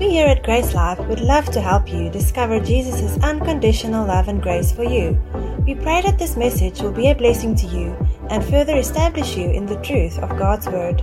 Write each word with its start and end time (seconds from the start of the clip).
We 0.00 0.08
here 0.08 0.28
at 0.28 0.42
Grace 0.44 0.72
Life 0.72 0.98
would 1.08 1.20
love 1.20 1.50
to 1.50 1.60
help 1.60 1.92
you 1.92 2.08
discover 2.08 2.58
Jesus' 2.58 3.22
unconditional 3.22 4.06
love 4.06 4.28
and 4.28 4.40
grace 4.40 4.72
for 4.72 4.82
you. 4.82 5.20
We 5.66 5.74
pray 5.74 6.00
that 6.00 6.18
this 6.18 6.38
message 6.38 6.80
will 6.80 6.90
be 6.90 7.10
a 7.10 7.14
blessing 7.14 7.54
to 7.56 7.66
you 7.66 7.94
and 8.30 8.42
further 8.42 8.78
establish 8.78 9.36
you 9.36 9.50
in 9.50 9.66
the 9.66 9.76
truth 9.82 10.18
of 10.20 10.38
God's 10.38 10.68
Word. 10.68 11.02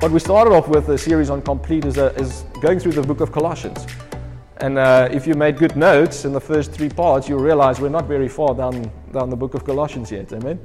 What 0.00 0.12
we 0.12 0.18
started 0.18 0.52
off 0.54 0.66
with, 0.66 0.88
a 0.88 0.96
series 0.96 1.28
on 1.28 1.42
complete, 1.42 1.84
is, 1.84 1.98
a, 1.98 2.06
is 2.14 2.46
going 2.62 2.80
through 2.80 2.92
the 2.92 3.02
book 3.02 3.20
of 3.20 3.32
Colossians. 3.32 3.86
And 4.56 4.78
uh, 4.78 5.10
if 5.12 5.26
you 5.26 5.34
made 5.34 5.58
good 5.58 5.76
notes 5.76 6.24
in 6.24 6.32
the 6.32 6.40
first 6.40 6.72
three 6.72 6.88
parts, 6.88 7.28
you'll 7.28 7.40
realize 7.40 7.82
we're 7.82 7.90
not 7.90 8.06
very 8.06 8.26
far 8.26 8.54
down, 8.54 8.90
down 9.12 9.28
the 9.28 9.36
book 9.36 9.52
of 9.52 9.62
Colossians 9.62 10.10
yet. 10.10 10.32
Amen? 10.32 10.58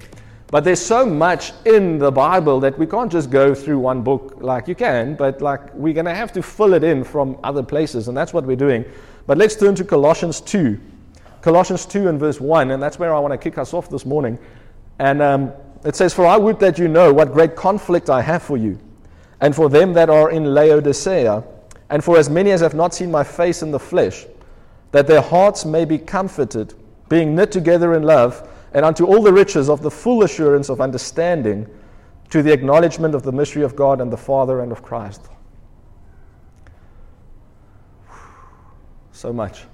But 0.47 0.63
there's 0.63 0.79
so 0.79 1.05
much 1.05 1.51
in 1.65 1.97
the 1.97 2.09
Bible 2.13 2.61
that 2.61 2.79
we 2.79 2.87
can't 2.87 3.11
just 3.11 3.29
go 3.29 3.53
through 3.53 3.77
one 3.79 4.03
book 4.03 4.37
like 4.39 4.69
you 4.69 4.75
can, 4.75 5.15
but 5.15 5.41
like 5.41 5.73
we're 5.73 5.93
going 5.93 6.05
to 6.05 6.15
have 6.15 6.31
to 6.31 6.41
fill 6.41 6.73
it 6.73 6.85
in 6.85 7.03
from 7.03 7.37
other 7.43 7.61
places, 7.61 8.07
and 8.07 8.15
that's 8.15 8.31
what 8.31 8.45
we're 8.45 8.55
doing. 8.55 8.85
But 9.27 9.37
let's 9.37 9.57
turn 9.57 9.75
to 9.75 9.83
Colossians 9.83 10.39
2. 10.39 10.79
Colossians 11.41 11.85
2 11.85 12.07
and 12.07 12.17
verse 12.17 12.39
1, 12.39 12.71
and 12.71 12.81
that's 12.81 12.99
where 12.99 13.13
I 13.13 13.19
want 13.19 13.33
to 13.33 13.37
kick 13.37 13.57
us 13.57 13.73
off 13.73 13.89
this 13.89 14.05
morning. 14.05 14.39
And 14.99 15.21
um, 15.21 15.51
it 15.83 15.97
says, 15.97 16.13
For 16.13 16.25
I 16.25 16.37
would 16.37 16.57
that 16.61 16.79
you 16.79 16.87
know 16.87 17.11
what 17.11 17.33
great 17.33 17.57
conflict 17.57 18.09
I 18.09 18.21
have 18.21 18.41
for 18.41 18.55
you 18.55 18.79
and 19.41 19.55
for 19.55 19.69
them 19.69 19.93
that 19.93 20.09
are 20.09 20.31
in 20.31 20.53
Laodicea, 20.53 21.43
and 21.89 22.03
for 22.03 22.17
as 22.17 22.29
many 22.29 22.51
as 22.51 22.61
have 22.61 22.73
not 22.73 22.93
seen 22.93 23.11
my 23.11 23.23
face 23.23 23.61
in 23.61 23.71
the 23.71 23.79
flesh, 23.79 24.25
that 24.91 25.07
their 25.07 25.21
hearts 25.21 25.65
may 25.65 25.85
be 25.85 25.97
comforted, 25.97 26.73
being 27.09 27.35
knit 27.35 27.51
together 27.51 27.93
in 27.93 28.03
love, 28.03 28.49
and 28.73 28.85
unto 28.85 29.05
all 29.05 29.21
the 29.21 29.31
riches 29.31 29.69
of 29.69 29.81
the 29.81 29.91
full 29.91 30.23
assurance 30.23 30.69
of 30.69 30.81
understanding, 30.81 31.67
to 32.29 32.41
the 32.41 32.51
acknowledgement 32.51 33.13
of 33.13 33.23
the 33.23 33.31
mystery 33.31 33.63
of 33.63 33.75
God 33.75 34.01
and 34.01 34.11
the 34.11 34.17
Father 34.17 34.61
and 34.61 34.71
of 34.71 34.81
Christ. 34.81 35.29
So 39.11 39.31
much. 39.31 39.65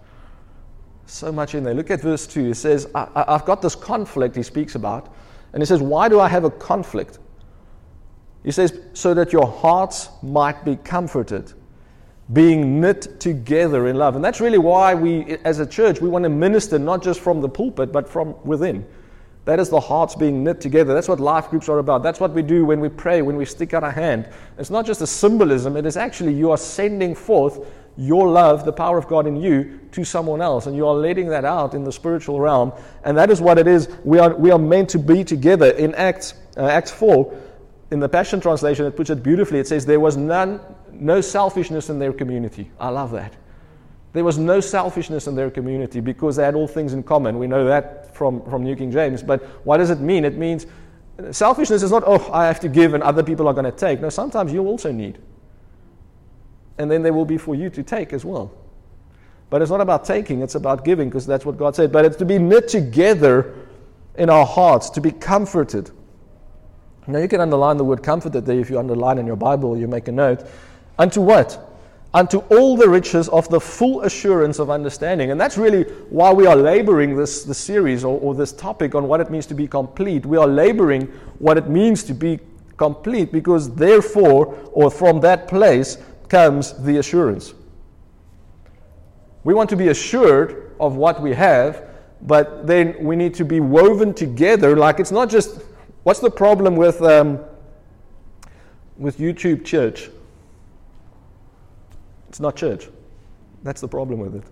So 1.07 1.31
much 1.31 1.55
in 1.55 1.63
there. 1.63 1.73
Look 1.73 1.89
at 1.89 2.01
verse 2.01 2.27
2. 2.27 2.47
He 2.47 2.53
says, 2.53 2.87
I, 2.93 3.25
have 3.27 3.45
got 3.45 3.61
this 3.61 3.75
conflict 3.75 4.35
he 4.35 4.43
speaks 4.43 4.75
about. 4.75 5.13
And 5.53 5.61
he 5.61 5.65
says, 5.65 5.81
Why 5.81 6.07
do 6.07 6.19
I 6.19 6.27
have 6.27 6.43
a 6.43 6.51
conflict? 6.51 7.19
He 8.43 8.51
says, 8.51 8.79
so 8.93 9.13
that 9.13 9.31
your 9.31 9.47
hearts 9.47 10.09
might 10.23 10.65
be 10.65 10.75
comforted, 10.75 11.53
being 12.33 12.81
knit 12.81 13.19
together 13.19 13.87
in 13.87 13.97
love. 13.97 14.15
And 14.15 14.25
that's 14.25 14.41
really 14.41 14.57
why 14.57 14.95
we, 14.95 15.37
as 15.43 15.59
a 15.59 15.65
church, 15.65 16.01
we 16.01 16.09
want 16.09 16.23
to 16.23 16.29
minister 16.29 16.79
not 16.79 17.03
just 17.03 17.19
from 17.19 17.41
the 17.41 17.49
pulpit, 17.49 17.91
but 17.91 18.09
from 18.09 18.35
within. 18.43 18.85
That 19.45 19.59
is 19.59 19.69
the 19.69 19.79
hearts 19.79 20.15
being 20.15 20.43
knit 20.43 20.61
together. 20.61 20.93
That's 20.93 21.07
what 21.07 21.19
life 21.19 21.49
groups 21.49 21.67
are 21.67 21.79
about. 21.79 22.03
That's 22.03 22.19
what 22.19 22.31
we 22.31 22.43
do 22.43 22.63
when 22.63 22.79
we 22.79 22.89
pray, 22.89 23.21
when 23.21 23.37
we 23.37 23.45
stick 23.45 23.73
out 23.73 23.83
a 23.83 23.91
hand. 23.91 24.29
It's 24.57 24.69
not 24.69 24.85
just 24.85 25.01
a 25.01 25.07
symbolism, 25.07 25.75
it 25.77 25.85
is 25.85 25.97
actually 25.97 26.33
you 26.33 26.51
are 26.51 26.57
sending 26.57 27.15
forth 27.15 27.65
your 27.97 28.29
love, 28.29 28.65
the 28.65 28.71
power 28.71 28.97
of 28.97 29.07
God 29.07 29.27
in 29.27 29.35
you, 29.35 29.79
to 29.91 30.03
someone 30.03 30.41
else. 30.41 30.67
And 30.67 30.75
you 30.75 30.87
are 30.87 30.93
letting 30.93 31.27
that 31.29 31.43
out 31.43 31.73
in 31.73 31.83
the 31.83 31.91
spiritual 31.91 32.39
realm. 32.39 32.71
And 33.03 33.17
that 33.17 33.29
is 33.29 33.41
what 33.41 33.57
it 33.57 33.67
is. 33.67 33.89
We 34.03 34.19
are, 34.19 34.33
we 34.35 34.51
are 34.51 34.59
meant 34.59 34.89
to 34.91 34.99
be 34.99 35.23
together. 35.23 35.71
In 35.71 35.93
Acts, 35.95 36.35
uh, 36.55 36.67
Acts 36.67 36.91
4, 36.91 37.35
in 37.91 37.99
the 37.99 38.09
Passion 38.09 38.39
Translation, 38.39 38.85
it 38.85 38.95
puts 38.95 39.09
it 39.09 39.21
beautifully. 39.21 39.59
It 39.59 39.67
says, 39.67 39.85
There 39.85 39.99
was 39.99 40.17
none, 40.17 40.61
no 40.91 41.21
selfishness 41.21 41.89
in 41.89 41.99
their 41.99 42.13
community. 42.13 42.71
I 42.79 42.89
love 42.89 43.11
that. 43.11 43.35
There 44.13 44.23
was 44.23 44.37
no 44.37 44.59
selfishness 44.59 45.27
in 45.27 45.35
their 45.35 45.51
community 45.51 45.99
because 45.99 46.35
they 46.35 46.43
had 46.43 46.55
all 46.55 46.67
things 46.67 46.93
in 46.93 47.03
common. 47.03 47.37
We 47.37 47.47
know 47.47 47.65
that 47.65 48.15
from, 48.15 48.43
from 48.49 48.63
New 48.63 48.75
King 48.75 48.91
James. 48.91 49.23
But 49.23 49.43
what 49.65 49.77
does 49.77 49.89
it 49.89 49.99
mean? 49.99 50.25
It 50.25 50.37
means 50.37 50.65
selfishness 51.31 51.83
is 51.83 51.91
not, 51.91 52.03
oh, 52.05 52.29
I 52.33 52.45
have 52.47 52.59
to 52.61 52.69
give 52.69 52.93
and 52.93 53.03
other 53.03 53.23
people 53.23 53.47
are 53.47 53.53
going 53.53 53.65
to 53.65 53.71
take. 53.71 54.01
No, 54.01 54.09
sometimes 54.09 54.51
you 54.51 54.65
also 54.65 54.91
need. 54.91 55.19
And 56.77 56.89
then 56.89 57.03
there 57.03 57.13
will 57.13 57.25
be 57.25 57.37
for 57.37 57.55
you 57.55 57.69
to 57.69 57.83
take 57.83 58.11
as 58.11 58.25
well. 58.25 58.51
But 59.49 59.61
it's 59.61 59.71
not 59.71 59.81
about 59.81 60.03
taking, 60.05 60.41
it's 60.41 60.55
about 60.55 60.83
giving 60.83 61.09
because 61.09 61.25
that's 61.25 61.45
what 61.45 61.57
God 61.57 61.75
said. 61.75 61.91
But 61.91 62.05
it's 62.05 62.17
to 62.17 62.25
be 62.25 62.37
knit 62.37 62.67
together 62.67 63.53
in 64.15 64.29
our 64.29 64.45
hearts, 64.45 64.89
to 64.91 65.01
be 65.01 65.11
comforted. 65.11 65.91
Now 67.11 67.19
you 67.19 67.27
can 67.27 67.41
underline 67.41 67.77
the 67.77 67.83
word 67.83 68.03
comforted 68.03 68.45
there 68.45 68.59
if 68.59 68.69
you 68.69 68.79
underline 68.79 69.17
in 69.17 69.27
your 69.27 69.35
Bible, 69.35 69.77
you 69.77 69.87
make 69.87 70.07
a 70.07 70.11
note. 70.11 70.45
Unto 70.97 71.21
what? 71.21 71.67
Unto 72.13 72.39
all 72.49 72.75
the 72.75 72.89
riches 72.89 73.29
of 73.29 73.47
the 73.49 73.59
full 73.59 74.01
assurance 74.01 74.59
of 74.59 74.69
understanding. 74.69 75.31
And 75.31 75.39
that's 75.39 75.57
really 75.57 75.83
why 76.09 76.33
we 76.33 76.45
are 76.45 76.55
laboring 76.55 77.15
this, 77.15 77.43
this 77.43 77.57
series 77.57 78.03
or, 78.03 78.19
or 78.19 78.35
this 78.35 78.51
topic 78.51 78.95
on 78.95 79.07
what 79.07 79.21
it 79.21 79.29
means 79.29 79.45
to 79.47 79.53
be 79.53 79.67
complete. 79.67 80.25
We 80.25 80.37
are 80.37 80.47
laboring 80.47 81.07
what 81.39 81.57
it 81.57 81.69
means 81.69 82.03
to 82.03 82.13
be 82.13 82.39
complete 82.77 83.31
because 83.31 83.73
therefore, 83.75 84.57
or 84.73 84.91
from 84.91 85.19
that 85.21 85.47
place, 85.47 85.97
comes 86.27 86.73
the 86.83 86.97
assurance. 86.97 87.53
We 89.43 89.53
want 89.53 89.69
to 89.71 89.75
be 89.75 89.87
assured 89.89 90.75
of 90.79 90.95
what 90.95 91.21
we 91.21 91.33
have, 91.33 91.89
but 92.21 92.67
then 92.67 92.95
we 93.03 93.15
need 93.15 93.33
to 93.35 93.45
be 93.45 93.59
woven 93.59 94.13
together. 94.13 94.75
Like 94.75 94.99
it's 94.99 95.11
not 95.11 95.29
just 95.29 95.61
What's 96.03 96.19
the 96.19 96.31
problem 96.31 96.75
with, 96.75 97.01
um, 97.01 97.39
with 98.97 99.19
YouTube 99.19 99.63
church? 99.63 100.09
It's 102.29 102.39
not 102.39 102.55
church. 102.55 102.87
That's 103.63 103.81
the 103.81 103.87
problem 103.87 104.19
with 104.19 104.35
it. 104.35 104.43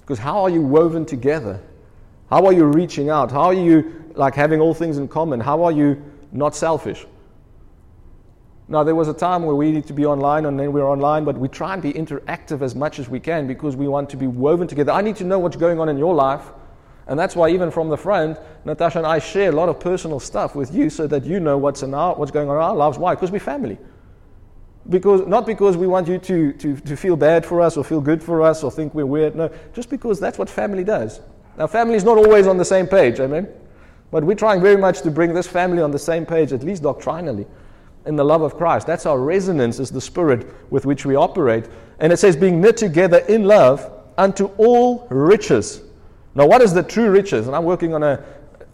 Because 0.00 0.18
how 0.18 0.42
are 0.42 0.50
you 0.50 0.60
woven 0.60 1.06
together? 1.06 1.60
How 2.30 2.46
are 2.46 2.52
you 2.52 2.64
reaching 2.64 3.10
out? 3.10 3.30
How 3.30 3.42
are 3.42 3.54
you 3.54 4.04
like 4.14 4.34
having 4.34 4.60
all 4.60 4.74
things 4.74 4.98
in 4.98 5.06
common? 5.06 5.38
How 5.38 5.62
are 5.62 5.70
you 5.70 6.02
not 6.32 6.56
selfish? 6.56 7.06
Now, 8.66 8.82
there 8.82 8.94
was 8.94 9.06
a 9.06 9.14
time 9.14 9.44
where 9.44 9.54
we 9.54 9.70
need 9.70 9.86
to 9.86 9.92
be 9.92 10.06
online 10.06 10.46
and 10.46 10.58
then 10.58 10.72
we're 10.72 10.88
online, 10.88 11.24
but 11.24 11.36
we 11.36 11.46
try 11.46 11.74
and 11.74 11.82
be 11.82 11.92
interactive 11.92 12.62
as 12.62 12.74
much 12.74 12.98
as 12.98 13.08
we 13.08 13.20
can 13.20 13.46
because 13.46 13.76
we 13.76 13.86
want 13.86 14.08
to 14.10 14.16
be 14.16 14.26
woven 14.26 14.66
together. 14.66 14.90
I 14.92 15.02
need 15.02 15.16
to 15.16 15.24
know 15.24 15.38
what's 15.38 15.56
going 15.56 15.78
on 15.78 15.88
in 15.88 15.98
your 15.98 16.14
life 16.14 16.50
and 17.12 17.18
that's 17.18 17.36
why 17.36 17.50
even 17.50 17.70
from 17.70 17.90
the 17.90 17.96
front, 17.98 18.38
Natasha 18.64 18.96
and 18.96 19.06
I 19.06 19.18
share 19.18 19.50
a 19.50 19.52
lot 19.52 19.68
of 19.68 19.78
personal 19.78 20.18
stuff 20.18 20.54
with 20.54 20.74
you 20.74 20.88
so 20.88 21.06
that 21.08 21.26
you 21.26 21.40
know 21.40 21.58
what's, 21.58 21.82
in 21.82 21.92
our, 21.92 22.14
what's 22.14 22.30
going 22.30 22.48
on 22.48 22.56
in 22.56 22.62
our 22.62 22.74
lives. 22.74 22.96
Why? 22.96 23.14
Because 23.14 23.30
we're 23.30 23.38
family. 23.38 23.76
Because, 24.88 25.26
not 25.26 25.44
because 25.44 25.76
we 25.76 25.86
want 25.86 26.08
you 26.08 26.16
to, 26.16 26.54
to, 26.54 26.74
to 26.74 26.96
feel 26.96 27.16
bad 27.16 27.44
for 27.44 27.60
us 27.60 27.76
or 27.76 27.84
feel 27.84 28.00
good 28.00 28.22
for 28.22 28.40
us 28.40 28.64
or 28.64 28.70
think 28.70 28.94
we're 28.94 29.04
weird. 29.04 29.36
No, 29.36 29.50
just 29.74 29.90
because 29.90 30.20
that's 30.20 30.38
what 30.38 30.48
family 30.48 30.84
does. 30.84 31.20
Now, 31.58 31.66
family 31.66 31.96
is 31.96 32.04
not 32.04 32.16
always 32.16 32.46
on 32.46 32.56
the 32.56 32.64
same 32.64 32.86
page, 32.86 33.20
amen? 33.20 33.46
But 34.10 34.24
we're 34.24 34.34
trying 34.34 34.62
very 34.62 34.78
much 34.78 35.02
to 35.02 35.10
bring 35.10 35.34
this 35.34 35.46
family 35.46 35.82
on 35.82 35.90
the 35.90 35.98
same 35.98 36.24
page, 36.24 36.54
at 36.54 36.62
least 36.62 36.82
doctrinally, 36.82 37.44
in 38.06 38.16
the 38.16 38.24
love 38.24 38.40
of 38.40 38.56
Christ. 38.56 38.86
That's 38.86 39.04
our 39.04 39.18
resonance, 39.18 39.80
is 39.80 39.90
the 39.90 40.00
spirit 40.00 40.46
with 40.72 40.86
which 40.86 41.04
we 41.04 41.14
operate. 41.14 41.66
And 41.98 42.10
it 42.10 42.16
says, 42.16 42.36
being 42.36 42.62
knit 42.62 42.78
together 42.78 43.18
in 43.18 43.44
love 43.44 43.92
unto 44.16 44.46
all 44.56 45.06
riches 45.10 45.82
now, 46.34 46.46
what 46.46 46.62
is 46.62 46.72
the 46.72 46.82
true 46.82 47.10
riches? 47.10 47.46
And 47.46 47.54
I'm 47.54 47.64
working 47.64 47.94
on 47.94 48.02
a, 48.02 48.24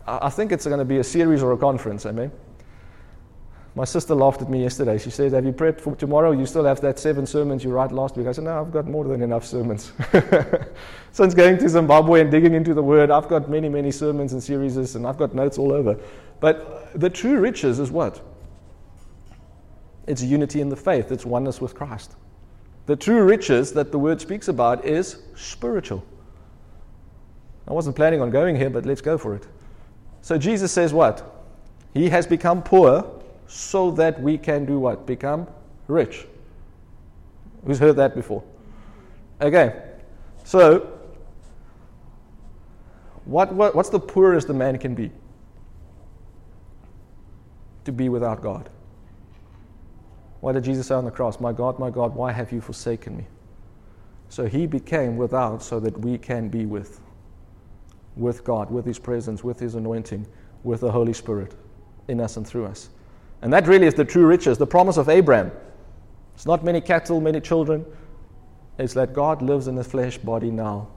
I 0.06 0.30
think 0.30 0.52
it's 0.52 0.66
going 0.66 0.78
to 0.78 0.84
be 0.84 0.98
a 0.98 1.04
series 1.04 1.42
or 1.42 1.52
a 1.52 1.56
conference, 1.56 2.06
eh, 2.06 2.10
I 2.10 2.12
mean. 2.12 2.32
My 3.74 3.84
sister 3.84 4.14
laughed 4.14 4.42
at 4.42 4.50
me 4.50 4.62
yesterday. 4.62 4.98
She 4.98 5.10
said, 5.10 5.32
Have 5.32 5.44
you 5.44 5.52
prepped 5.52 5.80
for 5.80 5.94
tomorrow? 5.94 6.32
You 6.32 6.46
still 6.46 6.64
have 6.64 6.80
that 6.80 6.98
seven 6.98 7.26
sermons 7.26 7.62
you 7.62 7.70
write 7.70 7.92
last 7.92 8.16
week. 8.16 8.26
I 8.26 8.32
said, 8.32 8.44
No, 8.44 8.60
I've 8.60 8.72
got 8.72 8.86
more 8.86 9.04
than 9.04 9.22
enough 9.22 9.44
sermons. 9.44 9.92
Since 11.12 11.34
going 11.34 11.58
to 11.58 11.68
Zimbabwe 11.68 12.22
and 12.22 12.30
digging 12.30 12.54
into 12.54 12.74
the 12.74 12.82
Word, 12.82 13.10
I've 13.10 13.28
got 13.28 13.48
many, 13.48 13.68
many 13.68 13.92
sermons 13.92 14.32
and 14.32 14.42
series, 14.42 14.96
and 14.96 15.06
I've 15.06 15.16
got 15.18 15.34
notes 15.34 15.58
all 15.58 15.72
over. 15.72 15.96
But 16.40 16.98
the 16.98 17.10
true 17.10 17.38
riches 17.38 17.78
is 17.78 17.90
what? 17.90 18.20
It's 20.08 20.22
unity 20.22 20.60
in 20.60 20.70
the 20.70 20.76
faith, 20.76 21.12
it's 21.12 21.26
oneness 21.26 21.60
with 21.60 21.74
Christ. 21.74 22.16
The 22.86 22.96
true 22.96 23.22
riches 23.22 23.72
that 23.74 23.92
the 23.92 23.98
Word 23.98 24.20
speaks 24.20 24.48
about 24.48 24.84
is 24.84 25.22
spiritual. 25.36 26.04
I 27.68 27.72
wasn't 27.74 27.96
planning 27.96 28.22
on 28.22 28.30
going 28.30 28.56
here, 28.56 28.70
but 28.70 28.86
let's 28.86 29.02
go 29.02 29.18
for 29.18 29.34
it. 29.34 29.46
So 30.22 30.38
Jesus 30.38 30.72
says 30.72 30.92
what? 30.94 31.44
He 31.92 32.08
has 32.08 32.26
become 32.26 32.62
poor 32.62 33.04
so 33.46 33.90
that 33.92 34.20
we 34.20 34.38
can 34.38 34.64
do 34.64 34.78
what? 34.78 35.06
Become 35.06 35.46
rich. 35.86 36.26
Who's 37.66 37.78
heard 37.78 37.96
that 37.96 38.14
before? 38.14 38.42
Okay. 39.40 39.82
So, 40.44 40.98
what, 43.26 43.52
what, 43.52 43.74
what's 43.74 43.90
the 43.90 44.00
poorest 44.00 44.48
a 44.48 44.54
man 44.54 44.78
can 44.78 44.94
be? 44.94 45.10
To 47.84 47.92
be 47.92 48.08
without 48.08 48.40
God. 48.42 48.70
What 50.40 50.52
did 50.52 50.64
Jesus 50.64 50.86
say 50.86 50.94
on 50.94 51.04
the 51.04 51.10
cross? 51.10 51.40
My 51.40 51.52
God, 51.52 51.78
my 51.78 51.90
God, 51.90 52.14
why 52.14 52.32
have 52.32 52.50
you 52.52 52.60
forsaken 52.60 53.16
me? 53.16 53.26
So 54.30 54.46
he 54.46 54.66
became 54.66 55.16
without 55.16 55.62
so 55.62 55.80
that 55.80 55.98
we 56.00 56.16
can 56.16 56.48
be 56.48 56.64
with 56.64 57.00
with 58.18 58.44
God, 58.44 58.70
with 58.70 58.84
His 58.84 58.98
presence, 58.98 59.44
with 59.44 59.58
His 59.58 59.74
anointing, 59.74 60.26
with 60.64 60.80
the 60.80 60.90
Holy 60.90 61.12
Spirit 61.12 61.54
in 62.08 62.20
us 62.20 62.36
and 62.36 62.46
through 62.46 62.66
us. 62.66 62.90
And 63.42 63.52
that 63.52 63.66
really 63.68 63.86
is 63.86 63.94
the 63.94 64.04
true 64.04 64.26
riches, 64.26 64.58
the 64.58 64.66
promise 64.66 64.96
of 64.96 65.08
Abraham. 65.08 65.52
It's 66.34 66.46
not 66.46 66.64
many 66.64 66.80
cattle, 66.80 67.20
many 67.20 67.40
children. 67.40 67.84
It's 68.78 68.94
that 68.94 69.12
God 69.12 69.42
lives 69.42 69.68
in 69.68 69.74
the 69.74 69.84
flesh 69.84 70.18
body 70.18 70.50
now. 70.50 70.88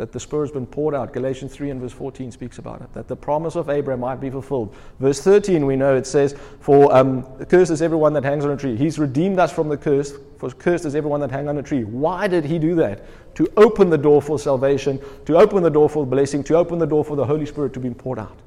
That 0.00 0.12
the 0.12 0.18
Spirit 0.18 0.46
has 0.46 0.52
been 0.52 0.64
poured 0.64 0.94
out. 0.94 1.12
Galatians 1.12 1.52
3 1.52 1.68
and 1.68 1.78
verse 1.78 1.92
14 1.92 2.32
speaks 2.32 2.56
about 2.56 2.80
it. 2.80 2.90
That 2.94 3.06
the 3.06 3.14
promise 3.14 3.54
of 3.54 3.68
Abraham 3.68 4.00
might 4.00 4.18
be 4.18 4.30
fulfilled. 4.30 4.74
Verse 4.98 5.20
13, 5.20 5.66
we 5.66 5.76
know 5.76 5.94
it 5.94 6.06
says, 6.06 6.34
For 6.60 6.90
um, 6.96 7.22
cursed 7.44 7.70
is 7.70 7.82
everyone 7.82 8.14
that 8.14 8.24
hangs 8.24 8.46
on 8.46 8.52
a 8.52 8.56
tree. 8.56 8.76
He's 8.76 8.98
redeemed 8.98 9.38
us 9.38 9.52
from 9.52 9.68
the 9.68 9.76
curse. 9.76 10.14
For 10.38 10.50
cursed 10.52 10.86
is 10.86 10.94
everyone 10.94 11.20
that 11.20 11.30
hangs 11.30 11.48
on 11.48 11.58
a 11.58 11.62
tree. 11.62 11.84
Why 11.84 12.28
did 12.28 12.46
he 12.46 12.58
do 12.58 12.74
that? 12.76 13.04
To 13.34 13.46
open 13.58 13.90
the 13.90 13.98
door 13.98 14.22
for 14.22 14.38
salvation, 14.38 14.98
to 15.26 15.36
open 15.36 15.62
the 15.62 15.68
door 15.68 15.90
for 15.90 16.06
blessing, 16.06 16.42
to 16.44 16.54
open 16.54 16.78
the 16.78 16.86
door 16.86 17.04
for 17.04 17.14
the 17.14 17.26
Holy 17.26 17.44
Spirit 17.44 17.74
to 17.74 17.78
be 17.80 17.90
poured 17.90 18.20
out. 18.20 18.38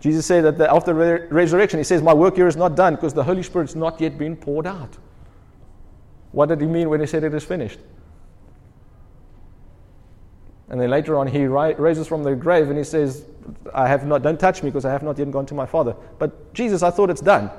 Jesus 0.00 0.26
said 0.26 0.44
that 0.44 0.60
after 0.68 0.92
the 0.92 1.28
resurrection, 1.30 1.80
he 1.80 1.84
says, 1.84 2.02
My 2.02 2.12
work 2.12 2.36
here 2.36 2.46
is 2.46 2.58
not 2.58 2.76
done 2.76 2.96
because 2.96 3.14
the 3.14 3.24
Holy 3.24 3.42
Spirit's 3.42 3.74
not 3.74 4.02
yet 4.02 4.18
been 4.18 4.36
poured 4.36 4.66
out. 4.66 4.98
What 6.32 6.50
did 6.50 6.60
he 6.60 6.66
mean 6.66 6.90
when 6.90 7.00
he 7.00 7.06
said 7.06 7.24
it 7.24 7.32
is 7.32 7.42
finished? 7.42 7.78
And 10.72 10.80
then 10.80 10.88
later 10.88 11.18
on, 11.18 11.26
he 11.26 11.44
ri- 11.44 11.74
raises 11.74 12.08
from 12.08 12.24
the 12.24 12.34
grave 12.34 12.70
and 12.70 12.78
he 12.78 12.82
says, 12.82 13.26
I 13.74 13.86
have 13.86 14.06
not, 14.06 14.22
don't 14.22 14.40
touch 14.40 14.62
me 14.62 14.70
because 14.70 14.86
I 14.86 14.90
have 14.90 15.02
not 15.02 15.18
yet 15.18 15.30
gone 15.30 15.44
to 15.46 15.54
my 15.54 15.66
Father. 15.66 15.94
But 16.18 16.54
Jesus, 16.54 16.82
I 16.82 16.90
thought 16.90 17.10
it's 17.10 17.20
done. 17.20 17.50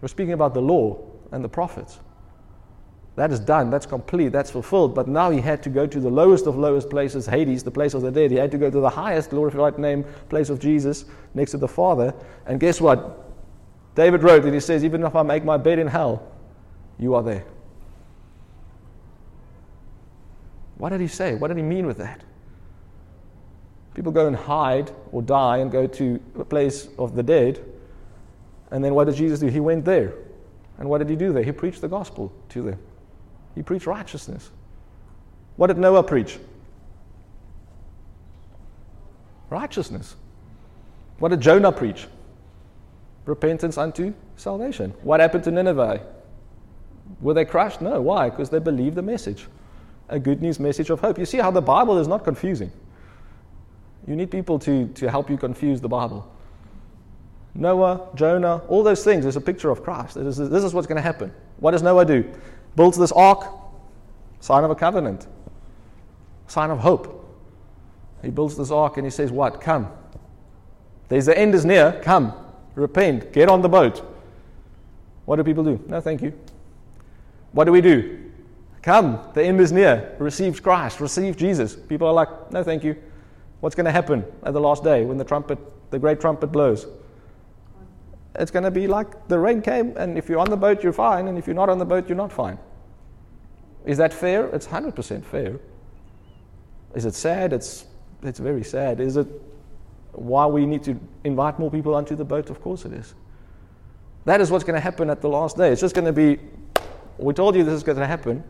We're 0.00 0.08
speaking 0.08 0.32
about 0.32 0.54
the 0.54 0.62
law 0.62 0.98
and 1.30 1.44
the 1.44 1.48
prophets. 1.48 1.98
That 3.16 3.30
is 3.30 3.40
done, 3.40 3.68
that's 3.68 3.84
complete, 3.84 4.28
that's 4.28 4.50
fulfilled. 4.50 4.94
But 4.94 5.06
now 5.06 5.28
he 5.28 5.40
had 5.40 5.62
to 5.64 5.68
go 5.68 5.86
to 5.86 6.00
the 6.00 6.08
lowest 6.08 6.46
of 6.46 6.56
lowest 6.56 6.88
places, 6.88 7.26
Hades, 7.26 7.62
the 7.62 7.70
place 7.70 7.92
of 7.92 8.00
the 8.00 8.10
dead. 8.10 8.30
He 8.30 8.38
had 8.38 8.50
to 8.52 8.58
go 8.58 8.70
to 8.70 8.80
the 8.80 8.88
highest 8.88 9.30
glorified 9.30 9.78
name, 9.78 10.04
place 10.30 10.48
of 10.48 10.60
Jesus, 10.60 11.04
next 11.34 11.50
to 11.50 11.58
the 11.58 11.68
Father. 11.68 12.14
And 12.46 12.58
guess 12.58 12.80
what? 12.80 13.28
David 13.96 14.22
wrote 14.22 14.46
it. 14.46 14.54
He 14.54 14.60
says, 14.60 14.84
Even 14.84 15.02
if 15.02 15.14
I 15.14 15.22
make 15.22 15.44
my 15.44 15.58
bed 15.58 15.78
in 15.78 15.88
hell, 15.88 16.30
you 16.98 17.14
are 17.14 17.22
there. 17.22 17.44
What 20.78 20.90
did 20.90 21.00
he 21.00 21.08
say? 21.08 21.34
What 21.34 21.48
did 21.48 21.56
he 21.56 21.62
mean 21.62 21.86
with 21.86 21.98
that? 21.98 22.22
People 23.94 24.12
go 24.12 24.28
and 24.28 24.36
hide 24.36 24.92
or 25.10 25.22
die 25.22 25.58
and 25.58 25.70
go 25.72 25.86
to 25.86 26.20
a 26.38 26.44
place 26.44 26.88
of 26.98 27.16
the 27.16 27.22
dead. 27.22 27.64
And 28.70 28.84
then 28.84 28.94
what 28.94 29.06
did 29.06 29.16
Jesus 29.16 29.40
do? 29.40 29.48
He 29.48 29.60
went 29.60 29.84
there. 29.84 30.14
And 30.78 30.88
what 30.88 30.98
did 30.98 31.10
he 31.10 31.16
do 31.16 31.32
there? 31.32 31.42
He 31.42 31.50
preached 31.50 31.80
the 31.80 31.88
gospel 31.88 32.32
to 32.50 32.62
them. 32.62 32.78
He 33.56 33.62
preached 33.62 33.86
righteousness. 33.86 34.50
What 35.56 35.66
did 35.66 35.78
Noah 35.78 36.04
preach? 36.04 36.38
Righteousness. 39.50 40.14
What 41.18 41.30
did 41.30 41.40
Jonah 41.40 41.72
preach? 41.72 42.06
Repentance 43.24 43.76
unto 43.76 44.14
salvation. 44.36 44.94
What 45.02 45.18
happened 45.18 45.42
to 45.44 45.50
Nineveh? 45.50 46.06
Were 47.20 47.34
they 47.34 47.44
crushed? 47.44 47.80
No. 47.80 48.00
Why? 48.00 48.30
Because 48.30 48.50
they 48.50 48.60
believed 48.60 48.94
the 48.94 49.02
message. 49.02 49.48
A 50.08 50.18
good 50.18 50.40
news 50.40 50.58
message 50.58 50.90
of 50.90 51.00
hope. 51.00 51.18
You 51.18 51.26
see 51.26 51.38
how 51.38 51.50
the 51.50 51.60
Bible 51.60 51.98
is 51.98 52.08
not 52.08 52.24
confusing. 52.24 52.72
You 54.06 54.16
need 54.16 54.30
people 54.30 54.58
to, 54.60 54.88
to 54.88 55.10
help 55.10 55.28
you 55.28 55.36
confuse 55.36 55.80
the 55.80 55.88
Bible. 55.88 56.30
Noah, 57.54 58.08
Jonah, 58.14 58.62
all 58.68 58.82
those 58.82 59.04
things 59.04 59.26
is 59.26 59.36
a 59.36 59.40
picture 59.40 59.70
of 59.70 59.82
Christ. 59.82 60.14
This 60.14 60.38
is, 60.38 60.48
this 60.48 60.64
is 60.64 60.72
what's 60.72 60.86
going 60.86 60.96
to 60.96 61.02
happen. 61.02 61.32
What 61.58 61.72
does 61.72 61.82
Noah 61.82 62.04
do? 62.04 62.24
builds 62.78 62.96
this 62.96 63.10
ark, 63.12 63.44
sign 64.38 64.62
of 64.62 64.70
a 64.70 64.74
covenant, 64.74 65.26
sign 66.46 66.70
of 66.70 66.78
hope. 66.78 67.14
He 68.22 68.30
builds 68.30 68.56
this 68.56 68.70
ark 68.70 68.96
and 68.96 69.04
he 69.06 69.10
says, 69.10 69.32
What? 69.32 69.60
Come. 69.60 69.90
There's 71.08 71.26
the 71.26 71.36
end 71.36 71.54
is 71.54 71.64
near. 71.64 72.00
Come. 72.02 72.32
Repent. 72.74 73.32
Get 73.32 73.48
on 73.48 73.62
the 73.62 73.68
boat. 73.68 74.04
What 75.24 75.36
do 75.36 75.44
people 75.44 75.64
do? 75.64 75.82
No, 75.88 76.00
thank 76.00 76.22
you. 76.22 76.32
What 77.52 77.64
do 77.64 77.72
we 77.72 77.80
do? 77.80 78.17
Come. 78.88 79.20
The 79.34 79.42
end 79.42 79.60
is 79.60 79.70
near. 79.70 80.16
Receive 80.18 80.62
Christ. 80.62 80.98
Receive 80.98 81.36
Jesus. 81.36 81.76
People 81.76 82.08
are 82.08 82.14
like, 82.14 82.50
No, 82.50 82.64
thank 82.64 82.82
you. 82.82 82.96
What's 83.60 83.76
going 83.76 83.84
to 83.84 83.92
happen 83.92 84.24
at 84.44 84.54
the 84.54 84.60
last 84.62 84.82
day 84.82 85.04
when 85.04 85.18
the 85.18 85.24
trumpet, 85.24 85.58
the 85.90 85.98
great 85.98 86.22
trumpet 86.22 86.46
blows? 86.46 86.86
It's 88.36 88.50
going 88.50 88.62
to 88.62 88.70
be 88.70 88.86
like 88.86 89.28
the 89.28 89.38
rain 89.38 89.60
came, 89.60 89.94
and 89.98 90.16
if 90.16 90.26
you're 90.26 90.38
on 90.38 90.48
the 90.48 90.56
boat, 90.56 90.82
you're 90.82 90.94
fine, 90.94 91.28
and 91.28 91.36
if 91.36 91.46
you're 91.46 91.54
not 91.54 91.68
on 91.68 91.76
the 91.78 91.84
boat, 91.84 92.08
you're 92.08 92.16
not 92.16 92.32
fine. 92.32 92.58
Is 93.84 93.98
that 93.98 94.14
fair? 94.14 94.46
It's 94.54 94.66
100% 94.66 95.22
fair. 95.22 95.60
Is 96.94 97.04
it 97.04 97.14
sad? 97.14 97.52
It's, 97.52 97.84
it's 98.22 98.38
very 98.38 98.64
sad. 98.64 99.00
Is 99.00 99.18
it 99.18 99.28
why 100.12 100.46
we 100.46 100.64
need 100.64 100.82
to 100.84 100.98
invite 101.24 101.58
more 101.58 101.70
people 101.70 101.94
onto 101.94 102.16
the 102.16 102.24
boat? 102.24 102.48
Of 102.48 102.62
course 102.62 102.86
it 102.86 102.94
is. 102.94 103.12
That 104.24 104.40
is 104.40 104.50
what's 104.50 104.64
going 104.64 104.76
to 104.76 104.80
happen 104.80 105.10
at 105.10 105.20
the 105.20 105.28
last 105.28 105.58
day. 105.58 105.72
It's 105.72 105.82
just 105.82 105.94
going 105.94 106.06
to 106.06 106.12
be, 106.14 106.38
we 107.18 107.34
told 107.34 107.54
you 107.54 107.64
this 107.64 107.74
is 107.74 107.82
going 107.82 107.98
to 107.98 108.06
happen. 108.06 108.42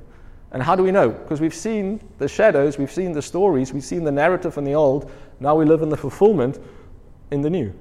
And 0.53 0.63
how 0.63 0.75
do 0.75 0.83
we 0.83 0.91
know? 0.91 1.11
Because 1.11 1.41
we've 1.41 1.55
seen 1.55 2.01
the 2.19 2.29
shadows, 2.29 2.79
we've 2.79 2.91
seen 2.91 3.13
the 3.13 3.23
stories, 3.23 3.73
we've 3.73 3.85
seen 3.85 4.05
the 4.05 4.13
narrative 4.13 4.57
in 4.57 4.65
the 4.65 4.75
old. 4.75 5.11
Now 5.41 5.55
we 5.55 5.65
live 5.65 5.83
in 5.83 5.89
the 5.89 5.97
fulfillment 5.97 6.59
in 7.31 7.43
the 7.43 7.51
new. 7.51 7.75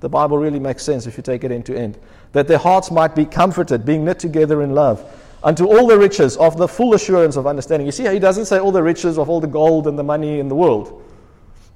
The 0.00 0.08
Bible 0.08 0.38
really 0.38 0.60
makes 0.60 0.82
sense 0.82 1.06
if 1.06 1.16
you 1.16 1.22
take 1.22 1.44
it 1.44 1.50
end 1.50 1.66
to 1.66 1.76
end. 1.76 1.98
That 2.32 2.48
their 2.48 2.58
hearts 2.58 2.90
might 2.90 3.14
be 3.14 3.26
comforted, 3.26 3.84
being 3.84 4.04
knit 4.04 4.18
together 4.18 4.62
in 4.62 4.74
love 4.74 5.04
unto 5.42 5.66
all 5.66 5.86
the 5.86 5.98
riches 5.98 6.36
of 6.36 6.56
the 6.56 6.66
full 6.66 6.94
assurance 6.94 7.36
of 7.36 7.46
understanding. 7.46 7.86
You 7.86 7.92
see 7.92 8.04
how 8.04 8.12
he 8.12 8.18
doesn't 8.18 8.46
say 8.46 8.58
all 8.58 8.72
the 8.72 8.82
riches 8.82 9.18
of 9.18 9.28
all 9.28 9.40
the 9.40 9.46
gold 9.46 9.86
and 9.86 9.98
the 9.98 10.04
money 10.04 10.40
in 10.40 10.48
the 10.48 10.54
world. 10.54 11.04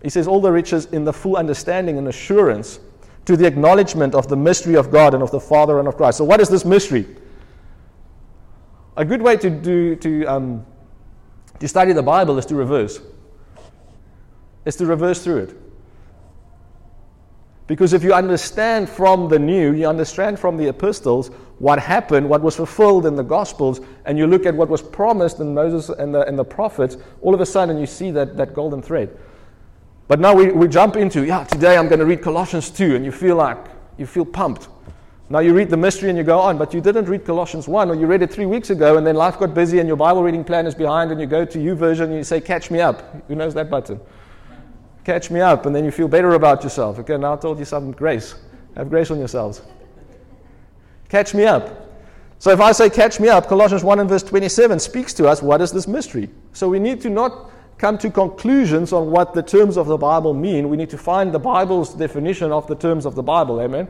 He 0.03 0.11
says 0.11 0.27
all 0.27 0.41
the 0.41 0.51
riches 0.51 0.87
in 0.87 1.05
the 1.05 1.13
full 1.13 1.37
understanding 1.37 1.99
and 1.99 2.09
assurance 2.09 2.81
to 3.25 3.37
the 3.37 3.47
acknowledgement 3.47 4.15
of 4.15 4.27
the 4.27 4.37
mystery 4.37 4.75
of 4.75 4.91
God 4.91 5.15
and 5.15 5.23
of 5.23 5.31
the 5.31 5.39
Father 5.39 5.79
and 5.79 5.87
of 5.87 5.97
Christ. 5.97 6.19
So, 6.19 6.25
what 6.25 6.41
is 6.41 6.49
this 6.49 6.65
mystery? 6.65 7.07
A 8.97 9.05
good 9.05 9.23
way 9.23 9.37
to, 9.37 9.51
do, 9.51 9.97
to, 9.97 10.25
um, 10.27 10.67
to 11.59 11.69
study 11.69 11.93
the 11.93 12.03
Bible 12.03 12.39
is 12.39 12.47
to 12.47 12.55
reverse. 12.55 13.01
Is 14.65 14.77
to 14.77 14.87
reverse 14.87 15.25
through 15.25 15.39
it. 15.39 15.57
Because 17.67 17.95
if 17.95 18.05
you 18.05 18.13
understand 18.13 18.89
from 18.89 19.29
the 19.29 19.39
new, 19.39 19.73
you 19.73 19.87
understand 19.87 20.39
from 20.39 20.57
the 20.57 20.69
epistles 20.69 21.29
what 21.59 21.79
happened, 21.79 22.29
what 22.29 22.43
was 22.43 22.57
fulfilled 22.57 23.07
in 23.07 23.17
the 23.17 23.23
gospels, 23.23 23.81
and 24.05 24.19
you 24.19 24.27
look 24.27 24.45
at 24.45 24.55
what 24.55 24.69
was 24.69 24.83
promised 24.83 25.41
in 25.41 25.55
Moses 25.55 25.89
and 25.89 26.15
the, 26.15 26.27
and 26.27 26.39
the 26.39 26.45
prophets, 26.45 26.99
all 27.23 27.35
of 27.35 27.41
a 27.41 27.47
sudden 27.47 27.79
you 27.79 27.87
see 27.87 28.11
that, 28.11 28.37
that 28.37 28.53
golden 28.53 28.83
thread. 28.83 29.17
But 30.07 30.21
now 30.21 30.35
we, 30.35 30.53
we 30.53 30.69
jump 30.69 30.97
into, 30.97 31.25
yeah, 31.25 31.45
today 31.45 31.79
I'm 31.79 31.89
going 31.89 32.01
to 32.01 32.05
read 32.05 32.21
Colossians 32.21 32.69
2, 32.69 32.97
and 32.97 33.05
you 33.05 33.13
feel 33.13 33.37
like, 33.37 33.57
you 33.97 34.07
feel 34.07 34.27
pumped. 34.27 34.69
Now 35.33 35.39
you 35.39 35.55
read 35.55 35.71
the 35.71 35.79
mystery 35.79 36.11
and 36.11 36.19
you 36.19 36.25
go 36.25 36.39
on, 36.39 36.59
but 36.59 36.75
you 36.75 36.83
didn't 36.83 37.07
read 37.07 37.25
Colossians 37.25 37.67
1, 37.67 37.89
or 37.89 37.95
you 37.95 38.07
read 38.07 38.21
it 38.21 38.31
three 38.31 38.45
weeks 38.45 38.69
ago, 38.69 38.99
and 38.99 39.07
then 39.07 39.15
life 39.15 39.39
got 39.39 39.55
busy 39.55 39.79
and 39.79 39.89
your 39.89 39.97
Bible 39.97 40.23
reading 40.23 40.45
plan 40.45 40.67
is 40.67 40.75
behind, 40.75 41.11
and 41.11 41.19
you 41.19 41.27
go 41.27 41.43
to 41.43 41.59
YouVersion 41.59 42.03
and 42.03 42.17
you 42.17 42.23
say, 42.23 42.39
Catch 42.39 42.71
me 42.71 42.83
up. 42.83 43.27
Who 43.29 43.35
knows 43.35 43.55
that 43.55 43.71
button? 43.71 43.99
Catch 45.05 45.31
me 45.31 45.41
up, 45.41 45.65
and 45.65 45.75
then 45.75 45.87
you 45.87 45.91
feel 45.91 46.07
better 46.07 46.35
about 46.35 46.63
yourself. 46.63 46.99
Okay, 46.99 47.17
now 47.17 47.33
I 47.33 47.37
told 47.37 47.59
you 47.59 47.65
some 47.65 47.93
grace. 47.93 48.35
Have 48.77 48.91
grace 48.91 49.11
on 49.11 49.19
yourselves. 49.19 49.63
Catch 51.09 51.33
me 51.33 51.45
up. 51.45 51.89
So 52.39 52.51
if 52.51 52.61
I 52.61 52.73
say 52.73 52.91
catch 52.91 53.19
me 53.19 53.29
up, 53.29 53.49
Colossians 53.49 53.83
1 53.83 54.01
and 54.01 54.11
verse 54.11 54.23
27 54.23 54.79
speaks 54.81 55.15
to 55.15 55.29
us 55.29 55.41
what 55.41 55.63
is 55.63 55.73
this 55.73 55.89
mystery. 55.89 56.29
So 56.53 56.69
we 56.69 56.79
need 56.79 57.01
to 57.01 57.09
not 57.09 57.51
come 57.79 57.97
to 57.97 58.11
conclusions 58.11 58.93
on 58.93 59.11
what 59.11 59.33
the 59.33 59.43
terms 59.43 59.79
of 59.79 59.87
the 59.87 59.97
Bible 59.97 60.35
mean. 60.35 60.69
We 60.69 60.77
need 60.77 60.91
to 60.91 60.99
find 60.99 61.33
the 61.33 61.39
Bible's 61.39 61.95
definition 61.95 62.53
of 62.53 62.67
the 62.67 62.75
terms 62.75 63.07
of 63.07 63.15
the 63.15 63.23
Bible. 63.23 63.63
Amen. 63.63 63.89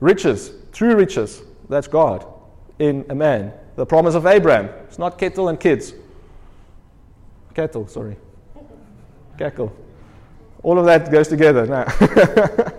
Riches, 0.00 0.52
true 0.72 0.94
riches, 0.94 1.42
that's 1.68 1.88
God 1.88 2.26
in 2.78 3.04
a 3.08 3.14
man. 3.14 3.52
The 3.76 3.86
promise 3.86 4.14
of 4.14 4.26
Abraham. 4.26 4.66
It's 4.86 4.98
not 4.98 5.18
kettle 5.18 5.48
and 5.48 5.58
kids. 5.58 5.94
Kettle, 7.54 7.86
sorry. 7.88 8.16
Cackle. 9.36 9.74
All 10.62 10.78
of 10.78 10.86
that 10.86 11.10
goes 11.10 11.28
together 11.28 11.66
now. 11.66 11.84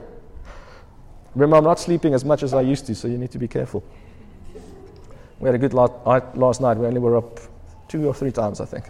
Remember, 1.36 1.58
I'm 1.58 1.64
not 1.64 1.80
sleeping 1.80 2.14
as 2.14 2.26
much 2.26 2.44
as 2.44 2.54
I 2.54 2.62
used 2.62 2.86
to, 2.88 2.96
so 2.96 3.08
you 3.08 3.18
need 3.18 3.32
to 3.32 3.38
be 3.38 3.48
careful. 3.48 3.84
We 5.40 5.48
had 5.48 5.56
a 5.56 5.58
good 5.58 5.74
uh, 5.74 6.22
last 6.36 6.60
night. 6.60 6.78
We 6.78 6.86
only 6.86 7.00
were 7.00 7.16
up 7.16 7.40
two 7.88 8.06
or 8.08 8.14
three 8.14 8.32
times, 8.32 8.60
I 8.60 8.66
think. 8.66 8.86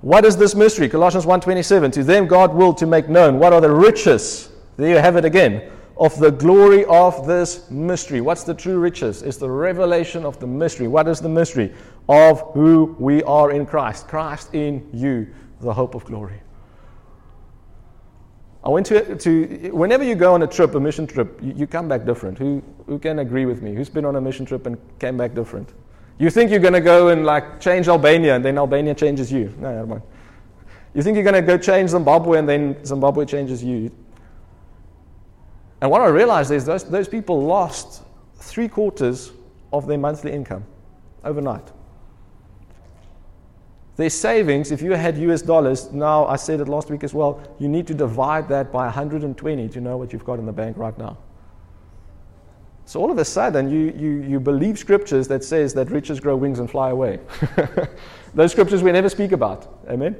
What 0.00 0.24
is 0.24 0.36
this 0.36 0.54
mystery? 0.54 0.88
Colossians 0.88 1.24
1:27. 1.24 1.92
To 1.92 2.04
them 2.04 2.26
God 2.26 2.52
willed 2.52 2.78
to 2.78 2.86
make 2.86 3.08
known 3.08 3.38
what 3.38 3.52
are 3.52 3.60
the 3.60 3.70
riches. 3.70 4.50
There 4.76 4.90
you 4.90 4.96
have 4.96 5.16
it 5.16 5.24
again. 5.24 5.70
Of 5.96 6.18
the 6.18 6.30
glory 6.30 6.84
of 6.86 7.26
this 7.26 7.70
mystery. 7.70 8.20
What's 8.20 8.42
the 8.42 8.54
true 8.54 8.78
riches? 8.78 9.22
It's 9.22 9.36
the 9.36 9.50
revelation 9.50 10.24
of 10.24 10.40
the 10.40 10.46
mystery. 10.46 10.88
What 10.88 11.06
is 11.06 11.20
the 11.20 11.28
mystery? 11.28 11.72
Of 12.08 12.40
who 12.52 12.96
we 12.98 13.22
are 13.22 13.52
in 13.52 13.64
Christ. 13.64 14.08
Christ 14.08 14.54
in 14.54 14.88
you, 14.92 15.28
the 15.60 15.72
hope 15.72 15.94
of 15.94 16.04
glory. 16.04 16.40
I 18.64 18.70
went 18.70 18.86
to, 18.86 19.14
to 19.14 19.70
whenever 19.72 20.02
you 20.02 20.14
go 20.14 20.32
on 20.32 20.42
a 20.42 20.46
trip, 20.46 20.74
a 20.74 20.80
mission 20.80 21.06
trip, 21.06 21.38
you, 21.42 21.52
you, 21.54 21.66
come 21.66 21.86
back 21.86 22.06
different. 22.06 22.38
Who, 22.38 22.62
who 22.86 22.98
can 22.98 23.18
agree 23.18 23.44
with 23.44 23.60
me? 23.60 23.74
Who's 23.74 23.90
been 23.90 24.06
on 24.06 24.16
a 24.16 24.20
mission 24.20 24.46
trip 24.46 24.66
and 24.66 24.78
came 24.98 25.18
back 25.18 25.34
different? 25.34 25.74
You 26.18 26.30
think 26.30 26.50
you're 26.50 26.60
going 26.60 26.74
to 26.74 26.80
go 26.80 27.08
and 27.08 27.26
like 27.26 27.60
change 27.60 27.88
Albania 27.88 28.36
and 28.36 28.44
then 28.44 28.56
Albania 28.56 28.94
changes 28.94 29.30
you. 29.30 29.52
No, 29.58 29.70
never 29.74 29.86
mind. 29.86 30.02
You 30.94 31.02
think 31.02 31.16
you're 31.16 31.24
going 31.24 31.34
to 31.34 31.42
go 31.42 31.58
change 31.58 31.90
Zimbabwe 31.90 32.38
and 32.38 32.48
then 32.48 32.82
Zimbabwe 32.86 33.26
changes 33.26 33.62
you. 33.62 33.90
And 35.80 35.90
what 35.90 36.00
I 36.00 36.06
realized 36.06 36.50
is 36.50 36.64
those, 36.64 36.84
those 36.84 37.08
people 37.08 37.42
lost 37.42 38.02
three 38.36 38.68
quarters 38.68 39.32
of 39.72 39.86
their 39.86 39.98
monthly 39.98 40.32
income 40.32 40.64
overnight. 41.24 41.72
Their 43.96 44.10
savings, 44.10 44.72
if 44.72 44.82
you 44.82 44.92
had 44.92 45.16
US 45.18 45.42
dollars, 45.42 45.92
now 45.92 46.26
I 46.26 46.36
said 46.36 46.60
it 46.60 46.68
last 46.68 46.90
week 46.90 47.04
as 47.04 47.14
well, 47.14 47.40
you 47.58 47.68
need 47.68 47.86
to 47.86 47.94
divide 47.94 48.48
that 48.48 48.72
by 48.72 48.84
120 48.86 49.68
to 49.68 49.80
know 49.80 49.96
what 49.96 50.12
you've 50.12 50.24
got 50.24 50.38
in 50.38 50.46
the 50.46 50.52
bank 50.52 50.76
right 50.76 50.96
now. 50.98 51.16
So 52.86 53.00
all 53.00 53.10
of 53.10 53.18
a 53.18 53.24
sudden, 53.24 53.70
you, 53.70 53.94
you, 53.96 54.22
you 54.22 54.40
believe 54.40 54.78
scriptures 54.78 55.26
that 55.28 55.42
says 55.42 55.72
that 55.74 55.90
riches 55.90 56.20
grow 56.20 56.36
wings 56.36 56.58
and 56.58 56.70
fly 56.70 56.90
away. 56.90 57.18
Those 58.34 58.52
scriptures 58.52 58.82
we 58.82 58.92
never 58.92 59.08
speak 59.08 59.32
about. 59.32 59.80
Amen? 59.88 60.16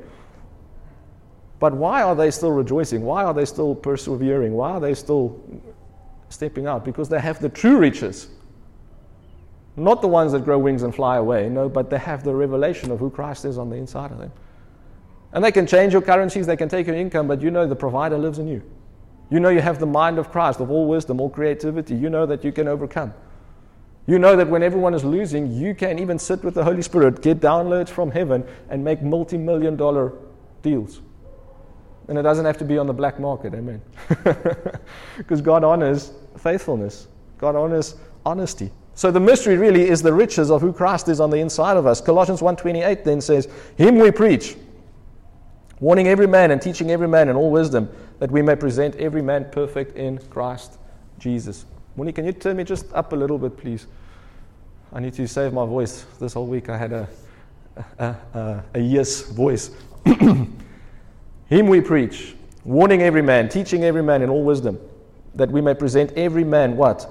But 1.64 1.72
why 1.72 2.02
are 2.02 2.14
they 2.14 2.30
still 2.30 2.50
rejoicing? 2.50 3.00
Why 3.00 3.24
are 3.24 3.32
they 3.32 3.46
still 3.46 3.74
persevering? 3.74 4.52
Why 4.52 4.72
are 4.72 4.80
they 4.80 4.92
still 4.92 5.42
stepping 6.28 6.66
out? 6.66 6.84
Because 6.84 7.08
they 7.08 7.18
have 7.18 7.40
the 7.40 7.48
true 7.48 7.78
riches. 7.78 8.28
Not 9.74 10.02
the 10.02 10.08
ones 10.08 10.32
that 10.32 10.44
grow 10.44 10.58
wings 10.58 10.82
and 10.82 10.94
fly 10.94 11.16
away, 11.16 11.48
no, 11.48 11.70
but 11.70 11.88
they 11.88 11.96
have 11.96 12.22
the 12.22 12.34
revelation 12.34 12.90
of 12.90 12.98
who 12.98 13.08
Christ 13.08 13.46
is 13.46 13.56
on 13.56 13.70
the 13.70 13.76
inside 13.76 14.12
of 14.12 14.18
them. 14.18 14.30
And 15.32 15.42
they 15.42 15.50
can 15.50 15.66
change 15.66 15.94
your 15.94 16.02
currencies, 16.02 16.46
they 16.46 16.54
can 16.54 16.68
take 16.68 16.86
your 16.86 16.96
income, 16.96 17.26
but 17.26 17.40
you 17.40 17.50
know 17.50 17.66
the 17.66 17.74
provider 17.74 18.18
lives 18.18 18.38
in 18.38 18.46
you. 18.46 18.60
You 19.30 19.40
know 19.40 19.48
you 19.48 19.62
have 19.62 19.78
the 19.78 19.86
mind 19.86 20.18
of 20.18 20.30
Christ, 20.30 20.60
of 20.60 20.70
all 20.70 20.86
wisdom, 20.86 21.18
all 21.18 21.30
creativity. 21.30 21.94
You 21.94 22.10
know 22.10 22.26
that 22.26 22.44
you 22.44 22.52
can 22.52 22.68
overcome. 22.68 23.14
You 24.06 24.18
know 24.18 24.36
that 24.36 24.50
when 24.50 24.62
everyone 24.62 24.92
is 24.92 25.02
losing, 25.02 25.50
you 25.50 25.74
can 25.74 25.98
even 25.98 26.18
sit 26.18 26.44
with 26.44 26.52
the 26.52 26.62
Holy 26.62 26.82
Spirit, 26.82 27.22
get 27.22 27.40
downloads 27.40 27.88
from 27.88 28.10
heaven, 28.10 28.44
and 28.68 28.84
make 28.84 29.00
multi 29.00 29.38
million 29.38 29.76
dollar 29.76 30.12
deals. 30.60 31.00
And 32.08 32.18
it 32.18 32.22
doesn't 32.22 32.44
have 32.44 32.58
to 32.58 32.64
be 32.64 32.76
on 32.76 32.86
the 32.86 32.92
black 32.92 33.18
market, 33.18 33.54
amen. 33.54 33.80
because 35.16 35.40
God 35.40 35.64
honors 35.64 36.12
faithfulness, 36.38 37.08
God 37.38 37.56
honors 37.56 37.96
honesty. 38.26 38.70
So 38.94 39.10
the 39.10 39.20
mystery 39.20 39.56
really 39.56 39.88
is 39.88 40.02
the 40.02 40.12
riches 40.12 40.50
of 40.50 40.60
who 40.60 40.72
Christ 40.72 41.08
is 41.08 41.18
on 41.18 41.30
the 41.30 41.38
inside 41.38 41.76
of 41.76 41.86
us. 41.86 42.00
Colossians 42.00 42.40
1:28 42.40 43.04
then 43.04 43.20
says, 43.20 43.48
"Him 43.76 43.98
we 43.98 44.10
preach, 44.10 44.56
warning 45.80 46.06
every 46.06 46.26
man 46.26 46.50
and 46.50 46.62
teaching 46.62 46.90
every 46.90 47.08
man 47.08 47.28
in 47.28 47.36
all 47.36 47.50
wisdom, 47.50 47.88
that 48.18 48.30
we 48.30 48.42
may 48.42 48.54
present 48.54 48.94
every 48.96 49.22
man 49.22 49.46
perfect 49.50 49.96
in 49.96 50.18
Christ 50.30 50.78
Jesus. 51.18 51.66
Moni, 51.96 52.12
can 52.12 52.24
you 52.24 52.32
turn 52.32 52.56
me 52.56 52.64
just 52.64 52.92
up 52.92 53.12
a 53.12 53.16
little 53.16 53.38
bit, 53.38 53.56
please? 53.56 53.86
I 54.92 55.00
need 55.00 55.14
to 55.14 55.26
save 55.26 55.52
my 55.52 55.66
voice. 55.66 56.06
This 56.20 56.34
whole 56.34 56.46
week 56.46 56.68
I 56.68 56.76
had 56.76 56.92
a, 56.92 57.08
a, 57.98 58.04
a, 58.34 58.64
a 58.74 58.80
yes 58.80 59.22
voice. 59.22 59.70
Him 61.48 61.66
we 61.66 61.80
preach, 61.80 62.34
warning 62.64 63.02
every 63.02 63.22
man, 63.22 63.48
teaching 63.48 63.84
every 63.84 64.02
man 64.02 64.22
in 64.22 64.30
all 64.30 64.44
wisdom, 64.44 64.78
that 65.34 65.50
we 65.50 65.60
may 65.60 65.74
present 65.74 66.12
every 66.12 66.44
man 66.44 66.76
what? 66.76 67.10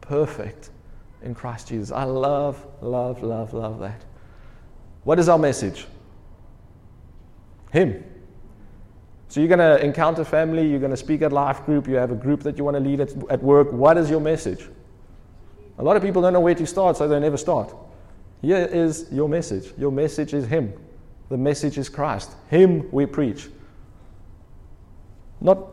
Perfect 0.00 0.70
in 1.22 1.34
Christ 1.34 1.68
Jesus. 1.68 1.90
I 1.90 2.04
love, 2.04 2.64
love, 2.80 3.22
love, 3.22 3.52
love 3.52 3.80
that. 3.80 4.02
What 5.04 5.18
is 5.18 5.28
our 5.28 5.38
message? 5.38 5.86
Him. 7.70 8.04
So 9.28 9.40
you're 9.40 9.48
going 9.48 9.58
to 9.60 9.82
encounter 9.82 10.24
family, 10.24 10.66
you're 10.66 10.78
going 10.78 10.90
to 10.90 10.96
speak 10.96 11.22
at 11.22 11.32
life 11.32 11.64
group, 11.64 11.88
you 11.88 11.94
have 11.94 12.12
a 12.12 12.14
group 12.16 12.42
that 12.42 12.58
you 12.58 12.64
want 12.64 12.76
to 12.76 12.80
lead 12.80 13.00
at, 13.00 13.10
at 13.30 13.42
work. 13.42 13.72
What 13.72 13.96
is 13.96 14.10
your 14.10 14.20
message? 14.20 14.68
A 15.78 15.82
lot 15.82 15.96
of 15.96 16.02
people 16.02 16.20
don't 16.20 16.34
know 16.34 16.40
where 16.40 16.54
to 16.54 16.66
start, 16.66 16.96
so 16.98 17.08
they 17.08 17.18
never 17.18 17.38
start. 17.38 17.74
Here 18.42 18.66
is 18.70 19.06
your 19.10 19.28
message. 19.28 19.72
Your 19.78 19.90
message 19.90 20.34
is 20.34 20.46
Him. 20.46 20.74
The 21.28 21.36
message 21.36 21.78
is 21.78 21.88
Christ. 21.88 22.30
Him 22.48 22.88
we 22.92 23.06
preach. 23.06 23.48
Not 25.40 25.66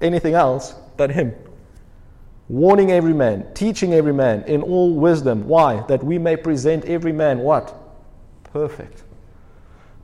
anything 0.00 0.34
else, 0.34 0.74
but 0.96 1.10
Him. 1.10 1.34
Warning 2.48 2.90
every 2.90 3.14
man, 3.14 3.46
teaching 3.54 3.94
every 3.94 4.12
man 4.12 4.42
in 4.44 4.62
all 4.62 4.94
wisdom. 4.94 5.46
Why? 5.46 5.80
That 5.82 6.02
we 6.02 6.18
may 6.18 6.36
present 6.36 6.84
every 6.84 7.12
man 7.12 7.38
what? 7.38 7.74
Perfect. 8.44 9.04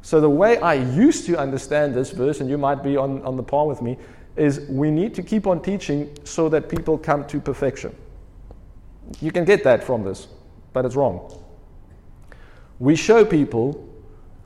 So, 0.03 0.21
the 0.21 0.31
way 0.31 0.59
I 0.59 0.75
used 0.75 1.27
to 1.27 1.37
understand 1.37 1.95
this 1.95 2.13
verse, 2.13 2.41
and 2.41 2.49
you 2.49 2.57
might 2.57 2.85
be 2.85 2.97
on, 2.97 3.21
on 3.23 3.37
the 3.37 3.43
par 3.43 3.67
with 3.67 3.83
me, 3.83 3.99
is 4.37 4.61
we 4.69 4.91
need 4.91 5.15
to 5.17 5.23
keep 5.23 5.47
on 5.47 5.61
teaching 5.61 6.17
so 6.25 6.49
that 6.51 6.69
people 6.69 6.97
come 6.97 7.27
to 7.27 7.41
perfection. 7.41 7.95
You 9.21 9.33
can 9.33 9.45
get 9.45 9.65
that 9.65 9.83
from 9.83 10.05
this, 10.05 10.29
but 10.73 10.85
it's 10.85 10.95
wrong. 10.95 11.43
We 12.79 12.95
show 12.95 13.25
people 13.25 13.86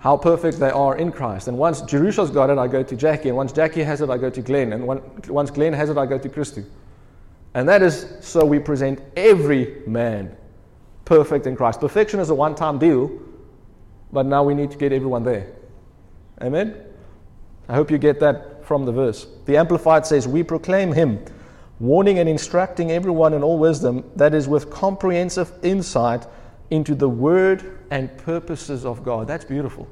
how 0.00 0.16
perfect 0.16 0.59
they 0.59 0.71
are 0.71 0.97
in 0.97 1.12
Christ. 1.12 1.47
And 1.47 1.59
once 1.59 1.83
Jerusha's 1.83 2.30
got 2.30 2.49
it, 2.49 2.57
I 2.57 2.66
go 2.66 2.83
to 2.83 2.97
Jackie. 2.97 3.28
And 3.28 3.37
once 3.37 3.52
Jackie 3.52 3.83
has 3.83 4.00
it, 4.00 4.09
I 4.09 4.16
go 4.16 4.30
to 4.30 4.40
Glenn. 4.40 4.73
And 4.73 4.87
once 5.28 5.50
Glenn 5.50 5.75
has 5.75 5.90
it, 5.90 5.99
I 5.99 6.07
go 6.07 6.19
to 6.19 6.28
Christy. 6.28 6.64
And 7.52 7.69
that 7.69 7.83
is 7.83 8.07
so 8.21 8.45
we 8.45 8.59
present 8.59 9.00
every 9.14 9.83
man 9.87 10.37
perfect 11.04 11.47
in 11.47 11.54
Christ. 11.54 11.80
Perfection 11.80 12.19
is 12.19 12.30
a 12.30 12.35
one 12.35 12.54
time 12.54 12.78
deal, 12.78 13.11
but 14.11 14.25
now 14.25 14.42
we 14.42 14.54
need 14.54 14.71
to 14.71 14.78
get 14.78 14.92
everyone 14.92 15.23
there. 15.23 15.52
Amen? 16.40 16.83
I 17.69 17.75
hope 17.75 17.90
you 17.90 17.99
get 17.99 18.21
that 18.21 18.64
from 18.64 18.87
the 18.87 18.92
verse. 18.92 19.26
The 19.45 19.59
Amplified 19.59 20.07
says, 20.07 20.26
We 20.26 20.42
proclaim 20.42 20.92
him, 20.92 21.23
warning 21.78 22.21
and 22.21 22.28
instructing 22.28 22.90
everyone 22.90 23.35
in 23.35 23.42
all 23.42 23.59
wisdom, 23.59 24.11
that 24.16 24.33
is, 24.33 24.49
with 24.49 24.71
comprehensive 24.71 25.52
insight 25.62 26.26
into 26.71 26.95
the 26.95 27.09
word 27.09 27.79
and 27.91 28.17
purposes 28.19 28.85
of 28.85 29.03
God. 29.03 29.27
That's 29.27 29.45
beautiful. 29.45 29.89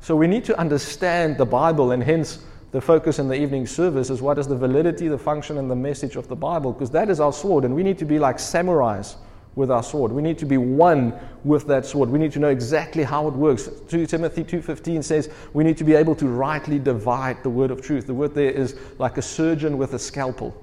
So 0.00 0.14
we 0.14 0.26
need 0.26 0.44
to 0.44 0.58
understand 0.58 1.38
the 1.38 1.46
Bible, 1.46 1.92
and 1.92 2.02
hence 2.02 2.44
the 2.72 2.80
focus 2.80 3.18
in 3.18 3.28
the 3.28 3.34
evening 3.34 3.66
service 3.66 4.10
is 4.10 4.20
what 4.20 4.38
is 4.38 4.46
the 4.46 4.56
validity, 4.56 5.08
the 5.08 5.18
function, 5.18 5.58
and 5.58 5.70
the 5.70 5.76
message 5.76 6.16
of 6.16 6.28
the 6.28 6.36
Bible, 6.36 6.72
because 6.72 6.90
that 6.90 7.08
is 7.08 7.20
our 7.20 7.32
sword, 7.32 7.64
and 7.64 7.74
we 7.74 7.82
need 7.82 7.98
to 7.98 8.04
be 8.04 8.18
like 8.18 8.36
samurais 8.36 9.16
with 9.56 9.70
our 9.70 9.82
sword. 9.82 10.12
We 10.12 10.22
need 10.22 10.38
to 10.38 10.44
be 10.44 10.58
one 10.58 11.18
with 11.42 11.66
that 11.66 11.86
sword. 11.86 12.10
We 12.10 12.18
need 12.18 12.32
to 12.32 12.38
know 12.38 12.50
exactly 12.50 13.02
how 13.02 13.26
it 13.26 13.34
works. 13.34 13.68
2 13.88 14.06
Timothy 14.06 14.44
2:15 14.44 15.02
says 15.02 15.30
we 15.54 15.64
need 15.64 15.78
to 15.78 15.84
be 15.84 15.94
able 15.94 16.14
to 16.16 16.28
rightly 16.28 16.78
divide 16.78 17.42
the 17.42 17.50
word 17.50 17.70
of 17.70 17.80
truth. 17.80 18.06
The 18.06 18.14
word 18.14 18.34
there 18.34 18.50
is 18.50 18.76
like 18.98 19.16
a 19.16 19.22
surgeon 19.22 19.78
with 19.78 19.94
a 19.94 19.98
scalpel. 19.98 20.54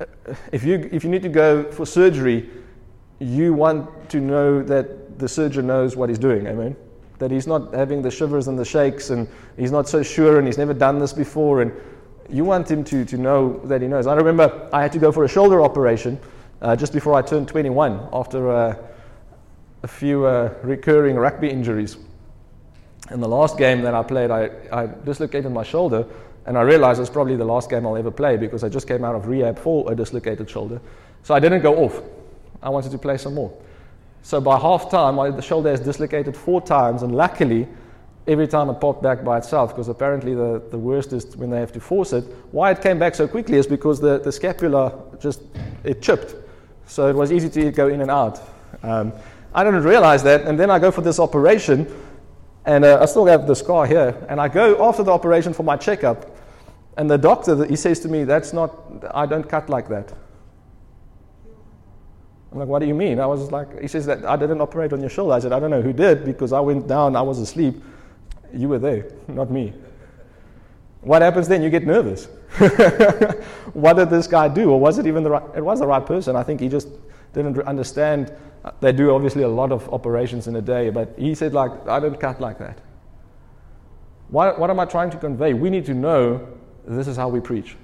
Uh, 0.00 0.06
if 0.50 0.64
you 0.64 0.88
if 0.90 1.04
you 1.04 1.10
need 1.10 1.22
to 1.22 1.28
go 1.28 1.70
for 1.70 1.84
surgery, 1.84 2.48
you 3.22 3.54
want 3.54 4.10
to 4.10 4.20
know 4.20 4.62
that 4.62 5.18
the 5.18 5.28
surgeon 5.28 5.66
knows 5.66 5.96
what 5.96 6.08
he's 6.08 6.18
doing. 6.18 6.46
Amen. 6.46 6.76
That 7.18 7.30
he's 7.30 7.46
not 7.46 7.72
having 7.72 8.02
the 8.02 8.10
shivers 8.10 8.48
and 8.48 8.58
the 8.58 8.64
shakes 8.64 9.10
and 9.10 9.28
he's 9.56 9.70
not 9.70 9.88
so 9.88 10.02
sure 10.02 10.38
and 10.38 10.46
he's 10.46 10.58
never 10.58 10.74
done 10.74 10.98
this 10.98 11.12
before 11.12 11.62
and 11.62 11.72
you 12.28 12.44
want 12.44 12.70
him 12.70 12.82
to, 12.84 13.04
to 13.04 13.16
know 13.16 13.58
that 13.64 13.82
he 13.82 13.88
knows. 13.88 14.06
I 14.06 14.14
remember 14.14 14.68
I 14.72 14.82
had 14.82 14.92
to 14.92 14.98
go 14.98 15.12
for 15.12 15.24
a 15.24 15.28
shoulder 15.28 15.62
operation 15.62 16.18
uh, 16.60 16.74
just 16.74 16.92
before 16.92 17.14
I 17.14 17.22
turned 17.22 17.48
21 17.48 18.08
after 18.12 18.50
uh, 18.50 18.76
a 19.82 19.88
few 19.88 20.24
uh, 20.24 20.54
recurring 20.62 21.16
rugby 21.16 21.50
injuries. 21.50 21.96
In 23.10 23.20
the 23.20 23.28
last 23.28 23.58
game 23.58 23.82
that 23.82 23.94
I 23.94 24.02
played, 24.02 24.30
I, 24.30 24.50
I 24.72 24.86
dislocated 24.86 25.50
my 25.50 25.64
shoulder, 25.64 26.06
and 26.46 26.56
I 26.56 26.62
realized 26.62 27.00
it's 27.00 27.10
probably 27.10 27.36
the 27.36 27.44
last 27.44 27.68
game 27.68 27.84
I'll 27.84 27.96
ever 27.96 28.12
play 28.12 28.36
because 28.36 28.62
I 28.62 28.68
just 28.68 28.86
came 28.86 29.04
out 29.04 29.16
of 29.16 29.26
rehab 29.26 29.58
for 29.58 29.90
a 29.90 29.94
dislocated 29.94 30.48
shoulder. 30.48 30.80
So 31.24 31.34
I 31.34 31.40
didn't 31.40 31.62
go 31.62 31.84
off. 31.84 32.00
I 32.62 32.70
wanted 32.70 32.92
to 32.92 32.98
play 32.98 33.18
some 33.18 33.34
more. 33.34 33.52
So 34.22 34.40
by 34.40 34.58
half 34.58 34.90
time, 34.90 35.16
my, 35.16 35.40
shoulder 35.40 35.70
has 35.70 35.80
dislocated 35.80 36.36
four 36.36 36.60
times, 36.60 37.02
and 37.02 37.14
luckily, 37.14 37.66
every 38.26 38.46
time 38.46 38.70
it 38.70 38.74
popped 38.74 39.02
back 39.02 39.24
by 39.24 39.38
itself 39.38 39.70
because 39.70 39.88
apparently 39.88 40.34
the, 40.34 40.62
the 40.70 40.78
worst 40.78 41.12
is 41.12 41.36
when 41.36 41.50
they 41.50 41.58
have 41.58 41.72
to 41.72 41.80
force 41.80 42.12
it. 42.12 42.24
Why 42.52 42.70
it 42.70 42.80
came 42.80 42.98
back 42.98 43.16
so 43.16 43.26
quickly 43.26 43.58
is 43.58 43.66
because 43.66 44.00
the, 44.00 44.18
the 44.18 44.30
scapula 44.30 44.96
just 45.20 45.42
it 45.82 46.00
chipped. 46.00 46.36
So 46.86 47.08
it 47.08 47.16
was 47.16 47.32
easy 47.32 47.48
to 47.50 47.72
go 47.72 47.88
in 47.88 48.00
and 48.00 48.10
out. 48.10 48.40
Um, 48.82 49.12
I 49.54 49.64
didn't 49.64 49.82
realize 49.82 50.22
that, 50.22 50.42
and 50.42 50.58
then 50.58 50.70
I 50.70 50.78
go 50.78 50.90
for 50.90 51.02
this 51.02 51.18
operation, 51.18 51.92
and 52.64 52.84
uh, 52.84 53.00
I 53.02 53.06
still 53.06 53.26
have 53.26 53.46
the 53.46 53.56
scar 53.56 53.86
here. 53.86 54.16
And 54.28 54.40
I 54.40 54.48
go 54.48 54.88
after 54.88 55.02
the 55.02 55.10
operation 55.10 55.52
for 55.52 55.62
my 55.62 55.76
checkup, 55.76 56.36
and 56.96 57.10
the 57.10 57.18
doctor 57.18 57.64
he 57.64 57.76
says 57.76 58.00
to 58.00 58.08
me, 58.08 58.24
"That's 58.24 58.52
not. 58.52 58.74
I 59.12 59.26
don't 59.26 59.48
cut 59.48 59.68
like 59.68 59.88
that." 59.88 60.12
I'm 62.52 62.58
like, 62.58 62.68
"What 62.68 62.80
do 62.80 62.86
you 62.86 62.94
mean?" 62.94 63.18
I 63.18 63.26
was 63.26 63.50
like, 63.50 63.80
"He 63.80 63.88
says 63.88 64.06
that 64.06 64.24
I 64.24 64.36
didn't 64.36 64.60
operate 64.60 64.92
on 64.92 65.00
your 65.00 65.10
shoulder." 65.10 65.34
I 65.34 65.38
said, 65.38 65.52
"I 65.52 65.60
don't 65.60 65.70
know 65.70 65.82
who 65.82 65.92
did 65.92 66.24
because 66.24 66.52
I 66.52 66.60
went 66.60 66.86
down. 66.86 67.16
I 67.16 67.22
was 67.22 67.38
asleep. 67.38 67.82
You 68.52 68.68
were 68.68 68.78
there, 68.78 69.06
not 69.28 69.50
me." 69.50 69.72
What 71.00 71.22
happens 71.22 71.48
then? 71.48 71.62
You 71.62 71.70
get 71.70 71.84
nervous. 71.84 72.26
what 73.72 73.94
did 73.94 74.08
this 74.10 74.26
guy 74.26 74.48
do? 74.48 74.70
Or 74.70 74.78
was 74.78 74.98
it 74.98 75.06
even 75.06 75.24
the 75.24 75.30
right? 75.30 75.42
It 75.56 75.64
was 75.64 75.80
the 75.80 75.86
right 75.86 76.04
person. 76.04 76.36
I 76.36 76.44
think 76.44 76.60
he 76.60 76.68
just 76.68 76.88
didn't 77.32 77.58
understand. 77.62 78.32
They 78.80 78.92
do 78.92 79.12
obviously 79.12 79.42
a 79.42 79.48
lot 79.48 79.72
of 79.72 79.88
operations 79.92 80.46
in 80.46 80.54
a 80.54 80.62
day, 80.62 80.90
but 80.90 81.14
he 81.18 81.34
said, 81.34 81.52
like, 81.52 81.72
I 81.88 81.98
don't 81.98 82.18
cut 82.20 82.40
like 82.40 82.58
that. 82.58 82.78
What, 84.28 84.58
what 84.58 84.70
am 84.70 84.78
I 84.78 84.84
trying 84.84 85.10
to 85.10 85.16
convey? 85.16 85.52
We 85.54 85.68
need 85.68 85.84
to 85.86 85.94
know 85.94 86.46
this 86.86 87.08
is 87.08 87.16
how 87.16 87.28
we 87.28 87.40
preach. 87.40 87.76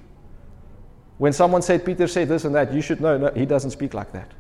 When 1.19 1.33
someone 1.33 1.63
said, 1.63 1.85
Peter 1.85 2.07
said 2.07 2.29
this 2.29 2.45
and 2.45 2.55
that, 2.55 2.73
you 2.73 2.81
should 2.81 3.01
know 3.01 3.19
no, 3.19 3.33
he 3.33 3.45
doesn't 3.45 3.73
speak 3.73 3.93
like 3.93 4.13
that. 4.13 4.33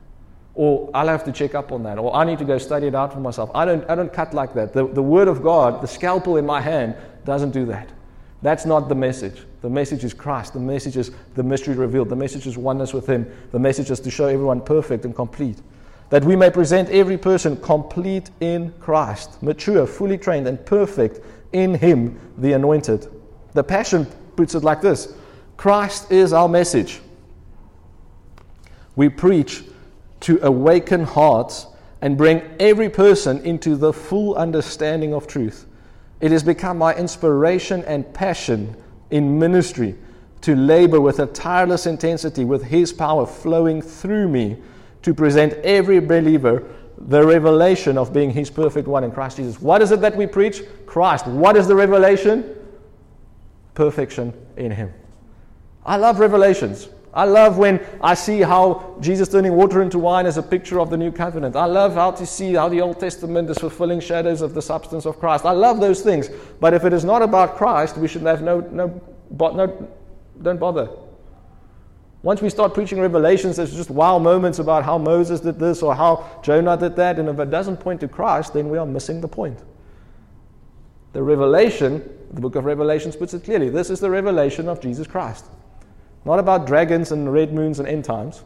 Or 0.59 0.91
I'll 0.93 1.07
have 1.07 1.25
to 1.25 1.33
check 1.33 1.55
up 1.55 1.71
on 1.71 1.85
that. 1.85 1.99
Or 1.99 2.13
I 2.15 2.25
need 2.25 2.39
to 2.41 2.45
go 2.45 2.59
study 2.59 2.89
it 2.89 2.95
out 2.95 3.13
for 3.13 3.21
myself. 3.21 3.49
I 3.55 3.65
don't, 3.65 3.89
I 3.89 3.95
don't 3.95 4.13
cut 4.13 4.35
like 4.35 4.55
that. 4.55 4.73
The, 4.73 4.89
the 4.89 5.03
Word 5.03 5.29
of 5.29 5.41
God, 5.41 5.81
the 5.81 5.87
scalpel 5.87 6.37
in 6.37 6.45
my 6.45 6.61
hand, 6.61 6.97
doesn't 7.25 7.53
do 7.53 7.65
that. 7.67 7.89
That's 8.43 8.67
not 8.67 8.89
the 8.89 8.95
message. 8.95 9.45
The 9.63 9.71
message 9.71 10.03
is 10.03 10.13
Christ. 10.13 10.55
The 10.55 10.61
message 10.61 10.97
is 10.97 11.13
the 11.37 11.45
mystery 11.45 11.77
revealed. 11.77 12.09
The 12.09 12.17
message 12.17 12.47
is 12.49 12.59
oneness 12.59 12.93
with 12.93 13.07
Him. 13.07 13.31
The 13.53 13.59
message 13.61 13.91
is 13.93 14.01
to 14.01 14.11
show 14.11 14.27
everyone 14.27 14.61
perfect 14.61 15.05
and 15.05 15.15
complete. 15.15 15.59
that 16.11 16.25
we 16.25 16.37
may 16.37 16.51
present 16.51 16.89
every 16.89 17.19
person 17.19 17.57
complete 17.59 18.31
in 18.41 18.73
Christ, 18.81 19.43
mature, 19.43 19.87
fully 19.87 20.17
trained, 20.17 20.49
and 20.49 20.65
perfect 20.65 21.21
in 21.53 21.75
Him, 21.75 22.19
the 22.39 22.53
anointed. 22.53 23.07
The 23.53 23.65
Passion 23.65 24.07
puts 24.37 24.55
it 24.55 24.65
like 24.65 24.81
this 24.81 25.15
Christ 25.57 26.11
is 26.11 26.33
our 26.33 26.49
message. 26.49 27.01
We 28.97 29.09
preach 29.09 29.65
to 30.21 30.39
awaken 30.43 31.05
hearts 31.05 31.67
and 32.01 32.17
bring 32.17 32.43
every 32.61 32.89
person 32.89 33.39
into 33.45 33.77
the 33.77 33.93
full 33.93 34.35
understanding 34.37 35.15
of 35.15 35.27
truth. 35.27 35.67
It 36.21 36.33
has 36.33 36.43
become 36.43 36.79
my 36.79 36.95
inspiration 36.95 37.85
and 37.85 38.13
passion 38.13 38.77
in 39.11 39.39
ministry 39.39 39.97
to 40.41 40.55
labor 40.55 41.01
with 41.01 41.19
a 41.19 41.27
tireless 41.27 41.87
intensity 41.87 42.45
with 42.45 42.65
His 42.65 42.93
power 42.93 43.27
flowing 43.27 43.83
through 43.83 44.29
me 44.29 44.57
to 45.03 45.15
present 45.15 45.55
every 45.65 46.01
believer 46.01 46.69
the 46.97 47.25
revelation 47.25 47.97
of 47.97 48.13
being 48.13 48.31
His 48.31 48.51
perfect 48.51 48.89
one 48.89 49.05
in 49.05 49.11
Christ 49.11 49.37
Jesus. 49.37 49.61
What 49.61 49.83
is 49.83 49.93
it 49.93 50.01
that 50.01 50.17
we 50.17 50.27
preach? 50.27 50.63
Christ. 50.87 51.27
What 51.27 51.57
is 51.57 51.67
the 51.67 51.75
revelation? 51.75 52.57
Perfection 53.75 54.33
in 54.57 54.71
Him. 54.71 54.93
I 55.87 55.97
love 55.97 56.19
revelations. 56.19 56.89
I 57.15 57.25
love 57.25 57.57
when 57.57 57.81
I 58.01 58.15
see 58.15 58.41
how 58.41 58.97
Jesus 59.01 59.29
turning 59.29 59.53
water 59.53 59.83
into 59.83 59.99
wine 59.99 60.27
is 60.27 60.37
a 60.37 60.43
picture 60.43 60.79
of 60.79 60.91
the 60.91 60.97
new 60.97 61.11
covenant. 61.11 61.57
I 61.57 61.65
love 61.65 61.95
how 61.95 62.11
to 62.11 62.27
see 62.27 62.53
how 62.55 62.69
the 62.69 62.81
Old 62.81 63.01
Testament 63.01 63.49
is 63.49 63.59
fulfilling 63.59 64.01
shadows 64.01 64.43
of 64.43 64.55
the 64.55 64.63
substance 64.63 65.07
of 65.07 65.19
Christ. 65.19 65.45
I 65.45 65.53
love 65.53 65.81
those 65.81 66.03
things. 66.03 66.29
But 66.61 66.75
if 66.75 66.85
it 66.85 66.93
is 66.93 67.05
not 67.05 67.23
about 67.23 67.57
Christ, 67.57 67.97
we 67.97 68.09
should 68.09 68.23
have 68.23 68.43
no, 68.43 68.61
no, 68.61 69.01
no 69.31 69.89
don't 70.43 70.61
bother. 70.61 70.91
Once 72.23 72.43
we 72.43 72.51
start 72.51 72.75
preaching 72.75 73.01
revelations, 73.01 73.57
there's 73.57 73.75
just 73.75 73.91
wow 73.91 74.19
moments 74.19 74.59
about 74.59 74.85
how 74.85 74.99
Moses 74.99 75.41
did 75.41 75.59
this 75.59 75.83
or 75.83 75.95
how 75.95 76.41
Jonah 76.43 76.77
did 76.77 76.97
that. 76.97 77.19
And 77.19 77.29
if 77.29 77.39
it 77.39 77.51
doesn't 77.51 77.79
point 77.79 78.01
to 78.01 78.09
Christ, 78.09 78.55
then 78.55 78.69
we 78.69 78.77
are 78.77 78.87
missing 78.87 79.21
the 79.21 79.29
point. 79.29 79.63
The 81.13 81.23
revelation, 81.23 82.09
the 82.33 82.41
book 82.41 82.57
of 82.57 82.65
Revelations 82.65 83.17
puts 83.17 83.35
it 83.35 83.45
clearly 83.45 83.71
this 83.71 83.89
is 83.89 84.01
the 84.01 84.11
revelation 84.11 84.69
of 84.69 84.81
Jesus 84.81 85.07
Christ. 85.07 85.47
Not 86.29 86.39
about 86.39 86.67
dragons 86.67 87.11
and 87.11 87.33
red 87.33 87.55
moons 87.55 87.79
and 87.79 87.89
end 87.89 88.05
times. 88.05 88.45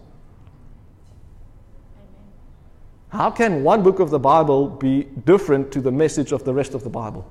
How 3.08 3.28
can 3.28 3.64
one 3.64 3.82
book 3.82 3.98
of 3.98 4.10
the 4.10 4.20
Bible 4.20 4.68
be 4.68 5.02
different 5.24 5.72
to 5.72 5.80
the 5.80 5.90
message 5.90 6.30
of 6.30 6.44
the 6.44 6.54
rest 6.54 6.74
of 6.74 6.84
the 6.84 6.88
Bible? 6.88 7.28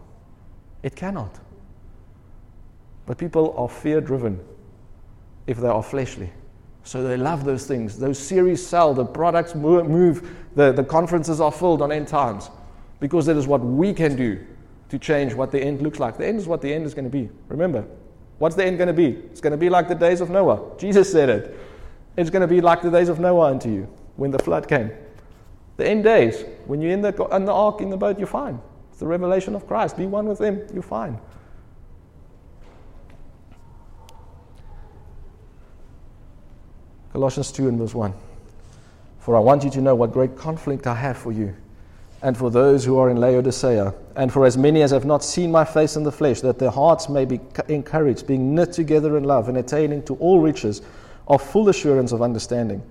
It 0.84 0.94
cannot. 0.94 1.40
But 3.06 3.18
people 3.18 3.56
are 3.58 3.70
fear 3.70 4.02
driven 4.02 4.42
if 5.48 5.56
they 5.56 5.70
are 5.70 5.82
fleshly. 5.82 6.30
So 6.84 7.02
they 7.02 7.16
love 7.16 7.46
those 7.46 7.66
things. 7.66 7.98
Those 7.98 8.20
series 8.20 8.66
sell, 8.66 8.94
the 8.94 9.06
products 9.06 9.56
move, 9.56 10.30
the, 10.58 10.74
the 10.74 10.84
conferences 10.84 11.40
are 11.40 11.54
filled 11.54 11.82
on 11.82 11.94
end 11.94 12.10
times 12.10 12.50
because 13.00 13.26
that 13.28 13.38
is 13.38 13.48
what 13.48 13.62
we 13.62 13.94
can 13.94 14.18
do 14.18 14.46
to 14.90 15.00
change 15.00 15.34
what 15.34 15.50
the 15.50 15.62
end 15.62 15.82
looks 15.82 15.98
like. 15.98 16.18
The 16.18 16.28
end 16.28 16.40
is 16.40 16.46
what 16.46 16.62
the 16.62 16.74
end 16.74 16.86
is 16.86 16.94
going 16.94 17.06
to 17.06 17.10
be. 17.10 17.30
Remember, 17.48 17.86
What's 18.42 18.56
the 18.56 18.66
end 18.66 18.80
going 18.80 18.88
to 18.88 18.94
be? 18.94 19.06
It's 19.06 19.40
going 19.40 19.52
to 19.52 19.58
be 19.58 19.70
like 19.70 19.88
the 19.88 19.94
days 19.94 20.20
of 20.20 20.32
Noah. 20.32 20.76
Jesus 20.80 21.12
said 21.12 21.30
it. 21.30 21.60
It's 22.18 22.32
going 22.32 22.42
to 22.42 22.48
be 22.48 22.60
like 22.60 22.82
the 22.82 22.90
days 22.90 23.08
of 23.08 23.20
Noah 23.20 23.52
unto 23.52 23.70
you 23.70 23.88
when 24.16 24.32
the 24.32 24.40
flood 24.40 24.68
came. 24.68 24.90
The 25.78 25.88
end 25.88 26.04
days, 26.04 26.44
when 26.66 26.82
you're 26.82 26.90
in 26.92 27.02
the, 27.02 27.14
in 27.36 27.46
the 27.46 27.54
ark, 27.54 27.82
in 27.82 27.92
the 27.92 27.98
boat, 27.98 28.18
you're 28.18 28.26
fine. 28.26 28.60
It's 28.90 28.98
the 28.98 29.06
revelation 29.06 29.54
of 29.54 29.68
Christ. 29.68 29.96
Be 29.96 30.08
one 30.08 30.26
with 30.26 30.42
Him, 30.42 30.66
you're 30.74 30.82
fine. 30.82 31.20
Colossians 37.12 37.52
2 37.52 37.68
and 37.68 37.78
verse 37.78 37.94
1. 37.94 38.12
For 39.20 39.36
I 39.38 39.40
want 39.40 39.64
you 39.64 39.70
to 39.70 39.82
know 39.82 39.94
what 39.94 40.14
great 40.14 40.36
conflict 40.36 40.88
I 40.88 40.96
have 40.96 41.16
for 41.16 41.32
you 41.32 41.56
and 42.24 42.38
for 42.38 42.52
those 42.52 42.86
who 42.86 42.98
are 42.98 43.10
in 43.10 43.18
Laodicea, 43.18 43.94
and 44.16 44.32
for 44.32 44.46
as 44.46 44.58
many 44.58 44.84
as 44.84 44.92
have 44.92 45.06
not 45.06 45.24
seen 45.24 45.52
my 45.52 45.66
face 45.66 45.96
in 45.96 46.04
the 46.04 46.12
flesh, 46.12 46.42
that 46.42 46.60
their 46.60 46.70
hearts 46.70 47.10
may 47.10 47.26
be 47.26 47.40
encouraged, 47.68 48.28
being 48.28 48.54
knit 48.54 48.72
together 48.74 49.18
in 49.18 49.24
love, 49.24 49.50
and 49.50 49.58
attaining 49.58 50.04
to 50.04 50.16
all 50.16 50.40
riches 50.40 50.84
of 51.28 51.42
full 51.42 51.70
assurance 51.70 52.12
of 52.12 52.22
understanding, 52.22 52.84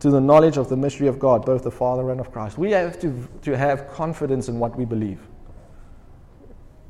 to 0.00 0.10
the 0.10 0.20
knowledge 0.20 0.56
of 0.56 0.70
the 0.70 0.76
mystery 0.76 1.06
of 1.06 1.18
God, 1.18 1.44
both 1.44 1.64
the 1.64 1.70
Father 1.70 2.10
and 2.10 2.20
of 2.20 2.32
Christ. 2.32 2.56
We 2.56 2.70
have 2.70 2.98
to, 3.00 3.28
to 3.42 3.56
have 3.56 3.88
confidence 3.90 4.48
in 4.48 4.58
what 4.58 4.76
we 4.76 4.86
believe. 4.86 5.20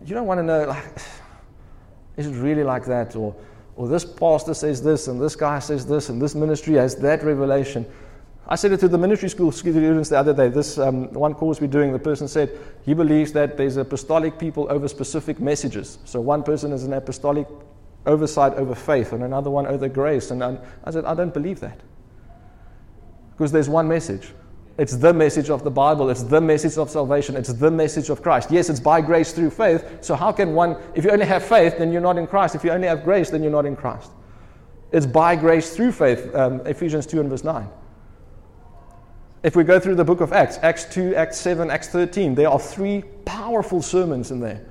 You 0.05 0.15
don't 0.15 0.27
want 0.27 0.39
to 0.39 0.45
know, 0.45 0.65
like, 0.67 0.85
is 2.17 2.29
it 2.29 2.35
really 2.35 2.63
like 2.63 2.85
that? 2.87 3.17
Or, 3.17 3.35
or 3.75 3.89
this 3.89 4.05
pastor 4.05 4.55
says 4.55 4.83
this, 4.83 5.09
and 5.09 5.21
this 5.21 5.35
guy 5.35 5.59
says 5.59 5.85
this, 5.85 6.11
and 6.11 6.23
this 6.23 6.37
ministry 6.37 6.75
has 6.75 6.95
that 6.97 7.25
revelation. 7.25 7.87
I 8.47 8.57
said 8.57 8.73
it 8.73 8.81
to 8.81 8.89
the 8.89 8.99
ministry 8.99 9.29
school 9.29 9.53
students 9.53 10.09
the 10.09 10.19
other 10.19 10.35
day. 10.35 10.49
This 10.49 10.77
um, 10.77 11.13
one 11.13 11.35
course 11.35 11.61
we're 11.61 11.69
doing, 11.69 11.93
the 11.93 11.99
person 11.99 12.27
said 12.27 12.59
he 12.85 12.93
believes 12.93 13.33
that 13.33 13.57
there's 13.57 13.77
apostolic 13.77 14.39
people 14.39 14.67
over 14.69 14.89
specific 14.89 15.41
messages. 15.41 15.99
So 16.05 16.21
one 16.21 16.43
person 16.43 16.73
is 16.73 16.85
an 16.85 16.93
apostolic 16.93 17.47
oversight 18.05 18.55
over 18.55 18.75
faith, 18.75 19.13
and 19.13 19.23
another 19.23 19.51
one 19.51 19.67
over 19.67 19.89
grace. 19.89 20.33
And 20.33 20.43
I 20.43 20.91
said, 20.91 21.05
I 21.05 21.15
don't 21.15 21.33
believe 21.33 21.61
that. 21.61 21.81
Because 23.33 23.53
there's 23.53 23.69
one 23.69 23.87
message. 23.87 24.33
It's 24.79 24.97
the 24.97 25.13
message 25.13 25.51
of 25.51 25.63
the 25.63 25.71
Bible. 25.71 26.11
It's 26.11 26.23
the 26.23 26.41
message 26.41 26.79
of 26.79 26.91
salvation. 26.91 27.37
It's 27.37 27.53
the 27.53 27.71
message 27.71 28.09
of 28.11 28.23
Christ. 28.23 28.51
Yes, 28.51 28.71
it's 28.71 28.81
by 28.81 29.01
grace 29.01 29.33
through 29.33 29.51
faith. 29.51 30.03
So, 30.03 30.15
how 30.15 30.33
can 30.33 30.55
one, 30.55 30.77
if 30.95 31.05
you 31.05 31.11
only 31.11 31.27
have 31.27 31.45
faith, 31.45 31.79
then 31.79 31.93
you're 31.93 32.01
not 32.01 32.19
in 32.19 32.27
Christ. 32.27 32.55
If 32.55 32.65
you 32.65 32.71
only 32.71 32.89
have 32.89 33.05
grace, 33.05 33.31
then 33.31 33.43
you're 33.43 33.53
not 33.53 33.67
in 33.67 33.77
Christ. 33.77 34.11
It's 34.91 35.07
by 35.07 35.37
grace 35.37 35.77
through 35.77 35.93
faith, 35.93 36.35
um, 36.35 36.67
Ephesians 36.67 37.07
2 37.07 37.21
and 37.21 37.31
verse 37.31 37.45
9. 37.45 37.69
If 39.43 39.57
we 39.57 39.65
go 39.65 39.81
through 39.81 39.97
the 39.97 40.05
book 40.05 40.21
of 40.21 40.33
Acts, 40.33 40.59
Acts 40.63 40.85
2, 40.85 41.17
Acts 41.17 41.37
7, 41.39 41.69
Acts 41.69 41.89
13, 41.89 42.35
there 42.37 42.49
are 42.49 42.61
three 42.61 43.03
powerful 43.25 43.83
sermons 43.83 44.31
in 44.31 44.41
there 44.41 44.65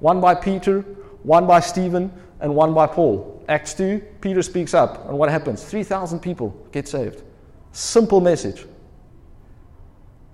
one 0.00 0.20
by 0.20 0.34
Peter, 0.34 0.80
one 1.22 1.46
by 1.46 1.60
Stephen, 1.60 2.12
and 2.40 2.54
one 2.54 2.74
by 2.74 2.86
Paul. 2.86 3.42
Acts 3.48 3.72
2, 3.74 4.02
Peter 4.20 4.42
speaks 4.42 4.74
up, 4.74 5.08
and 5.08 5.16
what 5.16 5.30
happens? 5.30 5.64
3,000 5.64 6.18
people 6.20 6.50
get 6.72 6.88
saved. 6.88 7.22
Simple 7.70 8.20
message. 8.20 8.66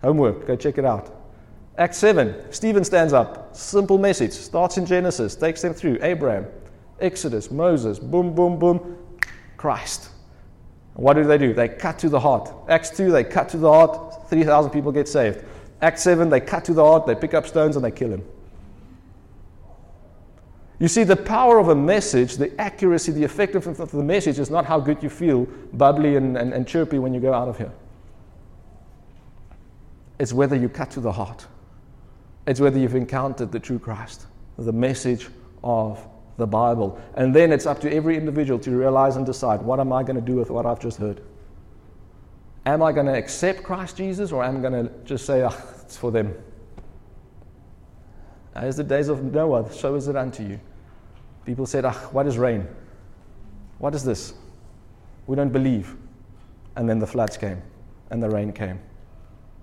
Homework, 0.03 0.47
go 0.47 0.57
check 0.57 0.79
it 0.79 0.85
out. 0.85 1.14
Acts 1.77 1.99
7, 1.99 2.51
Stephen 2.51 2.83
stands 2.83 3.12
up. 3.12 3.55
Simple 3.55 3.99
message. 3.99 4.33
Starts 4.33 4.79
in 4.79 4.87
Genesis, 4.87 5.37
takes 5.37 5.62
them 5.62 5.75
through 5.75 5.99
Abraham, 6.01 6.47
Exodus, 6.99 7.51
Moses, 7.51 7.99
boom, 7.99 8.35
boom, 8.35 8.59
boom, 8.59 8.97
Christ. 9.57 10.11
What 10.98 11.14
do 11.14 11.22
they 11.22 11.38
do? 11.38 11.54
They 11.54 11.68
cut 11.68 11.96
to 12.00 12.08
the 12.08 12.18
heart. 12.18 12.52
Acts 12.68 12.90
2, 12.90 13.12
they 13.12 13.22
cut 13.22 13.48
to 13.50 13.56
the 13.56 13.70
heart, 13.70 14.28
3,000 14.28 14.72
people 14.72 14.90
get 14.90 15.06
saved. 15.06 15.44
Acts 15.80 16.02
7, 16.02 16.28
they 16.28 16.40
cut 16.40 16.64
to 16.64 16.74
the 16.74 16.84
heart, 16.84 17.06
they 17.06 17.14
pick 17.14 17.34
up 17.34 17.46
stones 17.46 17.76
and 17.76 17.84
they 17.84 17.92
kill 17.92 18.12
him. 18.12 18.24
You 20.80 20.88
see, 20.88 21.04
the 21.04 21.14
power 21.14 21.61
of 21.61 21.68
a 21.68 21.74
message, 21.76 22.37
the 22.37 22.61
accuracy, 22.61 23.12
the 23.12 23.22
effectiveness 23.22 23.78
of 23.78 23.92
the 23.92 24.02
message 24.02 24.40
is 24.40 24.50
not 24.50 24.64
how 24.64 24.80
good 24.80 25.00
you 25.00 25.08
feel, 25.08 25.46
bubbly 25.72 26.16
and, 26.16 26.37
and, 26.37 26.52
and 26.52 26.66
chirpy 26.66 26.98
when 26.98 27.14
you 27.14 27.20
go 27.20 27.32
out 27.32 27.46
of 27.46 27.56
here. 27.56 27.72
It's 30.18 30.32
whether 30.32 30.56
you 30.56 30.68
cut 30.68 30.90
to 30.90 31.00
the 31.00 31.12
heart. 31.12 31.46
It's 32.48 32.58
whether 32.58 32.76
you've 32.76 32.96
encountered 32.96 33.52
the 33.52 33.61
true 33.61 33.78
Christ, 33.78 34.26
the 34.56 34.72
message 34.72 35.28
of 35.62 36.04
the 36.38 36.46
Bible. 36.46 36.98
And 37.14 37.35
then 37.35 37.53
it's 37.53 37.66
up 37.66 37.81
to 37.81 37.92
every 37.92 38.16
individual 38.16 38.59
to 38.61 38.70
realize 38.70 39.16
and 39.16 39.27
decide 39.27 39.61
what 39.61 39.81
am 39.81 39.92
I 39.92 40.03
going 40.03 40.16
to 40.16 40.22
do 40.22 40.37
with 40.37 40.51
what 40.51 40.64
I've 40.64 40.81
just 40.81 40.98
heard? 40.98 41.20
Am 42.64 42.83
I 42.83 42.92
going 42.92 43.07
to 43.07 43.14
accept 43.14 43.62
Christ 43.62 43.96
Jesus 43.96 44.33
or 44.33 44.42
am 44.42 44.59
I 44.59 44.61
going 44.61 44.87
to 44.87 44.92
just 45.05 45.27
say, 45.27 45.42
ah, 45.42 45.57
it's 45.83 45.96
for 45.96 46.11
them? 46.11 46.35
As 48.55 48.77
the 48.77 48.85
days 48.85 49.09
of 49.09 49.22
Noah, 49.22 49.70
so 49.72 49.94
is 49.96 50.09
it 50.09 50.16
unto 50.16 50.42
you. 50.42 50.61
People 51.44 51.66
said, 51.66 51.85
ah, 51.85 51.94
what 52.12 52.27
is 52.27 52.38
rain? 52.38 52.66
What 53.79 53.94
is 53.94 54.05
this? 54.05 54.35
We 55.27 55.37
don't 55.37 55.53
believe. 55.53 55.96
And 56.77 56.88
then 56.88 56.98
the 56.98 57.07
floods 57.07 57.37
came 57.37 57.61
and 58.11 58.22
the 58.22 58.31
rain 58.31 58.53
came. 58.53 58.79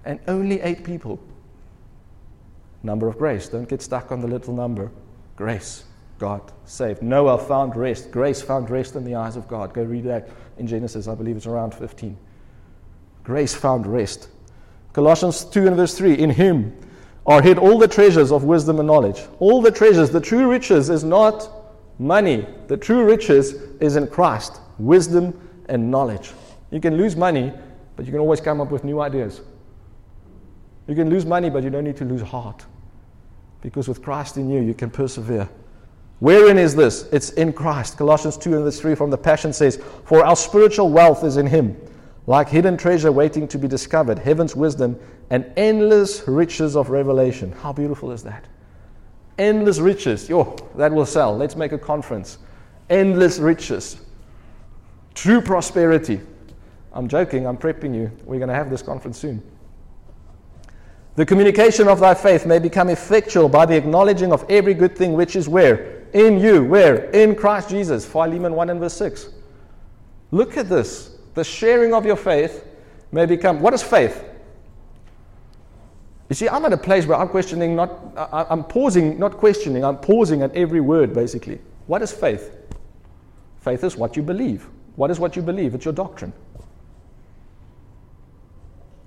And 0.04 0.20
only 0.28 0.60
eight 0.62 0.84
people. 0.84 1.20
Number 2.84 3.08
of 3.08 3.18
grace. 3.18 3.48
Don't 3.48 3.68
get 3.68 3.82
stuck 3.82 4.12
on 4.12 4.20
the 4.20 4.28
little 4.28 4.54
number. 4.54 4.92
Grace. 5.36 5.86
God 6.26 6.52
saved. 6.66 7.04
Noah 7.04 7.38
found 7.38 7.76
rest. 7.76 8.10
Grace 8.10 8.42
found 8.42 8.72
rest 8.72 8.96
in 8.96 9.04
the 9.04 9.14
eyes 9.14 9.36
of 9.36 9.48
God. 9.48 9.76
Go 9.76 9.84
read 9.84 10.06
that 10.06 10.28
in 10.58 10.66
Genesis. 10.66 11.08
I 11.08 11.14
believe 11.14 11.38
it's 11.38 11.46
around 11.46 11.76
15. 11.76 12.18
Grace 13.24 13.54
found 13.54 13.86
rest. 13.86 14.30
Colossians 14.92 15.46
2 15.46 15.68
and 15.68 15.76
verse 15.76 15.96
3 15.96 16.18
In 16.18 16.32
him 16.32 16.76
are 17.28 17.44
hid 17.44 17.60
all 17.60 17.78
the 17.78 17.88
treasures 17.88 18.32
of 18.32 18.44
wisdom 18.44 18.80
and 18.80 18.88
knowledge. 18.88 19.22
All 19.38 19.62
the 19.62 19.70
treasures. 19.70 20.10
The 20.10 20.20
true 20.20 20.50
riches 20.50 20.90
is 20.90 21.04
not 21.04 21.48
money, 22.00 22.48
the 22.66 22.78
true 22.78 23.06
riches 23.06 23.54
is 23.80 23.96
in 23.96 24.08
Christ. 24.08 24.62
Wisdom 24.80 25.40
and 25.70 25.92
knowledge. 25.92 26.32
You 26.72 26.80
can 26.80 26.98
lose 26.98 27.16
money, 27.16 27.54
but 27.96 28.08
you 28.08 28.12
can 28.12 28.20
always 28.20 28.42
come 28.42 28.62
up 28.62 28.72
with 28.72 28.84
new 28.84 29.00
ideas. 29.00 29.42
You 30.88 30.96
can 30.96 31.08
lose 31.08 31.24
money, 31.24 31.52
but 31.52 31.62
you 31.62 31.70
don't 31.70 31.84
need 31.84 31.98
to 31.98 32.06
lose 32.06 32.24
heart. 32.24 32.66
Because 33.62 33.88
with 33.88 34.02
Christ 34.02 34.38
in 34.38 34.50
you, 34.50 34.62
you 34.62 34.74
can 34.74 34.90
persevere. 34.90 35.48
Wherein 36.20 36.58
is 36.58 36.76
this? 36.76 37.04
It's 37.12 37.32
in 37.32 37.54
Christ. 37.54 37.98
Colossians 37.98 38.38
2 38.38 38.56
and 38.56 38.64
verse 38.64 38.80
3 38.80 38.96
from 38.96 39.10
the 39.10 39.18
Passion 39.18 39.52
says, 39.52 39.82
For 40.06 40.26
our 40.26 40.36
spiritual 40.36 40.90
wealth 40.90 41.24
is 41.24 41.38
in 41.38 41.48
Him. 41.48 41.78
like 42.28 42.50
hidden 42.50 42.76
treasure 42.76 43.12
waiting 43.12 43.48
to 43.50 43.58
be 43.60 43.68
discovered, 43.68 44.18
heaven's 44.18 44.56
wisdom, 44.56 45.00
and 45.30 45.46
endless 45.58 46.28
riches 46.28 46.76
of 46.76 46.90
revelation. 46.90 47.52
How 47.52 47.72
beautiful 47.72 48.12
is 48.12 48.24
that? 48.24 48.46
Endless 49.38 49.80
riches. 49.80 50.30
Yo, 50.30 50.56
that 50.76 50.92
will 50.92 51.06
sell. 51.06 51.36
Let's 51.36 51.56
make 51.56 51.72
a 51.72 51.78
conference. 51.78 52.40
Endless 52.90 53.38
riches. 53.38 53.98
True 55.14 55.42
prosperity. 55.42 56.22
I'm 56.94 57.08
joking, 57.08 57.46
I'm 57.46 57.58
prepping 57.58 57.94
you. 57.94 58.10
We're 58.24 58.40
going 58.40 58.50
to 58.50 58.56
have 58.56 58.70
this 58.70 58.82
conference 58.82 59.18
soon. 59.18 59.44
The 61.16 61.26
communication 61.26 61.88
of 61.88 62.00
thy 62.00 62.14
faith 62.14 62.46
may 62.46 62.60
become 62.60 62.90
effectual 62.90 63.50
by 63.50 63.66
the 63.66 63.76
acknowledging 63.76 64.32
of 64.32 64.46
every 64.50 64.74
good 64.74 64.98
thing 64.98 65.14
which 65.14 65.36
is 65.36 65.48
where? 65.48 66.05
In 66.16 66.40
you. 66.40 66.64
Where? 66.64 67.10
In 67.12 67.36
Christ 67.36 67.70
Jesus. 67.70 68.06
Philemon 68.06 68.56
1 68.56 68.70
and 68.70 68.80
verse 68.80 68.94
6. 68.94 69.30
Look 70.32 70.58
at 70.58 70.70
this. 70.70 71.18
The 71.34 71.44
sharing 71.44 71.94
of 71.94 72.06
your 72.06 72.16
faith 72.16 72.66
may 73.12 73.26
become. 73.26 73.60
What 73.60 73.74
is 73.74 73.84
faith? 73.84 74.24
You 76.30 76.36
see, 76.36 76.48
I'm 76.48 76.64
at 76.66 76.72
a 76.74 76.78
place 76.78 77.06
where 77.06 77.18
I'm 77.18 77.28
questioning, 77.28 77.76
not, 77.76 78.00
I'm 78.32 78.64
pausing, 78.64 79.20
not 79.20 79.38
questioning, 79.38 79.84
I'm 79.84 79.98
pausing 79.98 80.42
at 80.42 80.56
every 80.56 80.80
word, 80.80 81.14
basically. 81.14 81.60
What 81.86 82.02
is 82.02 82.12
faith? 82.12 82.50
Faith 83.60 83.84
is 83.84 83.96
what 83.96 84.16
you 84.16 84.24
believe. 84.24 84.68
What 84.96 85.12
is 85.12 85.20
what 85.20 85.36
you 85.36 85.42
believe? 85.42 85.76
It's 85.76 85.86
your 85.86 85.94
doctrine. 85.94 86.34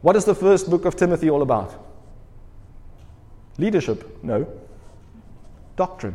What 0.03 0.15
is 0.15 0.27
the 0.27 0.35
first 0.35 0.69
book 0.69 0.85
of 0.85 0.95
Timothy 0.95 1.31
all 1.31 1.43
about? 1.43 1.75
Leadership? 3.57 4.23
No. 4.23 4.47
Doctrine. 5.75 6.15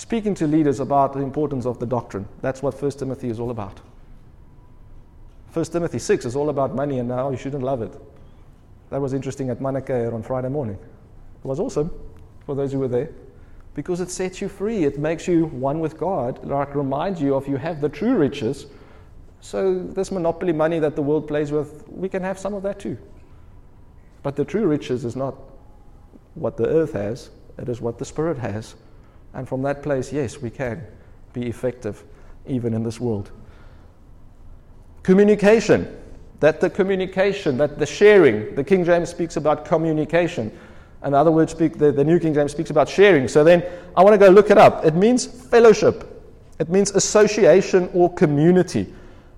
Speaking 0.00 0.34
to 0.36 0.46
leaders 0.46 0.80
about 0.80 1.12
the 1.12 1.20
importance 1.20 1.66
of 1.66 1.78
the 1.78 1.84
doctrine. 1.84 2.26
That's 2.40 2.62
what 2.62 2.80
1 2.80 2.92
Timothy 2.92 3.28
is 3.28 3.38
all 3.38 3.50
about. 3.50 3.80
1 5.52 5.64
Timothy 5.66 5.98
6 5.98 6.24
is 6.24 6.34
all 6.34 6.48
about 6.48 6.74
money 6.74 7.00
and 7.00 7.06
now 7.06 7.30
you 7.30 7.36
shouldn't 7.36 7.62
love 7.62 7.82
it. 7.82 7.92
That 8.88 9.02
was 9.02 9.12
interesting 9.12 9.50
at 9.50 9.58
Manakair 9.58 10.14
on 10.14 10.22
Friday 10.22 10.48
morning. 10.48 10.76
It 10.76 11.46
was 11.46 11.60
awesome 11.60 11.90
for 12.46 12.54
those 12.54 12.72
who 12.72 12.78
were 12.78 12.88
there 12.88 13.10
because 13.74 14.00
it 14.00 14.10
sets 14.10 14.40
you 14.40 14.48
free. 14.48 14.84
It 14.84 14.98
makes 14.98 15.28
you 15.28 15.44
one 15.48 15.80
with 15.80 15.98
God. 15.98 16.42
Like 16.46 16.74
reminds 16.74 17.20
you 17.20 17.34
of 17.34 17.46
you 17.46 17.58
have 17.58 17.82
the 17.82 17.90
true 17.90 18.16
riches. 18.16 18.68
So 19.42 19.80
this 19.80 20.10
monopoly 20.10 20.54
money 20.54 20.78
that 20.78 20.96
the 20.96 21.02
world 21.02 21.28
plays 21.28 21.52
with, 21.52 21.86
we 21.88 22.08
can 22.08 22.22
have 22.22 22.38
some 22.38 22.54
of 22.54 22.62
that 22.62 22.80
too. 22.80 22.96
But 24.22 24.34
the 24.34 24.46
true 24.46 24.66
riches 24.66 25.04
is 25.04 25.14
not 25.14 25.34
what 26.36 26.56
the 26.56 26.68
earth 26.68 26.94
has, 26.94 27.28
it 27.58 27.68
is 27.68 27.82
what 27.82 27.98
the 27.98 28.06
Spirit 28.06 28.38
has. 28.38 28.76
And 29.34 29.48
from 29.48 29.62
that 29.62 29.82
place, 29.82 30.12
yes, 30.12 30.40
we 30.40 30.50
can 30.50 30.84
be 31.32 31.46
effective 31.46 32.02
even 32.46 32.74
in 32.74 32.82
this 32.82 33.00
world. 33.00 33.30
Communication. 35.02 35.96
That 36.40 36.60
the 36.60 36.70
communication, 36.70 37.58
that 37.58 37.78
the 37.78 37.84
sharing, 37.84 38.54
the 38.54 38.64
King 38.64 38.84
James 38.84 39.10
speaks 39.10 39.36
about 39.36 39.66
communication. 39.66 40.50
And 41.02 41.14
the 41.14 41.18
other 41.18 41.30
word 41.30 41.50
speak, 41.50 41.78
the, 41.78 41.92
the 41.92 42.04
New 42.04 42.18
King 42.18 42.32
James 42.32 42.52
speaks 42.52 42.70
about 42.70 42.88
sharing. 42.88 43.28
So 43.28 43.44
then 43.44 43.62
I 43.96 44.02
want 44.02 44.14
to 44.14 44.18
go 44.18 44.30
look 44.30 44.50
it 44.50 44.58
up. 44.58 44.84
It 44.84 44.94
means 44.94 45.26
fellowship. 45.26 46.06
It 46.58 46.68
means 46.68 46.90
association 46.92 47.90
or 47.92 48.12
community. 48.14 48.92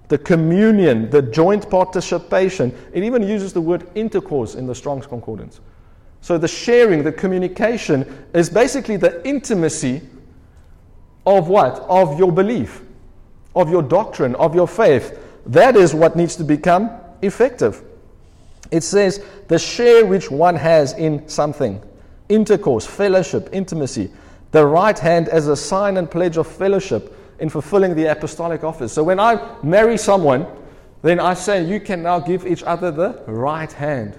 The 0.08 0.18
communion, 0.18 1.10
the 1.10 1.22
joint 1.22 1.68
participation. 1.70 2.76
It 2.92 3.02
even 3.02 3.22
uses 3.26 3.52
the 3.52 3.60
word 3.60 3.88
intercourse 3.94 4.54
in 4.54 4.66
the 4.66 4.74
Strong's 4.74 5.06
Concordance. 5.06 5.60
So 6.22 6.38
the 6.38 6.48
sharing, 6.48 7.02
the 7.02 7.12
communication 7.12 8.26
is 8.32 8.48
basically 8.48 8.96
the 8.96 9.26
intimacy 9.28 10.00
of 11.26 11.48
what? 11.48 11.80
Of 11.88 12.18
your 12.18 12.30
belief, 12.32 12.80
of 13.56 13.68
your 13.68 13.82
doctrine, 13.82 14.36
of 14.36 14.54
your 14.54 14.68
faith. 14.68 15.18
That 15.46 15.76
is 15.76 15.94
what 15.94 16.14
needs 16.16 16.36
to 16.36 16.44
become 16.44 16.90
effective. 17.22 17.82
It 18.70 18.84
says 18.84 19.22
the 19.48 19.58
share 19.58 20.06
which 20.06 20.30
one 20.30 20.54
has 20.56 20.94
in 20.94 21.28
something 21.28 21.82
intercourse, 22.28 22.86
fellowship, 22.86 23.50
intimacy. 23.52 24.10
The 24.52 24.64
right 24.64 24.98
hand 24.98 25.28
as 25.28 25.48
a 25.48 25.56
sign 25.56 25.96
and 25.96 26.10
pledge 26.10 26.38
of 26.38 26.46
fellowship 26.46 27.14
in 27.40 27.50
fulfilling 27.50 27.94
the 27.94 28.06
apostolic 28.06 28.64
office. 28.64 28.92
So 28.92 29.02
when 29.02 29.18
I 29.18 29.56
marry 29.62 29.98
someone, 29.98 30.46
then 31.02 31.18
I 31.18 31.34
say, 31.34 31.64
You 31.64 31.80
can 31.80 32.02
now 32.02 32.20
give 32.20 32.46
each 32.46 32.62
other 32.62 32.90
the 32.92 33.22
right 33.26 33.70
hand. 33.72 34.18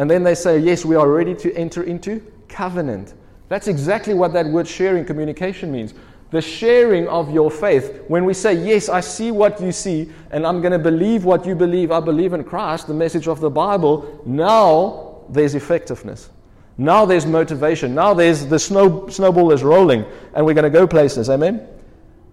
And 0.00 0.10
then 0.10 0.22
they 0.22 0.34
say, 0.34 0.58
Yes, 0.58 0.82
we 0.82 0.96
are 0.96 1.06
ready 1.06 1.34
to 1.34 1.54
enter 1.54 1.82
into 1.82 2.22
covenant. 2.48 3.12
That's 3.50 3.68
exactly 3.68 4.14
what 4.14 4.32
that 4.32 4.46
word 4.46 4.66
sharing 4.66 5.04
communication 5.04 5.70
means. 5.70 5.92
The 6.30 6.40
sharing 6.40 7.06
of 7.06 7.30
your 7.30 7.50
faith. 7.50 8.04
When 8.08 8.24
we 8.24 8.32
say, 8.32 8.54
Yes, 8.54 8.88
I 8.88 9.00
see 9.00 9.30
what 9.30 9.60
you 9.60 9.72
see, 9.72 10.10
and 10.30 10.46
I'm 10.46 10.62
going 10.62 10.72
to 10.72 10.78
believe 10.78 11.26
what 11.26 11.44
you 11.44 11.54
believe, 11.54 11.92
I 11.92 12.00
believe 12.00 12.32
in 12.32 12.44
Christ, 12.44 12.86
the 12.86 12.94
message 12.94 13.28
of 13.28 13.40
the 13.40 13.50
Bible, 13.50 14.22
now 14.24 15.22
there's 15.28 15.54
effectiveness. 15.54 16.30
Now 16.78 17.04
there's 17.04 17.26
motivation. 17.26 17.94
Now 17.94 18.14
there's 18.14 18.46
the 18.46 18.58
snow, 18.58 19.06
snowball 19.08 19.52
is 19.52 19.62
rolling, 19.62 20.06
and 20.32 20.46
we're 20.46 20.54
going 20.54 20.64
to 20.64 20.70
go 20.70 20.86
places. 20.86 21.28
Amen? 21.28 21.68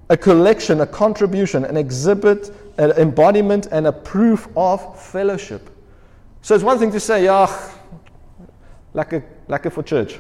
A 0.08 0.16
collection, 0.16 0.80
a 0.80 0.88
contribution, 0.88 1.66
an 1.66 1.76
exhibit, 1.76 2.50
an 2.78 2.92
embodiment, 2.92 3.68
and 3.74 3.88
a 3.88 3.92
proof 3.92 4.48
of 4.56 4.98
fellowship. 4.98 5.70
So 6.42 6.56
it's 6.56 6.64
one 6.64 6.80
thing 6.80 6.92
to 6.92 7.00
say, 7.00 7.26
yeah, 7.26 7.48
lekker, 8.94 9.24
lekker 9.48 9.72
for 9.72 9.84
church. 9.84 10.20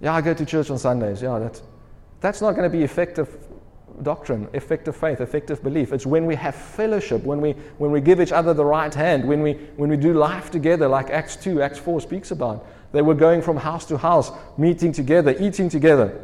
Yeah, 0.00 0.14
I 0.14 0.20
go 0.20 0.34
to 0.34 0.44
church 0.44 0.70
on 0.70 0.78
Sundays. 0.78 1.22
Yeah, 1.22 1.38
that's, 1.38 1.62
that's 2.20 2.40
not 2.40 2.52
going 2.52 2.70
to 2.70 2.76
be 2.76 2.84
effective 2.84 3.28
doctrine, 4.02 4.48
effective 4.52 4.96
faith, 4.96 5.20
effective 5.20 5.62
belief. 5.62 5.92
It's 5.92 6.06
when 6.06 6.26
we 6.26 6.34
have 6.34 6.54
fellowship, 6.54 7.22
when 7.22 7.40
we, 7.40 7.52
when 7.78 7.90
we 7.90 8.00
give 8.00 8.20
each 8.20 8.32
other 8.32 8.52
the 8.52 8.64
right 8.64 8.92
hand, 8.92 9.26
when 9.26 9.42
we, 9.42 9.54
when 9.76 9.88
we 9.90 9.96
do 9.96 10.12
life 10.12 10.50
together, 10.50 10.88
like 10.88 11.10
Acts 11.10 11.36
2, 11.36 11.62
Acts 11.62 11.78
4 11.78 12.00
speaks 12.00 12.30
about. 12.30 12.66
They 12.92 13.02
were 13.02 13.14
going 13.14 13.42
from 13.42 13.56
house 13.56 13.84
to 13.86 13.98
house, 13.98 14.30
meeting 14.56 14.92
together, 14.92 15.34
eating 15.38 15.68
together. 15.68 16.20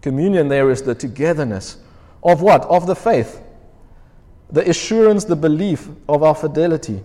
Communion 0.00 0.48
there 0.48 0.70
is 0.70 0.82
the 0.82 0.94
togetherness 0.94 1.78
of 2.22 2.42
what? 2.42 2.64
Of 2.64 2.86
the 2.86 2.96
faith, 2.96 3.42
the 4.50 4.68
assurance, 4.68 5.24
the 5.24 5.36
belief 5.36 5.88
of 6.08 6.22
our 6.22 6.34
fidelity 6.34 7.02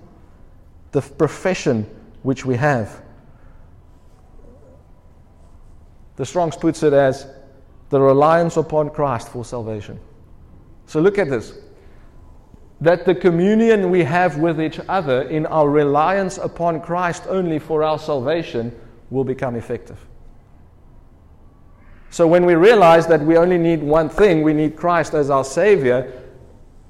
the 0.95 1.01
profession 1.01 1.85
which 2.23 2.45
we 2.45 2.55
have. 2.55 3.01
The 6.15 6.25
Strong's 6.25 6.55
puts 6.55 6.83
it 6.83 6.93
as 6.93 7.27
the 7.89 7.99
reliance 7.99 8.55
upon 8.55 8.89
Christ 8.91 9.27
for 9.27 9.43
salvation. 9.43 9.99
So 10.85 11.01
look 11.01 11.17
at 11.17 11.29
this. 11.29 11.53
That 12.79 13.03
the 13.03 13.13
communion 13.13 13.89
we 13.89 14.05
have 14.05 14.37
with 14.37 14.61
each 14.61 14.79
other 14.87 15.23
in 15.23 15.45
our 15.47 15.69
reliance 15.69 16.37
upon 16.37 16.79
Christ 16.79 17.23
only 17.27 17.59
for 17.59 17.83
our 17.83 17.99
salvation 17.99 18.73
will 19.09 19.25
become 19.25 19.57
effective. 19.57 19.99
So 22.09 22.25
when 22.25 22.45
we 22.45 22.55
realize 22.55 23.05
that 23.07 23.19
we 23.19 23.35
only 23.35 23.57
need 23.57 23.83
one 23.83 24.07
thing, 24.07 24.43
we 24.43 24.53
need 24.53 24.77
Christ 24.77 25.13
as 25.13 25.29
our 25.29 25.43
Savior, 25.43 26.24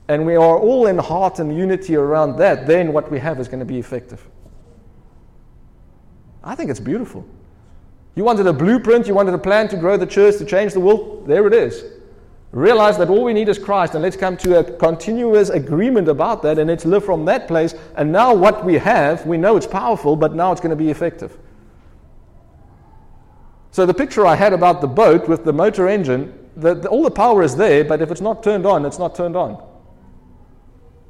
and 0.08 0.26
we 0.26 0.36
are 0.36 0.58
all 0.58 0.88
in 0.88 0.98
heart 0.98 1.40
and 1.40 1.56
unity 1.56 1.96
around 1.96 2.38
that, 2.38 2.68
then 2.68 2.94
what 2.94 3.10
we 3.12 3.20
have 3.20 3.40
is 3.40 3.48
going 3.48 3.60
to 3.60 3.66
be 3.66 3.80
effective. 3.80 4.26
I 6.44 6.54
think 6.56 6.70
it's 6.70 6.80
beautiful. 6.80 7.26
You 8.16 8.24
wanted 8.24 8.48
a 8.48 8.54
blueprint, 8.54 9.08
you 9.08 9.16
wanted 9.16 9.34
a 9.34 9.40
plan 9.40 9.68
to 9.70 9.78
grow 9.78 9.98
the 9.98 10.06
church, 10.06 10.38
to 10.38 10.46
change 10.46 10.74
the 10.74 10.80
world, 10.80 11.28
there 11.28 11.48
it 11.48 11.54
is. 11.54 11.84
Realize 12.52 12.98
that 13.00 13.10
all 13.10 13.24
we 13.26 13.34
need 13.34 13.50
is 13.50 13.60
Christ, 13.60 13.96
and 13.96 14.02
let's 14.02 14.16
come 14.16 14.38
to 14.38 14.60
a 14.60 14.64
continuous 14.64 15.50
agreement 15.50 16.08
about 16.08 16.42
that, 16.44 16.58
and 16.58 16.70
let's 16.70 16.86
live 16.86 17.04
from 17.04 17.26
that 17.26 17.50
place. 17.50 17.76
And 17.98 18.14
now, 18.14 18.34
what 18.34 18.64
we 18.64 18.76
have, 18.76 19.26
we 19.26 19.36
know 19.36 19.58
it's 19.58 19.68
powerful, 19.68 20.16
but 20.16 20.34
now 20.34 20.54
it's 20.54 20.62
going 20.62 20.70
to 20.70 20.76
be 20.82 20.90
effective. 20.90 21.38
So, 23.72 23.86
the 23.86 23.94
picture 23.94 24.26
I 24.26 24.36
had 24.36 24.54
about 24.54 24.80
the 24.80 24.88
boat 24.88 25.28
with 25.28 25.44
the 25.44 25.52
motor 25.52 25.90
engine, 25.90 26.34
the, 26.56 26.76
the, 26.76 26.88
all 26.88 27.04
the 27.04 27.12
power 27.12 27.44
is 27.44 27.58
there, 27.58 27.84
but 27.84 28.02
if 28.02 28.10
it's 28.10 28.22
not 28.22 28.42
turned 28.42 28.66
on, 28.66 28.86
it's 28.86 29.00
not 29.00 29.16
turned 29.16 29.36
on. 29.36 29.62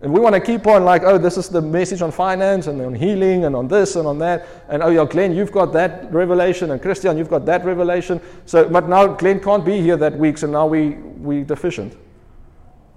And 0.05 0.13
we 0.13 0.19
want 0.19 0.35
to 0.35 0.39
keep 0.39 0.67
on 0.67 0.85
like, 0.85 1.01
oh, 1.01 1.17
this 1.17 1.35
is 1.35 1.49
the 1.49 1.63
message 1.63 2.03
on 2.03 2.11
finance 2.11 2.67
and 2.67 2.79
on 2.79 2.93
healing 2.93 3.45
and 3.45 3.55
on 3.55 3.67
this 3.67 3.95
and 3.95 4.07
on 4.07 4.19
that. 4.19 4.45
And 4.69 4.83
oh, 4.83 4.89
yeah, 4.89 5.03
Glenn, 5.03 5.35
you've 5.35 5.51
got 5.51 5.73
that 5.73 6.13
revelation, 6.13 6.69
and 6.69 6.79
Christian, 6.79 7.17
you've 7.17 7.27
got 7.27 7.43
that 7.47 7.65
revelation. 7.65 8.21
So, 8.45 8.69
but 8.69 8.87
now 8.87 9.07
Glenn 9.07 9.39
can't 9.39 9.65
be 9.65 9.81
here 9.81 9.97
that 9.97 10.15
week, 10.15 10.37
so 10.37 10.45
now 10.45 10.67
we 10.67 10.89
we 10.89 11.43
deficient. 11.43 11.97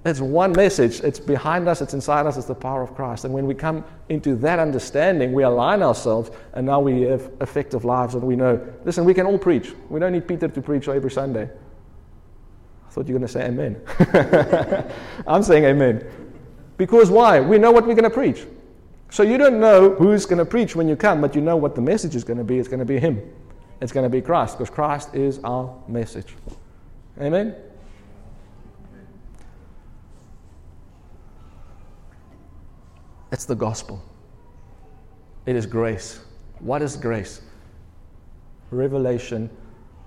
It's 0.05 0.21
one 0.21 0.53
message. 0.53 1.01
It's 1.01 1.19
behind 1.19 1.67
us. 1.67 1.81
It's 1.81 1.95
inside 1.95 2.27
us. 2.27 2.37
It's 2.37 2.47
the 2.47 2.55
power 2.55 2.83
of 2.83 2.95
Christ. 2.95 3.25
And 3.25 3.33
when 3.33 3.47
we 3.47 3.55
come 3.55 3.87
into 4.11 4.37
that 4.37 4.59
understanding, 4.59 5.33
we 5.33 5.45
align 5.45 5.83
ourselves, 5.83 6.31
and 6.53 6.67
now 6.67 6.79
we 6.79 7.01
have 7.05 7.31
effective 7.41 7.87
lives. 7.87 8.17
And 8.17 8.23
we 8.23 8.37
know, 8.37 8.61
listen, 8.85 9.07
we 9.07 9.15
can 9.15 9.25
all 9.25 9.39
preach. 9.39 9.73
We 9.89 9.99
don't 9.99 10.13
need 10.13 10.29
Peter 10.29 10.47
to 10.47 10.61
preach 10.61 10.87
every 10.89 11.11
Sunday. 11.11 11.49
I 12.87 12.91
thought 12.91 13.09
you 13.09 13.15
were 13.15 13.21
going 13.21 13.29
to 13.29 13.33
say 13.33 13.47
amen. 13.47 13.81
I'm 15.27 15.43
saying 15.43 15.65
amen. 15.65 16.07
Because 16.79 17.11
why? 17.11 17.41
We 17.41 17.59
know 17.59 17.71
what 17.71 17.87
we're 17.87 17.95
going 17.95 18.05
to 18.05 18.11
preach. 18.11 18.47
So 19.11 19.23
you 19.23 19.37
don't 19.37 19.61
know 19.61 19.91
who's 19.95 20.25
going 20.25 20.39
to 20.39 20.45
preach 20.45 20.75
when 20.75 20.89
you 20.89 20.97
come, 20.97 21.21
but 21.21 21.35
you 21.35 21.43
know 21.43 21.57
what 21.57 21.75
the 21.75 21.81
message 21.83 22.15
is 22.15 22.25
going 22.25 22.39
to 22.39 22.45
be. 22.45 22.59
It's 22.59 22.69
going 22.69 22.79
to 22.79 22.87
be 22.87 22.99
Him. 22.99 23.21
It's 23.81 23.93
going 23.93 24.05
to 24.05 24.11
be 24.11 24.23
Christ, 24.23 24.59
because 24.59 24.71
Christ 24.71 25.15
is 25.15 25.41
our 25.45 25.75
message. 25.87 26.35
Amen? 27.21 27.55
It's 33.31 33.45
the 33.45 33.55
gospel. 33.55 34.03
It 35.47 35.57
is 35.57 35.67
grace. 35.67 36.21
What 36.61 36.83
is 36.83 36.97
grace? 36.97 37.43
Revelation 38.71 39.51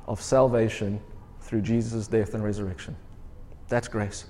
of 0.07 0.21
salvation 0.21 1.01
through 1.41 1.61
Jesus' 1.61 2.07
death 2.07 2.33
and 2.33 2.43
resurrection. 2.43 2.95
That's 3.67 3.87
grace. 3.87 4.25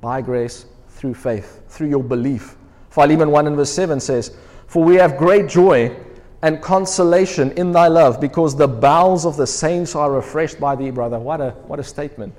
By 0.00 0.20
grace, 0.20 0.66
through 0.98 1.14
faith, 1.14 1.62
through 1.68 1.88
your 1.88 2.02
belief. 2.02 2.56
Philemon 2.90 3.30
1 3.30 3.46
and 3.46 3.56
verse 3.56 3.70
7 3.70 4.00
says, 4.00 4.36
For 4.66 4.82
we 4.82 4.96
have 4.96 5.16
great 5.16 5.48
joy 5.48 5.96
and 6.42 6.60
consolation 6.60 7.52
in 7.52 7.70
thy 7.70 7.86
love, 7.86 8.20
because 8.20 8.56
the 8.56 8.66
bowels 8.66 9.24
of 9.24 9.36
the 9.36 9.46
saints 9.46 9.94
are 9.94 10.10
refreshed 10.12 10.58
by 10.58 10.74
thee, 10.74 10.90
brother. 10.90 11.18
What 11.18 11.40
a, 11.40 11.50
what 11.68 11.78
a 11.78 11.84
statement. 11.84 12.34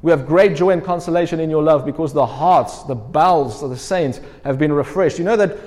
We 0.00 0.10
have 0.10 0.26
great 0.26 0.56
joy 0.56 0.70
and 0.70 0.82
consolation 0.82 1.38
in 1.38 1.50
your 1.50 1.62
love 1.62 1.84
because 1.84 2.12
the 2.12 2.24
hearts, 2.24 2.84
the 2.84 2.94
bowels 2.94 3.62
of 3.62 3.70
the 3.70 3.76
saints 3.76 4.20
have 4.44 4.58
been 4.58 4.72
refreshed. 4.72 5.18
You 5.18 5.24
know 5.24 5.36
that 5.36 5.58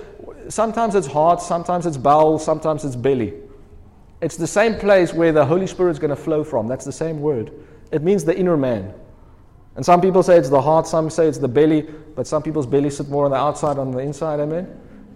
sometimes 0.47 0.95
it's 0.95 1.07
heart, 1.07 1.41
sometimes 1.41 1.85
it's 1.85 1.97
bowel, 1.97 2.39
sometimes 2.39 2.85
it's 2.85 2.95
belly. 2.95 3.33
It's 4.21 4.37
the 4.37 4.47
same 4.47 4.75
place 4.75 5.13
where 5.13 5.31
the 5.31 5.45
Holy 5.45 5.67
Spirit 5.67 5.91
is 5.91 5.99
going 5.99 6.11
to 6.11 6.15
flow 6.15 6.43
from. 6.43 6.67
That's 6.67 6.85
the 6.85 6.91
same 6.91 7.19
word. 7.19 7.51
It 7.91 8.03
means 8.03 8.23
the 8.23 8.37
inner 8.37 8.55
man. 8.55 8.93
And 9.75 9.85
some 9.85 10.01
people 10.01 10.21
say 10.21 10.37
it's 10.37 10.49
the 10.49 10.61
heart, 10.61 10.85
some 10.85 11.09
say 11.09 11.27
it's 11.27 11.37
the 11.37 11.47
belly, 11.47 11.81
but 12.15 12.27
some 12.27 12.43
people's 12.43 12.67
belly 12.67 12.89
sit 12.89 13.09
more 13.09 13.25
on 13.25 13.31
the 13.31 13.37
outside 13.37 13.77
on 13.77 13.91
the 13.91 13.99
inside. 13.99 14.39
Amen. 14.39 14.67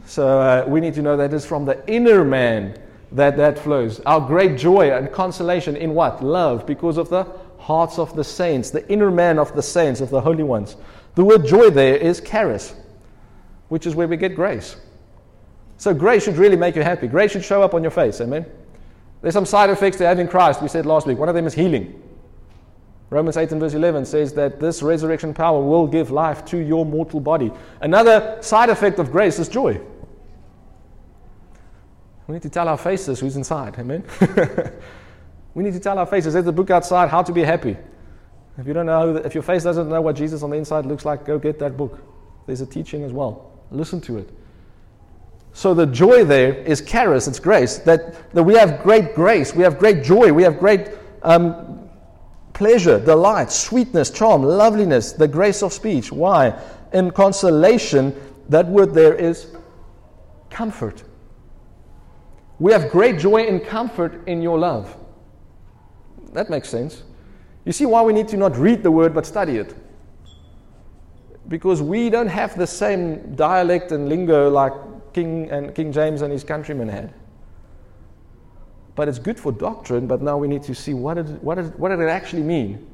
So 0.06 0.40
uh, 0.40 0.66
we 0.68 0.80
need 0.80 0.94
to 0.94 1.02
know 1.02 1.18
that 1.18 1.34
it's 1.34 1.46
from 1.46 1.66
the 1.66 1.86
inner 1.92 2.24
man 2.24 2.80
that 3.12 3.38
that 3.38 3.60
flows. 3.60 4.00
Our 4.02 4.22
great 4.22 4.58
joy 4.58 4.92
and 4.92 5.12
consolation 5.12 5.76
in 5.76 5.94
what? 5.94 6.24
Love, 6.24 6.66
because 6.66 6.98
of 6.98 7.10
the 7.10 7.26
hearts 7.58 8.00
of 8.00 8.16
the 8.16 8.24
saints, 8.24 8.70
the 8.70 8.88
inner 8.90 9.12
man 9.12 9.40
of 9.40 9.54
the 9.56 9.62
saints, 9.62 10.00
of 10.00 10.10
the 10.10 10.22
holy 10.22 10.44
ones. 10.44 10.76
The 11.16 11.24
word 11.24 11.46
joy 11.46 11.70
there 11.70 11.96
is 11.96 12.22
charis, 12.22 12.76
which 13.70 13.88
is 13.88 13.96
where 13.96 14.08
we 14.08 14.18
get 14.18 14.36
grace. 14.36 14.76
So 15.78 15.94
grace 15.94 16.24
should 16.24 16.38
really 16.38 16.56
make 16.56 16.76
you 16.76 16.84
happy. 16.84 17.08
Grace 17.08 17.32
should 17.32 17.44
show 17.44 17.62
up 17.62 17.74
on 17.74 17.82
your 17.82 17.92
face. 17.92 18.22
Amen. 18.22 18.46
There's 19.22 19.34
some 19.34 19.46
side 19.46 19.70
effects 19.70 19.98
to 19.98 20.06
having 20.06 20.28
Christ. 20.28 20.62
We 20.62 20.68
said 20.68 20.86
last 20.86 21.08
week. 21.08 21.18
One 21.18 21.30
of 21.30 21.36
them 21.36 21.48
is 21.48 21.54
healing. 21.54 22.02
Romans 23.10 23.38
8 23.38 23.52
and 23.52 23.62
verse 23.62 23.74
11 23.74 24.06
says 24.06 24.34
that 24.34 24.60
this 24.60 24.82
resurrection 24.82 25.34
power 25.34 25.62
will 25.62 25.88
give 25.88 26.10
life 26.10 26.44
to 26.46 26.58
your 26.58 26.86
mortal 26.86 27.20
body. 27.20 27.52
Another 27.82 28.38
side 28.42 28.70
effect 28.70 29.00
of 29.00 29.12
grace 29.12 29.38
is 29.38 29.48
joy. 29.48 29.80
We 32.28 32.34
need 32.34 32.42
to 32.42 32.50
tell 32.50 32.68
our 32.68 32.78
faces 32.78 33.20
who's 33.20 33.36
inside. 33.36 33.78
Amen. 33.78 34.04
we 35.54 35.64
need 35.64 35.74
to 35.74 35.80
tell 35.80 36.00
our 36.00 36.08
faces. 36.08 36.34
There's 36.34 36.48
a 36.48 36.52
book 36.52 36.72
outside, 36.72 37.10
How 37.10 37.22
to 37.22 37.32
Be 37.32 37.44
Happy. 37.44 37.78
If 38.58 38.66
you 38.66 38.74
don't 38.74 38.88
know, 38.88 39.18
if 39.18 39.36
your 39.36 39.44
face 39.44 39.64
doesn't 39.64 39.90
know 39.90 40.02
what 40.02 40.16
Jesus 40.16 40.42
on 40.42 40.50
the 40.50 40.56
inside 40.56 40.86
looks 40.86 41.06
like, 41.06 41.26
go 41.26 41.38
get 41.38 41.60
that 41.60 41.78
book. 41.78 42.00
There's 42.48 42.62
a 42.62 42.66
teaching 42.66 43.04
as 43.04 43.12
well. 43.12 43.52
Listen 43.70 44.02
to 44.02 44.18
it. 44.18 44.30
So 45.54 45.74
the 45.74 45.86
joy 45.86 46.26
there 46.26 46.54
is 46.54 46.82
charis, 46.82 47.28
it's 47.28 47.40
grace. 47.40 47.78
That, 47.80 48.34
that 48.34 48.44
we 48.44 48.56
have 48.56 48.82
great 48.82 49.14
grace, 49.16 49.54
we 49.54 49.64
have 49.64 49.78
great 49.78 50.04
joy, 50.04 50.34
we 50.34 50.44
have 50.44 50.60
great 50.60 50.90
um, 51.24 51.85
pleasure, 52.56 53.00
delight, 53.00 53.52
sweetness, 53.52 54.10
charm, 54.10 54.42
loveliness, 54.42 55.12
the 55.12 55.28
grace 55.28 55.62
of 55.62 55.72
speech. 55.72 56.12
Why? 56.12 56.60
In 56.94 57.12
consolation, 57.12 58.16
that 58.50 58.66
word 58.68 58.94
there 58.94 59.14
is 59.14 59.56
comfort. 60.50 61.04
We 62.58 62.72
have 62.72 62.90
great 62.90 63.20
joy 63.20 63.44
and 63.44 63.64
comfort 63.64 64.28
in 64.28 64.42
your 64.42 64.58
love. 64.58 64.98
That 66.32 66.50
makes 66.50 66.70
sense. 66.70 67.04
You 67.66 67.74
see 67.74 67.86
why 67.86 68.02
we 68.02 68.14
need 68.14 68.30
to 68.30 68.38
not 68.38 68.58
read 68.58 68.82
the 68.82 68.92
word 68.92 69.14
but 69.14 69.26
study 69.26 69.58
it. 69.58 69.76
Because 71.50 71.82
we 71.82 72.10
don't 72.10 72.28
have 72.28 72.58
the 72.58 72.66
same 72.66 73.36
dialect 73.36 73.92
and 73.92 74.08
lingo 74.08 74.50
like 74.50 74.74
King 75.14 75.50
and 75.52 75.76
King 75.76 75.92
James 75.92 76.22
and 76.22 76.32
his 76.32 76.44
countrymen 76.44 76.88
had. 76.88 77.14
But 78.96 79.10
it's 79.10 79.20
good 79.20 79.40
for 79.40 79.52
doctrine, 79.52 80.08
but 80.08 80.22
now 80.22 80.38
we 80.38 80.48
need 80.48 80.64
to 80.64 80.74
see 80.74 80.94
what 80.94 81.16
did, 81.16 81.42
what 81.44 81.56
did, 81.56 81.78
what 81.78 81.90
did 81.90 82.00
it 82.00 82.10
actually 82.10 82.44
mean. 82.44 82.88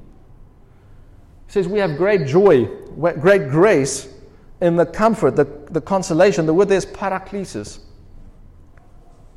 It 1.47 1.53
says 1.53 1.67
we 1.67 1.79
have 1.79 1.97
great 1.97 2.27
joy, 2.27 2.65
great 2.95 3.49
grace 3.49 4.11
in 4.61 4.75
the 4.75 4.85
comfort, 4.85 5.35
the, 5.35 5.45
the 5.69 5.81
consolation. 5.81 6.45
The 6.45 6.53
word 6.53 6.69
there 6.69 6.77
is 6.77 6.85
paraklesis. 6.85 7.79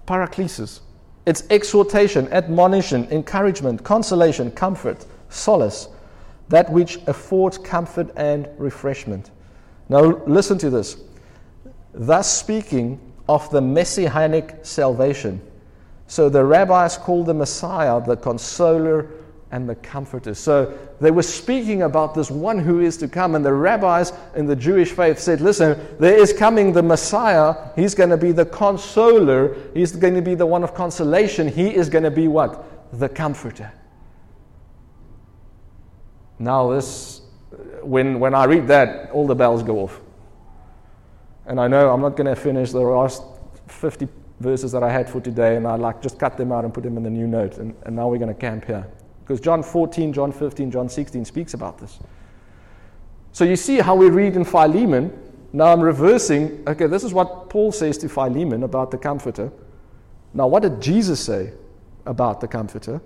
Paraklesis. 0.07 0.81
It's 1.27 1.45
exhortation, 1.51 2.29
admonition, 2.33 3.09
encouragement, 3.11 3.83
consolation, 3.83 4.51
comfort, 4.51 5.07
solace, 5.31 5.89
that 6.49 6.71
which 6.71 6.99
affords 7.07 7.57
comfort 7.57 8.11
and 8.17 8.49
refreshment. 8.59 9.31
Now, 9.89 10.01
listen 10.27 10.59
to 10.59 10.71
this. 10.71 10.97
Thus, 11.93 12.31
speaking 12.31 13.01
of 13.29 13.51
the 13.51 13.61
messianic 13.61 14.59
salvation. 14.63 15.41
So, 16.15 16.29
the 16.29 16.45
rabbis 16.45 16.97
called 16.97 17.27
the 17.27 17.35
Messiah 17.35 18.01
the 18.01 18.17
consoler 18.17 19.11
and 19.51 19.69
the 19.69 19.75
comforter. 19.75 20.33
So 20.33 20.73
they 21.01 21.11
were 21.11 21.25
speaking 21.25 21.83
about 21.83 22.15
this 22.15 22.31
one 22.31 22.57
who 22.57 22.79
is 22.79 22.97
to 22.99 23.09
come, 23.09 23.35
and 23.35 23.45
the 23.45 23.53
rabbis 23.53 24.13
in 24.37 24.47
the 24.47 24.55
Jewish 24.55 24.93
faith 24.93 25.19
said, 25.19 25.41
Listen, 25.41 25.77
there 25.99 26.17
is 26.17 26.33
coming 26.33 26.73
the 26.73 26.85
Messiah. 26.85 27.57
He's 27.75 27.97
going 27.97 28.11
to 28.11 28.17
be 28.17 28.31
the 28.31 28.47
consoler, 28.47 29.57
he's 29.75 29.91
going 29.91 30.15
to 30.15 30.23
be 30.23 30.37
the 30.37 30.47
one 30.47 30.63
of 30.63 30.73
consolation. 30.73 31.49
He 31.49 31.75
is 31.75 31.89
going 31.89 32.05
to 32.05 32.13
be 32.13 32.29
what? 32.29 32.65
The 32.97 33.09
comforter. 33.09 33.73
Now, 36.39 36.71
this, 36.71 37.23
when, 37.83 38.21
when 38.21 38.37
I 38.37 38.45
read 38.45 38.69
that, 38.69 39.11
all 39.11 39.27
the 39.27 39.35
bells 39.35 39.65
go 39.65 39.81
off. 39.81 40.01
And 41.45 41.59
I 41.59 41.67
know 41.67 41.93
I'm 41.93 42.01
not 42.01 42.17
going 42.17 42.33
to 42.33 42.41
finish 42.41 42.71
the 42.71 42.79
last 42.79 43.21
50 43.67 44.07
verses 44.41 44.73
that 44.73 44.83
I 44.83 44.91
had 44.91 45.09
for 45.09 45.21
today, 45.21 45.57
and 45.57 45.67
I 45.67 45.77
like 45.77 46.03
just 46.03 46.19
cut 46.19 46.37
them 46.37 46.53
out 46.53 46.65
and 46.65 46.73
put 46.75 46.83
them 46.83 46.97
in 46.97 47.03
the 47.03 47.11
new 47.11 47.27
note. 47.27 47.59
And, 47.59 47.75
and 47.85 47.95
now 47.95 48.09
we're 48.09 48.19
going 48.19 48.35
to 48.35 48.41
camp 48.41 48.65
here. 48.65 48.87
Because 49.21 49.41
John 49.41 49.63
14, 49.63 50.13
John 50.13 50.33
15, 50.33 50.71
John 50.71 50.89
16 50.89 51.25
speaks 51.25 51.55
about 51.55 51.79
this. 51.79 51.99
So 53.33 53.45
you 53.45 53.57
see 53.57 53.79
how 53.79 53.95
we 53.95 54.11
read 54.11 54.37
in 54.37 54.45
Philemon. 54.45 55.13
Now 55.53 55.73
I'm 55.73 55.81
reversing. 55.81 56.63
Okay, 56.69 56.87
this 56.87 57.05
is 57.05 57.13
what 57.13 57.49
Paul 57.49 57.73
says 57.73 57.97
to 57.99 58.09
Philemon 58.09 58.65
about 58.65 58.91
the 58.91 58.99
Comforter. 58.99 59.51
Now, 60.35 60.49
what 60.49 60.63
did 60.63 60.81
Jesus 60.81 61.21
say 61.21 61.53
about 62.07 62.41
the 62.41 62.49
Comforter? 62.49 63.01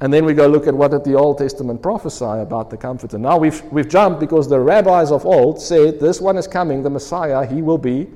And 0.00 0.12
then 0.12 0.24
we 0.24 0.34
go 0.34 0.46
look 0.46 0.66
at 0.66 0.74
what 0.74 0.92
did 0.92 1.04
the 1.04 1.14
Old 1.14 1.38
Testament 1.38 1.82
prophesy 1.82 2.24
about 2.24 2.70
the 2.70 2.76
Comforter. 2.76 3.18
Now 3.18 3.36
we've, 3.36 3.62
we've 3.64 3.88
jumped 3.88 4.20
because 4.20 4.48
the 4.48 4.60
rabbis 4.60 5.10
of 5.10 5.26
old 5.26 5.60
said 5.60 5.98
this 5.98 6.20
one 6.20 6.36
is 6.36 6.46
coming, 6.46 6.82
the 6.82 6.90
Messiah. 6.90 7.44
He 7.44 7.62
will 7.62 7.78
be 7.78 8.06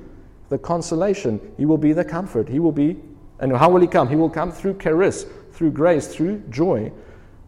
the 0.53 0.59
consolation. 0.59 1.41
He 1.57 1.65
will 1.65 1.79
be 1.79 1.93
the 1.93 2.05
comfort. 2.05 2.47
He 2.47 2.59
will 2.59 2.71
be, 2.71 2.95
and 3.39 3.51
how 3.57 3.71
will 3.71 3.81
he 3.81 3.87
come? 3.87 4.07
He 4.07 4.15
will 4.15 4.29
come 4.29 4.51
through 4.51 4.77
charis, 4.77 5.25
through 5.51 5.71
grace, 5.71 6.05
through 6.05 6.43
joy 6.51 6.91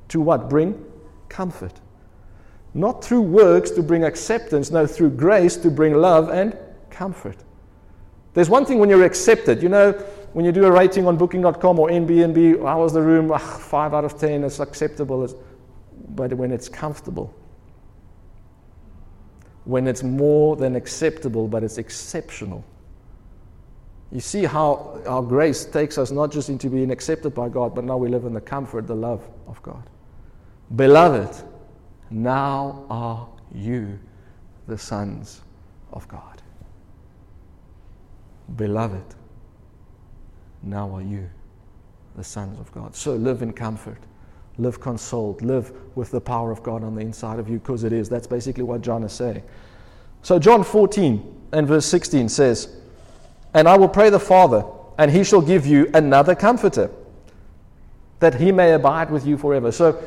to 0.07 0.19
what? 0.19 0.49
Bring 0.49 0.83
comfort. 1.29 1.73
Not 2.73 3.03
through 3.03 3.21
works 3.21 3.69
to 3.71 3.83
bring 3.83 4.03
acceptance, 4.03 4.71
no, 4.71 4.87
through 4.87 5.11
grace 5.11 5.55
to 5.57 5.69
bring 5.69 5.93
love 5.93 6.29
and 6.29 6.57
comfort. 6.89 7.37
There's 8.33 8.49
one 8.49 8.65
thing 8.65 8.79
when 8.79 8.89
you're 8.89 9.05
accepted. 9.05 9.61
You 9.61 9.69
know, 9.69 9.91
when 10.33 10.43
you 10.43 10.51
do 10.51 10.65
a 10.65 10.71
rating 10.71 11.05
on 11.05 11.15
booking.com 11.15 11.77
or 11.77 11.89
Airbnb, 11.89 12.65
how 12.65 12.81
was 12.81 12.93
the 12.93 13.03
room? 13.03 13.31
Ugh, 13.31 13.39
five 13.39 13.93
out 13.93 14.03
of 14.03 14.17
ten, 14.17 14.43
it's 14.43 14.59
acceptable. 14.59 15.23
It's, 15.23 15.35
but 16.09 16.33
when 16.33 16.51
it's 16.51 16.67
comfortable, 16.67 17.35
when 19.65 19.87
it's 19.87 20.01
more 20.01 20.55
than 20.55 20.75
acceptable, 20.75 21.47
but 21.47 21.63
it's 21.63 21.77
exceptional. 21.77 22.65
You 24.11 24.19
see 24.19 24.43
how 24.43 25.01
our 25.07 25.21
grace 25.21 25.65
takes 25.65 25.97
us 25.97 26.11
not 26.11 26.31
just 26.31 26.49
into 26.49 26.69
being 26.69 26.91
accepted 26.91 27.33
by 27.33 27.49
God, 27.49 27.75
but 27.75 27.83
now 27.83 27.97
we 27.97 28.07
live 28.07 28.25
in 28.25 28.33
the 28.33 28.41
comfort, 28.41 28.87
the 28.87 28.95
love 28.95 29.27
of 29.47 29.61
God. 29.61 29.83
Beloved, 30.75 31.43
now 32.09 32.85
are 32.89 33.27
you 33.53 33.99
the 34.67 34.77
sons 34.77 35.41
of 35.91 36.07
God. 36.07 36.41
Beloved, 38.55 39.15
now 40.63 40.95
are 40.95 41.01
you 41.01 41.29
the 42.15 42.23
sons 42.23 42.59
of 42.59 42.71
God. 42.71 42.95
So 42.95 43.15
live 43.15 43.41
in 43.41 43.53
comfort, 43.53 43.99
live 44.57 44.79
consoled, 44.79 45.41
live 45.41 45.73
with 45.95 46.11
the 46.11 46.21
power 46.21 46.51
of 46.51 46.63
God 46.63 46.83
on 46.83 46.95
the 46.95 47.01
inside 47.01 47.39
of 47.39 47.49
you, 47.49 47.59
because 47.59 47.83
it 47.83 47.91
is. 47.91 48.07
That's 48.07 48.27
basically 48.27 48.63
what 48.63 48.81
John 48.81 49.03
is 49.03 49.13
saying. 49.13 49.43
So, 50.21 50.39
John 50.39 50.63
14 50.63 51.47
and 51.51 51.67
verse 51.67 51.85
16 51.85 52.29
says, 52.29 52.77
And 53.55 53.69
I 53.69 53.77
will 53.77 53.87
pray 53.87 54.09
the 54.09 54.19
Father, 54.19 54.65
and 54.97 55.09
he 55.09 55.23
shall 55.23 55.41
give 55.41 55.65
you 55.65 55.89
another 55.93 56.35
comforter, 56.35 56.91
that 58.19 58.35
he 58.35 58.51
may 58.51 58.73
abide 58.73 59.09
with 59.09 59.25
you 59.25 59.37
forever. 59.37 59.71
So, 59.71 60.03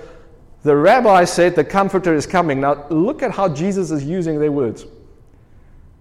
the 0.64 0.76
rabbi 0.76 1.24
said 1.24 1.56
the 1.56 1.64
comforter 1.64 2.14
is 2.14 2.26
coming. 2.26 2.60
Now, 2.60 2.86
look 2.90 3.22
at 3.22 3.30
how 3.30 3.48
Jesus 3.48 3.90
is 3.90 4.04
using 4.04 4.38
their 4.38 4.52
words. 4.52 4.84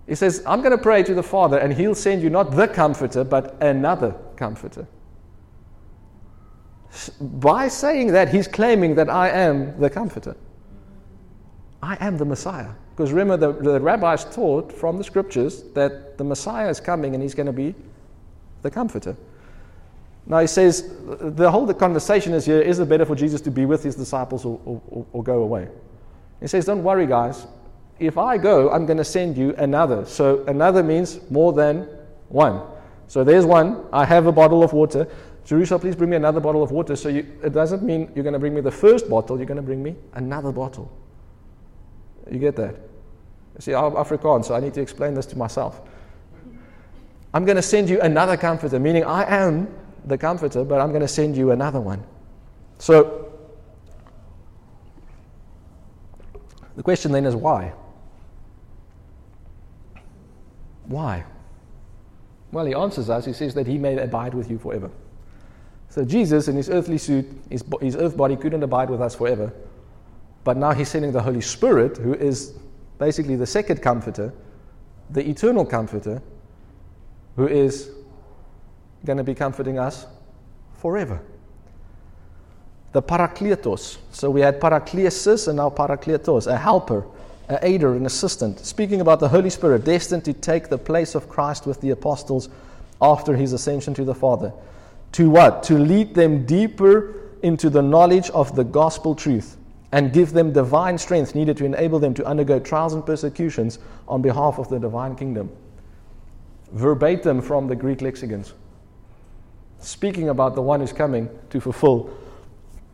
He 0.08 0.16
says, 0.16 0.44
I'm 0.46 0.62
going 0.62 0.76
to 0.76 0.82
pray 0.82 1.04
to 1.04 1.14
the 1.14 1.24
Father, 1.24 1.58
and 1.58 1.74
he'll 1.74 1.96
send 1.96 2.22
you 2.22 2.30
not 2.30 2.52
the 2.52 2.68
comforter, 2.68 3.24
but 3.24 3.56
another 3.62 4.16
comforter. 4.36 4.86
By 7.22 7.70
saying 7.70 8.08
that, 8.08 8.30
he's 8.30 8.48
claiming 8.48 8.96
that 8.96 9.10
I 9.10 9.30
am 9.30 9.80
the 9.80 9.90
comforter. 9.90 10.36
I 11.82 11.98
am 12.00 12.18
the 12.18 12.26
Messiah. 12.26 12.72
Because 12.96 13.12
remember, 13.12 13.38
the, 13.38 13.72
the 13.72 13.80
rabbis 13.80 14.26
taught 14.26 14.72
from 14.72 14.98
the 14.98 15.04
scriptures 15.04 15.64
that 15.74 16.18
the 16.18 16.24
Messiah 16.24 16.70
is 16.70 16.80
coming 16.80 17.14
and 17.14 17.22
he's 17.22 17.36
going 17.36 17.46
to 17.46 17.54
be 17.54 17.76
the 18.64 18.72
comforter. 18.72 19.16
Now 20.26 20.40
he 20.40 20.48
says 20.48 20.92
the 21.06 21.50
whole 21.50 21.66
the 21.66 21.74
conversation 21.74 22.34
is 22.34 22.46
here 22.46 22.60
is 22.60 22.80
it 22.80 22.90
better 22.90 23.06
for 23.06 23.16
Jesus 23.16 23.40
to 23.42 23.52
be 23.52 23.66
with 23.66 23.84
his 23.84 23.96
disciples 23.96 24.44
or, 24.44 24.60
or, 24.66 25.06
or 25.14 25.24
go 25.24 25.44
away? 25.44 25.70
He 26.42 26.48
says, 26.48 26.66
Don't 26.66 26.84
worry, 26.84 27.08
guys. 27.08 27.48
If 28.00 28.18
I 28.18 28.38
go, 28.38 28.70
I'm 28.70 28.86
going 28.86 28.98
to 28.98 29.06
send 29.06 29.38
you 29.38 29.56
another. 29.58 30.06
So 30.06 30.44
another 30.46 30.84
means 30.84 31.20
more 31.32 31.54
than 31.54 31.88
one. 32.30 32.62
So 33.08 33.24
there's 33.24 33.46
one. 33.46 33.86
I 33.92 34.06
have 34.06 34.28
a 34.28 34.32
bottle 34.32 34.64
of 34.64 34.74
water. 34.74 35.08
Jerusalem, 35.46 35.82
please 35.82 35.96
bring 35.96 36.10
me 36.10 36.18
another 36.18 36.42
bottle 36.42 36.62
of 36.62 36.72
water. 36.72 36.96
So 36.96 37.10
you, 37.10 37.26
it 37.42 37.54
doesn't 37.54 37.82
mean 37.82 38.12
you're 38.14 38.24
going 38.24 38.34
to 38.34 38.40
bring 38.40 38.54
me 38.54 38.62
the 38.62 38.72
first 38.72 39.10
bottle, 39.10 39.38
you're 39.38 39.46
going 39.46 39.56
to 39.56 39.64
bring 39.64 39.82
me 39.82 39.96
another 40.14 40.52
bottle. 40.52 40.92
You 42.32 42.40
get 42.40 42.56
that? 42.58 42.76
See, 43.60 43.74
I'm 43.74 43.94
Afrikaans, 43.94 44.46
so 44.46 44.56
I 44.56 44.60
need 44.60 44.74
to 44.76 44.82
explain 44.82 45.14
this 45.14 45.26
to 45.28 45.38
myself. 45.38 45.82
I'm 47.34 47.46
going 47.46 47.56
to 47.56 47.62
send 47.62 47.90
you 47.90 48.00
another 48.02 48.38
comforter, 48.38 48.80
meaning 48.80 49.04
I 49.04 49.24
am 49.24 49.68
the 50.06 50.18
comforter, 50.18 50.64
but 50.64 50.80
I'm 50.80 50.90
going 50.90 51.02
to 51.02 51.08
send 51.08 51.36
you 51.36 51.52
another 51.52 51.82
one. 51.82 52.04
So, 52.80 53.32
the 56.76 56.84
question 56.84 57.12
then 57.12 57.26
is 57.26 57.36
why? 57.36 57.74
Why? 60.86 61.26
Well, 62.52 62.66
he 62.66 62.74
answers 62.74 63.10
us. 63.10 63.26
He 63.26 63.34
says 63.34 63.54
that 63.56 63.68
he 63.68 63.78
may 63.78 63.98
abide 63.98 64.34
with 64.34 64.50
you 64.50 64.58
forever. 64.58 64.90
So, 65.90 66.06
Jesus 66.06 66.48
in 66.48 66.56
his 66.56 66.70
earthly 66.70 66.98
suit, 66.98 67.26
his, 67.50 67.64
his 67.82 67.96
earth 67.96 68.16
body 68.16 68.36
couldn't 68.36 68.64
abide 68.64 68.90
with 68.90 69.02
us 69.02 69.16
forever. 69.16 69.52
But 70.48 70.56
now 70.56 70.72
he's 70.72 70.88
sending 70.88 71.12
the 71.12 71.22
Holy 71.22 71.42
Spirit, 71.42 71.98
who 71.98 72.14
is 72.14 72.54
basically 73.00 73.36
the 73.36 73.46
second 73.46 73.82
comforter, 73.82 74.34
the 75.10 75.30
eternal 75.30 75.66
comforter, 75.66 76.22
who 77.36 77.50
is 77.50 77.90
going 79.04 79.18
to 79.18 79.26
be 79.26 79.36
comforting 79.36 79.78
us 79.78 80.06
forever. 80.78 81.20
The 82.94 83.02
Parakletos. 83.02 83.98
So 84.14 84.32
we 84.32 84.40
had 84.40 84.62
Paraklesis 84.62 85.50
and 85.50 85.58
now 85.58 85.70
Parakletos, 85.70 86.48
a 86.48 86.56
helper, 86.56 87.06
an 87.50 87.60
aider, 87.62 87.96
an 87.96 88.06
assistant. 88.06 88.60
Speaking 88.60 89.02
about 89.02 89.20
the 89.20 89.28
Holy 89.28 89.50
Spirit, 89.50 89.84
destined 89.84 90.24
to 90.24 90.32
take 90.32 90.70
the 90.70 90.78
place 90.78 91.14
of 91.14 91.28
Christ 91.28 91.68
with 91.68 91.82
the 91.82 91.90
apostles 91.90 92.48
after 93.02 93.36
his 93.36 93.52
ascension 93.52 93.94
to 93.96 94.06
the 94.06 94.16
Father. 94.16 94.54
To 95.12 95.30
what? 95.30 95.64
To 95.64 95.78
lead 95.78 96.16
them 96.16 96.46
deeper 96.46 97.34
into 97.44 97.70
the 97.70 97.82
knowledge 97.82 98.30
of 98.30 98.56
the 98.56 98.64
gospel 98.64 99.14
truth 99.14 99.57
and 99.92 100.12
give 100.12 100.34
them 100.34 100.52
divine 100.52 100.98
strength 100.98 101.34
needed 101.34 101.58
to 101.58 101.66
enable 101.66 102.00
them 102.00 102.14
to 102.14 102.26
undergo 102.26 102.60
trials 102.60 102.94
and 102.94 103.06
persecutions 103.06 103.80
on 104.08 104.22
behalf 104.22 104.60
of 104.60 104.70
the 104.70 104.80
divine 104.80 105.16
kingdom. 105.16 105.50
Verbatim 106.72 107.42
from 107.42 107.68
the 107.68 107.76
Greek 107.76 108.02
lexicons 108.02 108.54
speaking 109.80 110.30
about 110.30 110.56
the 110.56 110.62
one 110.62 110.80
who's 110.80 110.94
coming 110.94 111.30
to 111.50 111.62
fulfill 111.62 112.10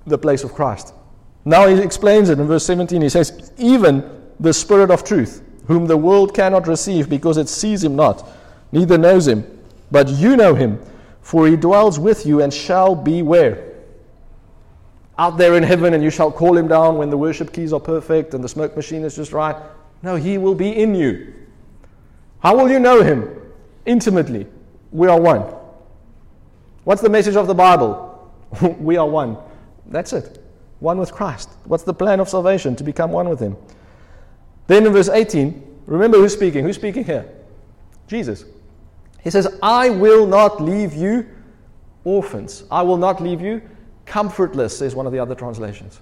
the 0.05 0.17
place 0.17 0.43
of 0.43 0.53
Christ. 0.53 0.93
Now 1.45 1.67
he 1.67 1.81
explains 1.81 2.29
it 2.29 2.39
in 2.39 2.47
verse 2.47 2.65
17. 2.65 3.01
He 3.01 3.09
says, 3.09 3.51
Even 3.57 4.31
the 4.39 4.53
Spirit 4.53 4.91
of 4.91 5.03
truth, 5.03 5.43
whom 5.67 5.87
the 5.87 5.97
world 5.97 6.33
cannot 6.33 6.67
receive 6.67 7.09
because 7.09 7.37
it 7.37 7.49
sees 7.49 7.83
him 7.83 7.95
not, 7.95 8.27
neither 8.71 8.97
knows 8.97 9.27
him, 9.27 9.45
but 9.91 10.09
you 10.09 10.35
know 10.35 10.55
him, 10.55 10.79
for 11.21 11.47
he 11.47 11.55
dwells 11.55 11.99
with 11.99 12.25
you 12.25 12.41
and 12.41 12.53
shall 12.53 12.95
be 12.95 13.21
where? 13.21 13.72
Out 15.17 15.37
there 15.37 15.55
in 15.55 15.63
heaven, 15.63 15.93
and 15.93 16.03
you 16.03 16.09
shall 16.09 16.31
call 16.31 16.57
him 16.57 16.67
down 16.67 16.97
when 16.97 17.09
the 17.09 17.17
worship 17.17 17.53
keys 17.53 17.71
are 17.71 17.79
perfect 17.79 18.33
and 18.33 18.43
the 18.43 18.49
smoke 18.49 18.75
machine 18.75 19.03
is 19.03 19.15
just 19.15 19.31
right. 19.31 19.55
No, 20.01 20.15
he 20.15 20.37
will 20.37 20.55
be 20.55 20.69
in 20.75 20.95
you. 20.95 21.33
How 22.39 22.57
will 22.57 22.69
you 22.69 22.79
know 22.79 23.01
him? 23.03 23.29
Intimately. 23.85 24.47
We 24.91 25.07
are 25.07 25.19
one. 25.19 25.53
What's 26.83 27.01
the 27.01 27.09
message 27.09 27.35
of 27.35 27.47
the 27.47 27.53
Bible? 27.53 28.31
we 28.79 28.97
are 28.97 29.07
one. 29.07 29.37
That's 29.87 30.13
it. 30.13 30.43
One 30.79 30.97
with 30.97 31.13
Christ. 31.13 31.49
What's 31.63 31.83
the 31.83 31.93
plan 31.93 32.19
of 32.19 32.27
salvation? 32.27 32.75
To 32.75 32.83
become 32.83 33.11
one 33.11 33.29
with 33.29 33.39
Him. 33.39 33.55
Then 34.67 34.85
in 34.85 34.91
verse 34.91 35.09
18, 35.09 35.81
remember 35.85 36.17
who's 36.17 36.33
speaking? 36.33 36.63
Who's 36.65 36.75
speaking 36.75 37.05
here? 37.05 37.25
Jesus. 38.07 38.43
He 39.21 39.29
says, 39.29 39.47
I 39.63 39.89
will 39.89 40.27
not 40.27 40.61
leave 40.61 40.93
you 40.93 41.25
orphans. 42.03 42.65
I 42.69 42.81
will 42.81 42.97
not 42.97 43.21
leave 43.21 43.39
you 43.39 43.61
comfortless, 44.05 44.77
says 44.77 44.95
one 44.95 45.05
of 45.05 45.11
the 45.11 45.19
other 45.19 45.35
translations. 45.35 45.99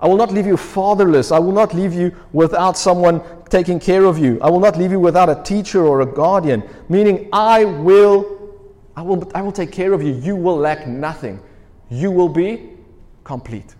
I 0.00 0.08
will 0.08 0.16
not 0.16 0.32
leave 0.32 0.46
you 0.46 0.56
fatherless. 0.56 1.30
I 1.30 1.38
will 1.38 1.52
not 1.52 1.74
leave 1.74 1.92
you 1.92 2.14
without 2.32 2.78
someone 2.78 3.22
taking 3.50 3.78
care 3.78 4.04
of 4.04 4.18
you. 4.18 4.40
I 4.40 4.48
will 4.50 4.60
not 4.60 4.78
leave 4.78 4.92
you 4.92 5.00
without 5.00 5.28
a 5.28 5.42
teacher 5.42 5.84
or 5.84 6.00
a 6.00 6.06
guardian. 6.06 6.62
Meaning, 6.88 7.28
I 7.32 7.64
will 7.64 8.38
I 8.96 9.02
will, 9.02 9.30
I 9.34 9.40
will 9.40 9.52
take 9.52 9.72
care 9.72 9.92
of 9.92 10.02
you. 10.02 10.12
You 10.12 10.36
will 10.36 10.56
lack 10.56 10.86
nothing. 10.86 11.40
You 11.90 12.10
will 12.10 12.28
be 12.28 12.70
complete. 13.24 13.74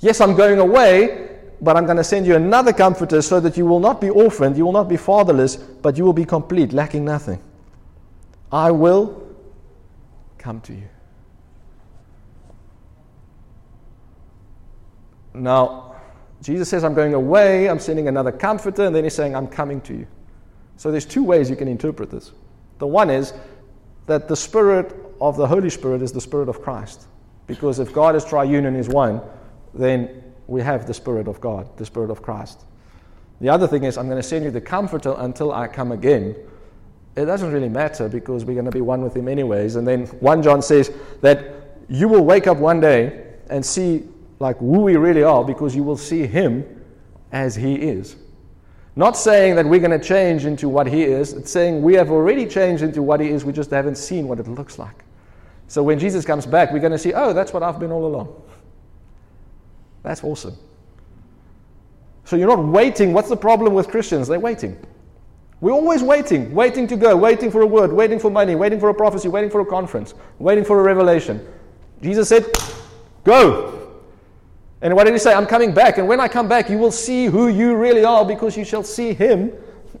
Yes, 0.00 0.20
I'm 0.20 0.34
going 0.34 0.58
away, 0.58 1.30
but 1.60 1.76
I'm 1.76 1.84
going 1.84 1.96
to 1.96 2.04
send 2.04 2.26
you 2.26 2.36
another 2.36 2.72
comforter 2.72 3.20
so 3.22 3.40
that 3.40 3.56
you 3.56 3.66
will 3.66 3.80
not 3.80 4.00
be 4.00 4.10
orphaned, 4.10 4.56
you 4.56 4.64
will 4.64 4.72
not 4.72 4.88
be 4.88 4.96
fatherless, 4.96 5.56
but 5.56 5.96
you 5.96 6.04
will 6.04 6.12
be 6.12 6.24
complete, 6.24 6.72
lacking 6.72 7.04
nothing. 7.04 7.42
I 8.50 8.70
will 8.70 9.34
come 10.38 10.60
to 10.62 10.72
you. 10.72 10.88
Now, 15.34 15.96
Jesus 16.42 16.68
says, 16.68 16.84
I'm 16.84 16.94
going 16.94 17.14
away, 17.14 17.68
I'm 17.68 17.78
sending 17.78 18.08
another 18.08 18.32
comforter, 18.32 18.84
and 18.84 18.94
then 18.94 19.04
he's 19.04 19.14
saying, 19.14 19.34
I'm 19.34 19.48
coming 19.48 19.80
to 19.82 19.94
you. 19.94 20.06
So 20.76 20.90
there's 20.90 21.06
two 21.06 21.24
ways 21.24 21.50
you 21.50 21.56
can 21.56 21.68
interpret 21.68 22.10
this. 22.10 22.32
The 22.78 22.86
one 22.86 23.10
is 23.10 23.32
that 24.06 24.28
the 24.28 24.36
Spirit 24.36 24.94
of 25.20 25.36
the 25.36 25.46
Holy 25.46 25.70
Spirit 25.70 26.02
is 26.02 26.12
the 26.12 26.20
Spirit 26.20 26.48
of 26.48 26.60
Christ. 26.60 27.06
Because 27.46 27.78
if 27.78 27.92
God 27.92 28.14
is 28.16 28.24
triune 28.24 28.66
and 28.66 28.76
is 28.76 28.88
one, 28.88 29.20
then 29.72 30.22
we 30.46 30.60
have 30.62 30.86
the 30.86 30.94
Spirit 30.94 31.28
of 31.28 31.40
God, 31.40 31.76
the 31.76 31.86
Spirit 31.86 32.10
of 32.10 32.22
Christ. 32.22 32.64
The 33.40 33.48
other 33.48 33.66
thing 33.66 33.84
is, 33.84 33.98
I'm 33.98 34.08
going 34.08 34.20
to 34.20 34.26
send 34.26 34.44
you 34.44 34.50
the 34.50 34.60
Comforter 34.60 35.14
until 35.18 35.52
I 35.52 35.66
come 35.68 35.92
again. 35.92 36.36
It 37.16 37.26
doesn't 37.26 37.52
really 37.52 37.68
matter 37.68 38.08
because 38.08 38.44
we're 38.44 38.54
going 38.54 38.64
to 38.64 38.70
be 38.70 38.80
one 38.80 39.02
with 39.02 39.16
Him 39.16 39.28
anyways. 39.28 39.76
And 39.76 39.86
then 39.86 40.06
1 40.06 40.42
John 40.42 40.62
says 40.62 40.92
that 41.20 41.54
you 41.88 42.08
will 42.08 42.24
wake 42.24 42.46
up 42.46 42.58
one 42.58 42.80
day 42.80 43.34
and 43.50 43.64
see 43.64 44.04
like 44.44 44.58
who 44.58 44.80
we 44.80 44.96
really 44.96 45.22
are 45.22 45.42
because 45.42 45.74
you 45.74 45.82
will 45.82 45.96
see 45.96 46.26
Him 46.26 46.84
as 47.32 47.56
He 47.56 47.74
is. 47.76 48.16
Not 48.94 49.16
saying 49.16 49.56
that 49.56 49.64
we're 49.64 49.80
going 49.80 49.98
to 49.98 50.06
change 50.06 50.44
into 50.44 50.68
what 50.68 50.86
He 50.86 51.02
is, 51.02 51.32
it's 51.32 51.50
saying 51.50 51.80
we 51.82 51.94
have 51.94 52.10
already 52.10 52.46
changed 52.46 52.82
into 52.82 53.00
what 53.02 53.20
He 53.20 53.28
is, 53.28 53.42
we 53.42 53.54
just 53.54 53.70
haven't 53.70 53.96
seen 53.96 54.28
what 54.28 54.38
it 54.38 54.46
looks 54.46 54.78
like. 54.78 55.02
So 55.66 55.82
when 55.82 55.98
Jesus 55.98 56.26
comes 56.26 56.44
back, 56.44 56.72
we're 56.72 56.78
going 56.78 56.92
to 56.92 56.98
see, 56.98 57.14
oh, 57.14 57.32
that's 57.32 57.54
what 57.54 57.62
I've 57.62 57.80
been 57.80 57.90
all 57.90 58.04
along. 58.04 58.42
That's 60.02 60.22
awesome. 60.22 60.56
So 62.26 62.36
you're 62.36 62.54
not 62.54 62.62
waiting. 62.62 63.14
What's 63.14 63.30
the 63.30 63.36
problem 63.36 63.72
with 63.72 63.88
Christians? 63.88 64.28
They're 64.28 64.38
waiting. 64.38 64.76
We're 65.62 65.72
always 65.72 66.02
waiting, 66.02 66.54
waiting 66.54 66.86
to 66.88 66.96
go, 66.96 67.16
waiting 67.16 67.50
for 67.50 67.62
a 67.62 67.66
word, 67.66 67.90
waiting 67.90 68.18
for 68.18 68.30
money, 68.30 68.54
waiting 68.54 68.78
for 68.78 68.90
a 68.90 68.94
prophecy, 68.94 69.28
waiting 69.28 69.48
for 69.48 69.62
a 69.62 69.66
conference, 69.66 70.12
waiting 70.38 70.64
for 70.64 70.80
a 70.80 70.82
revelation. 70.82 71.40
Jesus 72.02 72.28
said, 72.28 72.44
Go. 73.24 73.83
And 74.84 74.94
what 74.94 75.04
did 75.04 75.14
he 75.14 75.18
say? 75.18 75.32
I'm 75.32 75.46
coming 75.46 75.72
back. 75.72 75.96
And 75.96 76.06
when 76.06 76.20
I 76.20 76.28
come 76.28 76.46
back, 76.46 76.68
you 76.68 76.76
will 76.76 76.92
see 76.92 77.24
who 77.24 77.48
you 77.48 77.74
really 77.74 78.04
are 78.04 78.22
because 78.22 78.54
you 78.54 78.66
shall 78.66 78.84
see 78.84 79.14
him 79.14 79.50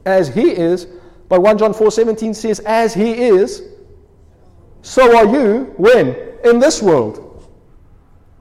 as 0.04 0.28
he 0.28 0.50
is. 0.50 0.86
But 1.30 1.40
1 1.40 1.56
John 1.56 1.72
4 1.72 1.90
17 1.90 2.34
says, 2.34 2.60
As 2.60 2.92
he 2.92 3.12
is, 3.12 3.62
so 4.82 5.16
are 5.16 5.24
you 5.24 5.72
when? 5.78 6.14
In 6.44 6.58
this 6.58 6.82
world. 6.82 7.22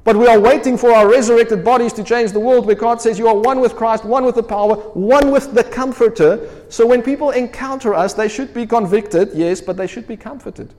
But 0.03 0.17
we 0.17 0.27
are 0.27 0.37
waiting 0.37 0.77
for 0.77 0.91
our 0.91 1.09
resurrected 1.09 1.63
bodies 1.63 1.93
to 1.93 2.03
change 2.03 2.33
the 2.33 2.41
world 2.41 2.65
where 2.65 2.75
God 2.75 3.01
says 3.01 3.17
you 3.17 3.29
are 3.29 3.37
one 3.37 3.61
with 3.61 3.77
Christ, 3.77 4.03
one 4.03 4.25
with 4.25 4.35
the 4.35 4.43
power, 4.43 4.75
one 4.75 5.31
with 5.31 5.53
the 5.53 5.63
comforter. 5.63 6.65
So 6.67 6.85
when 6.85 7.01
people 7.01 7.31
encounter 7.31 7.93
us, 7.93 8.13
they 8.13 8.27
should 8.27 8.53
be 8.53 8.67
convicted, 8.67 9.29
yes, 9.33 9.61
but 9.61 9.77
they 9.77 9.87
should 9.87 10.09
be 10.09 10.17
comforted. 10.17 10.73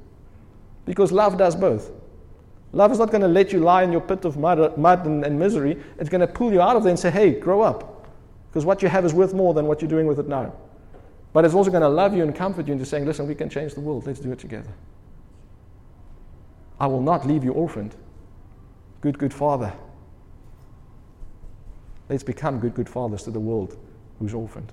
Because 0.84 1.10
love 1.10 1.38
does 1.38 1.56
both. 1.56 1.90
Love 2.74 2.90
is 2.90 2.98
not 2.98 3.10
going 3.10 3.22
to 3.22 3.28
let 3.28 3.52
you 3.52 3.60
lie 3.60 3.84
in 3.84 3.92
your 3.92 4.00
pit 4.00 4.24
of 4.24 4.36
mud, 4.36 4.76
mud 4.76 5.06
and, 5.06 5.24
and 5.24 5.38
misery. 5.38 5.80
It's 5.98 6.10
going 6.10 6.20
to 6.20 6.26
pull 6.26 6.52
you 6.52 6.60
out 6.60 6.74
of 6.74 6.82
there 6.82 6.90
and 6.90 6.98
say, 6.98 7.10
hey, 7.10 7.30
grow 7.30 7.62
up. 7.62 8.08
Because 8.50 8.64
what 8.64 8.82
you 8.82 8.88
have 8.88 9.04
is 9.04 9.14
worth 9.14 9.32
more 9.32 9.54
than 9.54 9.66
what 9.66 9.80
you're 9.80 9.88
doing 9.88 10.06
with 10.06 10.18
it 10.18 10.26
now. 10.26 10.52
But 11.32 11.44
it's 11.44 11.54
also 11.54 11.70
going 11.70 11.82
to 11.82 11.88
love 11.88 12.16
you 12.16 12.24
and 12.24 12.34
comfort 12.34 12.66
you 12.66 12.72
into 12.72 12.84
saying, 12.84 13.06
listen, 13.06 13.28
we 13.28 13.34
can 13.36 13.48
change 13.48 13.74
the 13.74 13.80
world. 13.80 14.06
Let's 14.06 14.18
do 14.18 14.32
it 14.32 14.40
together. 14.40 14.70
I 16.80 16.88
will 16.88 17.00
not 17.00 17.26
leave 17.26 17.44
you 17.44 17.52
orphaned. 17.52 17.94
Good, 19.00 19.18
good 19.18 19.32
father. 19.32 19.72
Let's 22.08 22.24
become 22.24 22.58
good, 22.58 22.74
good 22.74 22.88
fathers 22.88 23.22
to 23.22 23.30
the 23.30 23.40
world 23.40 23.76
who's 24.18 24.34
orphaned. 24.34 24.72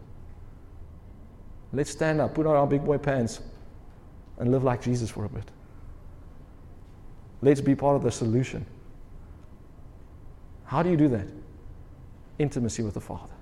Let's 1.72 1.92
stand 1.92 2.20
up, 2.20 2.34
put 2.34 2.48
on 2.48 2.56
our 2.56 2.68
big 2.68 2.84
boy 2.84 2.98
pants, 2.98 3.42
and 4.40 4.52
live 4.52 4.64
like 4.64 4.82
Jesus 4.82 5.10
for 5.10 5.26
a 5.26 5.30
bit. 5.30 5.52
Let's 7.42 7.62
be 7.62 7.76
part 7.76 7.96
of 7.96 8.04
the 8.04 8.12
solution. 8.12 8.66
How 10.66 10.84
do 10.84 10.90
you 10.90 10.98
do 10.98 11.08
that? 11.10 11.28
intimacy 12.42 12.84
with 12.84 12.96
the 12.96 13.02
Father. 13.02 13.34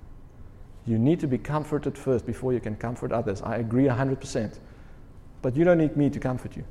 You 0.86 0.98
need 0.98 1.20
to 1.22 1.28
be 1.28 1.38
comforted 1.38 1.98
first 1.98 2.26
before 2.26 2.54
you 2.54 2.60
can 2.60 2.76
comfort 2.76 3.12
others. 3.12 3.42
I 3.42 3.58
agree 3.58 3.86
100%. 3.86 4.60
But 5.42 5.56
you 5.56 5.64
don't 5.64 5.78
need 5.78 5.96
me 5.96 6.10
to 6.10 6.20
comfort 6.20 6.56
you. 6.58 6.66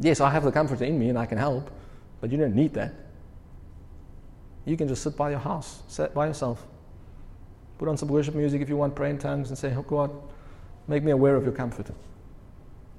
Yes, 0.00 0.20
I 0.20 0.30
have 0.30 0.44
the 0.44 0.52
comforter 0.52 0.84
in 0.84 0.98
me 0.98 1.08
and 1.08 1.18
I 1.18 1.26
can 1.26 1.38
help, 1.38 1.70
but 2.20 2.32
you 2.32 2.38
don't 2.38 2.54
need 2.54 2.74
that. 2.74 2.94
You 4.64 4.76
can 4.76 4.88
just 4.88 5.02
sit 5.02 5.16
by 5.16 5.30
your 5.30 5.38
house, 5.38 5.82
sit 5.88 6.14
by 6.14 6.26
yourself. 6.26 6.66
Put 7.78 7.88
on 7.88 7.96
some 7.96 8.08
worship 8.08 8.34
music 8.34 8.62
if 8.62 8.68
you 8.68 8.76
want, 8.76 8.94
pray 8.94 9.10
in 9.10 9.18
tongues, 9.18 9.50
and 9.50 9.58
say, 9.58 9.74
Oh 9.74 9.82
God, 9.82 10.10
make 10.88 11.02
me 11.02 11.10
aware 11.10 11.36
of 11.36 11.44
your 11.44 11.52
comfort. 11.52 11.90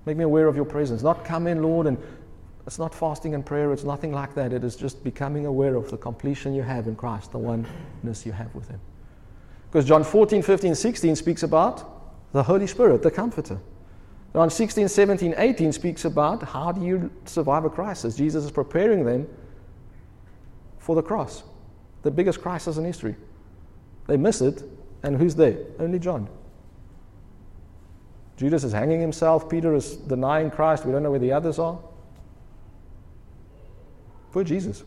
Make 0.05 0.17
me 0.17 0.23
aware 0.23 0.47
of 0.47 0.55
your 0.55 0.65
presence. 0.65 1.01
Not 1.01 1.25
come 1.25 1.47
in, 1.47 1.63
Lord, 1.63 1.87
and 1.87 1.97
it's 2.65 2.79
not 2.79 2.93
fasting 2.93 3.35
and 3.35 3.45
prayer, 3.45 3.71
it's 3.73 3.83
nothing 3.83 4.11
like 4.11 4.33
that. 4.35 4.53
It 4.53 4.63
is 4.63 4.75
just 4.75 5.03
becoming 5.03 5.45
aware 5.45 5.75
of 5.75 5.91
the 5.91 5.97
completion 5.97 6.53
you 6.53 6.63
have 6.63 6.87
in 6.87 6.95
Christ, 6.95 7.31
the 7.31 7.37
oneness 7.37 8.25
you 8.25 8.31
have 8.31 8.53
with 8.55 8.67
Him. 8.67 8.79
Because 9.71 9.85
John 9.85 10.03
14, 10.03 10.41
15, 10.41 10.73
16 10.73 11.15
speaks 11.15 11.43
about 11.43 12.31
the 12.31 12.43
Holy 12.43 12.67
Spirit, 12.67 13.01
the 13.03 13.11
Comforter. 13.11 13.59
John 14.33 14.49
16, 14.49 14.89
17, 14.89 15.35
18 15.37 15.71
speaks 15.71 16.05
about 16.05 16.43
how 16.43 16.71
do 16.71 16.85
you 16.85 17.11
survive 17.25 17.65
a 17.65 17.69
crisis. 17.69 18.15
Jesus 18.15 18.45
is 18.45 18.51
preparing 18.51 19.05
them 19.05 19.27
for 20.79 20.95
the 20.95 21.03
cross 21.03 21.43
the 22.05 22.11
biggest 22.11 22.39
crisis 22.39 22.77
in 22.77 22.85
history. 22.85 23.15
They 24.05 24.15
miss 24.15 24.39
it, 24.39 24.63
and 25.01 25.17
who's 25.17 25.33
there? 25.33 25.57
Only 25.79 25.97
John. 25.97 26.29
Judas 28.37 28.63
is 28.63 28.71
hanging 28.71 29.01
himself, 29.01 29.49
Peter 29.49 29.73
is 29.73 29.95
denying 29.95 30.51
Christ, 30.51 30.85
we 30.85 30.91
don't 30.91 31.01
know 31.01 31.09
where 31.09 31.19
the 31.19 31.31
others 31.31 31.57
are. 31.57 31.79
Poor 34.35 34.43
Jesus. 34.43 34.83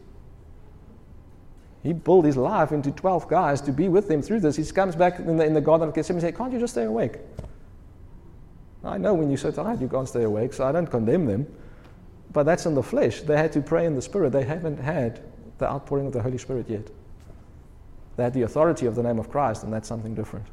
He 1.83 1.95
pulled 1.95 2.27
his 2.27 2.37
life 2.37 2.71
into 2.71 2.91
12 2.91 3.29
guys 3.29 3.63
to 3.63 3.73
be 3.73 3.89
with 3.89 4.11
him 4.11 4.21
through 4.21 4.41
this. 4.41 4.57
He 4.57 4.65
comes 4.67 4.95
back 4.95 5.21
in 5.21 5.39
the, 5.39 5.47
in 5.47 5.55
the 5.55 5.61
Garden 5.63 5.89
of 5.89 5.95
Gethsemane 5.95 6.19
and 6.19 6.29
says, 6.29 6.37
Can't 6.37 6.53
you 6.53 6.61
just 6.61 6.75
stay 6.75 6.85
awake? 6.85 7.15
I 8.85 8.99
know 8.99 9.15
when 9.15 9.31
you're 9.31 9.39
so 9.39 9.51
tired 9.51 9.81
you 9.81 9.89
can't 9.89 10.07
stay 10.07 10.25
awake, 10.25 10.53
so 10.53 10.67
I 10.67 10.73
don't 10.73 10.87
condemn 10.87 11.25
them. 11.25 11.47
But 12.31 12.43
that's 12.43 12.67
in 12.67 12.75
the 12.75 12.83
flesh. 12.83 13.23
They 13.23 13.39
had 13.39 13.51
to 13.53 13.63
pray 13.63 13.87
in 13.87 13.95
the 13.95 14.03
Spirit. 14.03 14.33
They 14.33 14.45
haven't 14.45 14.77
had 14.77 15.23
the 15.57 15.67
outpouring 15.67 16.07
of 16.07 16.13
the 16.13 16.21
Holy 16.21 16.37
Spirit 16.37 16.69
yet. 16.69 16.87
They 18.19 18.25
had 18.25 18.35
the 18.35 18.43
authority 18.43 18.85
of 18.85 18.97
the 18.97 19.03
name 19.03 19.19
of 19.19 19.31
Christ, 19.31 19.63
and 19.63 19.73
that's 19.73 19.89
something 19.89 20.15
different. 20.15 20.45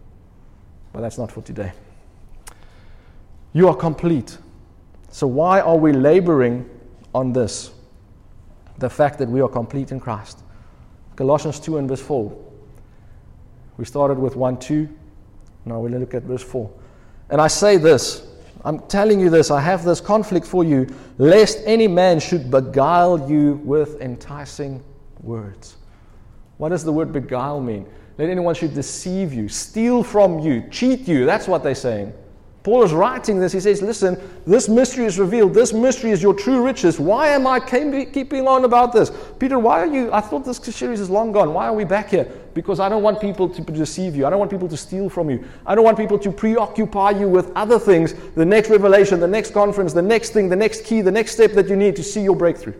But 0.94 1.02
that's 1.02 1.18
not 1.18 1.34
for 1.34 1.42
today. 1.42 1.74
You 3.52 3.68
are 3.68 3.76
complete. 3.76 4.38
So, 5.10 5.28
why 5.28 5.60
are 5.60 5.76
we 5.76 5.92
laboring 5.92 6.70
on 7.14 7.34
this? 7.34 7.75
The 8.78 8.90
fact 8.90 9.20
that 9.20 9.30
we 9.30 9.42
are 9.42 9.48
complete 9.48 9.92
in 9.92 10.00
Christ. 10.00 10.44
Colossians 11.16 11.60
2 11.60 11.78
and 11.78 11.88
verse 11.88 12.02
4. 12.02 12.36
We 13.78 13.86
started 13.86 14.18
with 14.18 14.36
1 14.36 14.58
2. 14.60 14.90
Now 15.66 15.80
we'll 15.80 16.00
look 16.00 16.14
at 16.14 16.24
verse 16.24 16.44
4. 16.44 16.72
And 17.30 17.42
I 17.42 17.48
say 17.48 17.78
this 17.78 18.28
I'm 18.66 18.80
telling 18.88 19.20
you 19.20 19.30
this, 19.30 19.52
I 19.52 19.62
have 19.62 19.86
this 19.86 20.02
conflict 20.02 20.48
for 20.48 20.64
you, 20.64 20.88
lest 21.20 21.60
any 21.66 21.88
man 21.88 22.20
should 22.20 22.50
beguile 22.50 23.30
you 23.30 23.62
with 23.64 24.02
enticing 24.02 24.84
words. 25.22 25.78
What 26.58 26.70
does 26.70 26.84
the 26.84 26.92
word 26.92 27.14
beguile 27.14 27.62
mean? 27.62 27.86
Let 28.18 28.30
anyone 28.30 28.56
should 28.56 28.74
deceive 28.74 29.34
you, 29.34 29.50
steal 29.50 30.02
from 30.02 30.40
you, 30.40 30.68
cheat 30.72 31.08
you. 31.08 31.26
That's 31.26 31.48
what 31.48 31.62
they're 31.62 31.76
saying. 31.76 32.14
Paul 32.66 32.82
is 32.82 32.94
writing 32.94 33.40
this. 33.40 33.52
He 33.52 33.60
says, 33.60 33.84
Listen, 33.84 34.20
this 34.48 34.68
mystery 34.68 35.06
is 35.06 35.20
revealed. 35.20 35.54
This 35.54 35.72
mystery 35.72 36.10
is 36.10 36.24
your 36.24 36.34
true 36.34 36.66
riches. 36.66 37.00
Why 37.00 37.28
am 37.28 37.46
I 37.46 37.60
keeping 37.60 38.48
on 38.48 38.66
about 38.66 38.92
this? 38.92 39.12
Peter, 39.38 39.60
why 39.60 39.82
are 39.82 39.86
you? 39.86 40.12
I 40.12 40.20
thought 40.20 40.46
this 40.46 40.58
series 40.58 41.00
is 41.00 41.08
long 41.08 41.32
gone. 41.32 41.54
Why 41.54 41.68
are 41.68 41.76
we 41.76 41.84
back 41.84 42.10
here? 42.10 42.28
Because 42.56 42.80
I 42.80 42.90
don't 42.90 43.04
want 43.04 43.22
people 43.22 43.48
to 43.50 43.62
deceive 43.62 44.16
you. 44.16 44.26
I 44.26 44.32
don't 44.32 44.40
want 44.40 44.50
people 44.50 44.68
to 44.68 44.76
steal 44.76 45.10
from 45.10 45.30
you. 45.30 45.46
I 45.64 45.76
don't 45.76 45.84
want 45.84 45.96
people 45.96 46.18
to 46.18 46.32
preoccupy 46.32 47.12
you 47.12 47.30
with 47.30 47.52
other 47.56 47.78
things 47.78 48.16
the 48.34 48.44
next 48.44 48.72
revelation, 48.72 49.20
the 49.20 49.28
next 49.28 49.54
conference, 49.54 49.94
the 49.94 50.02
next 50.02 50.32
thing, 50.32 50.50
the 50.50 50.56
next 50.56 50.86
key, 50.86 51.02
the 51.02 51.12
next 51.12 51.34
step 51.34 51.52
that 51.52 51.70
you 51.70 51.76
need 51.76 51.96
to 51.98 52.04
see 52.04 52.24
your 52.24 52.36
breakthrough 52.36 52.74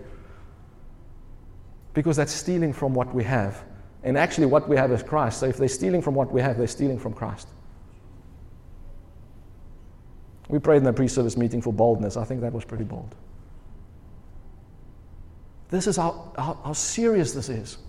because 1.94 2.18
that's 2.18 2.34
stealing 2.34 2.74
from 2.74 2.96
what 2.96 3.14
we 3.14 3.24
have. 3.24 3.64
And 4.04 4.18
actually, 4.18 4.48
what 4.48 4.68
we 4.68 4.78
have 4.78 4.92
is 4.92 5.04
Christ. 5.04 5.42
So 5.42 5.46
if 5.46 5.58
they're 5.58 5.68
stealing 5.68 6.02
from 6.02 6.16
what 6.16 6.32
we 6.32 6.42
have, 6.42 6.58
they're 6.58 6.66
stealing 6.66 6.98
from 6.98 7.14
Christ. 7.14 7.50
We 10.48 10.60
prayed 10.60 10.78
in 10.78 10.84
the 10.84 10.94
pre 10.94 11.08
service 11.08 11.38
meeting 11.38 11.62
for 11.62 11.74
boldness. 11.74 12.18
I 12.18 12.24
think 12.24 12.42
that 12.42 12.54
was 12.54 12.66
pretty 12.66 12.84
bold. 12.84 13.16
This 15.70 15.88
is 15.88 15.98
how, 15.98 16.32
how, 16.38 16.60
how, 16.64 16.74
serious 16.74 17.34
this 17.34 17.50
is. 17.50 17.80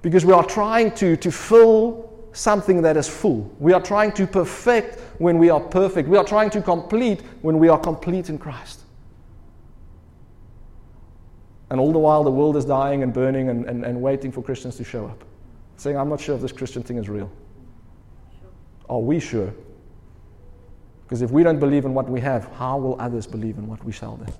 Because 0.00 0.24
we 0.24 0.32
are 0.32 0.44
trying 0.44 0.90
to, 0.92 1.16
to 1.16 1.30
fill 1.30 2.10
something 2.32 2.80
that 2.82 2.96
is 2.96 3.06
full. 3.06 3.54
We 3.58 3.72
are 3.72 3.80
trying 3.80 4.12
to 4.12 4.26
perfect 4.26 4.98
when 5.18 5.38
we 5.38 5.50
are 5.50 5.60
perfect. 5.60 6.08
We 6.08 6.16
are 6.16 6.24
trying 6.24 6.50
to 6.50 6.62
complete 6.62 7.20
when 7.42 7.58
we 7.58 7.68
are 7.68 7.78
complete 7.78 8.30
in 8.30 8.38
Christ. 8.38 8.80
And 11.70 11.78
all 11.78 11.92
the 11.92 11.98
while, 11.98 12.24
the 12.24 12.30
world 12.30 12.56
is 12.56 12.64
dying 12.64 13.02
and 13.02 13.12
burning 13.12 13.48
and, 13.48 13.66
and, 13.66 13.84
and 13.84 14.00
waiting 14.00 14.32
for 14.32 14.42
Christians 14.42 14.76
to 14.76 14.84
show 14.84 15.06
up. 15.06 15.24
Saying, 15.76 15.96
I'm 15.96 16.08
not 16.08 16.20
sure 16.20 16.34
if 16.34 16.42
this 16.42 16.52
Christian 16.52 16.82
thing 16.82 16.96
is 16.96 17.08
real. 17.08 17.30
Are 18.88 19.00
we 19.00 19.20
sure? 19.20 19.52
Because 21.12 21.20
if 21.20 21.30
we 21.30 21.42
don't 21.42 21.60
believe 21.60 21.84
in 21.84 21.92
what 21.92 22.08
we 22.08 22.22
have, 22.22 22.50
how 22.54 22.78
will 22.78 22.98
others 22.98 23.26
believe 23.26 23.58
in 23.58 23.68
what 23.68 23.84
we 23.84 23.92
sell 23.92 24.16
them? 24.16 24.32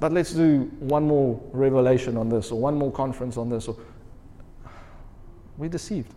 But 0.00 0.10
let's 0.10 0.32
do 0.32 0.62
one 0.80 1.06
more 1.06 1.40
revelation 1.52 2.16
on 2.16 2.28
this, 2.28 2.50
or 2.50 2.58
one 2.58 2.74
more 2.74 2.90
conference 2.90 3.36
on 3.36 3.48
this. 3.48 3.68
Or 3.68 3.76
we're 5.56 5.68
deceived. 5.68 6.12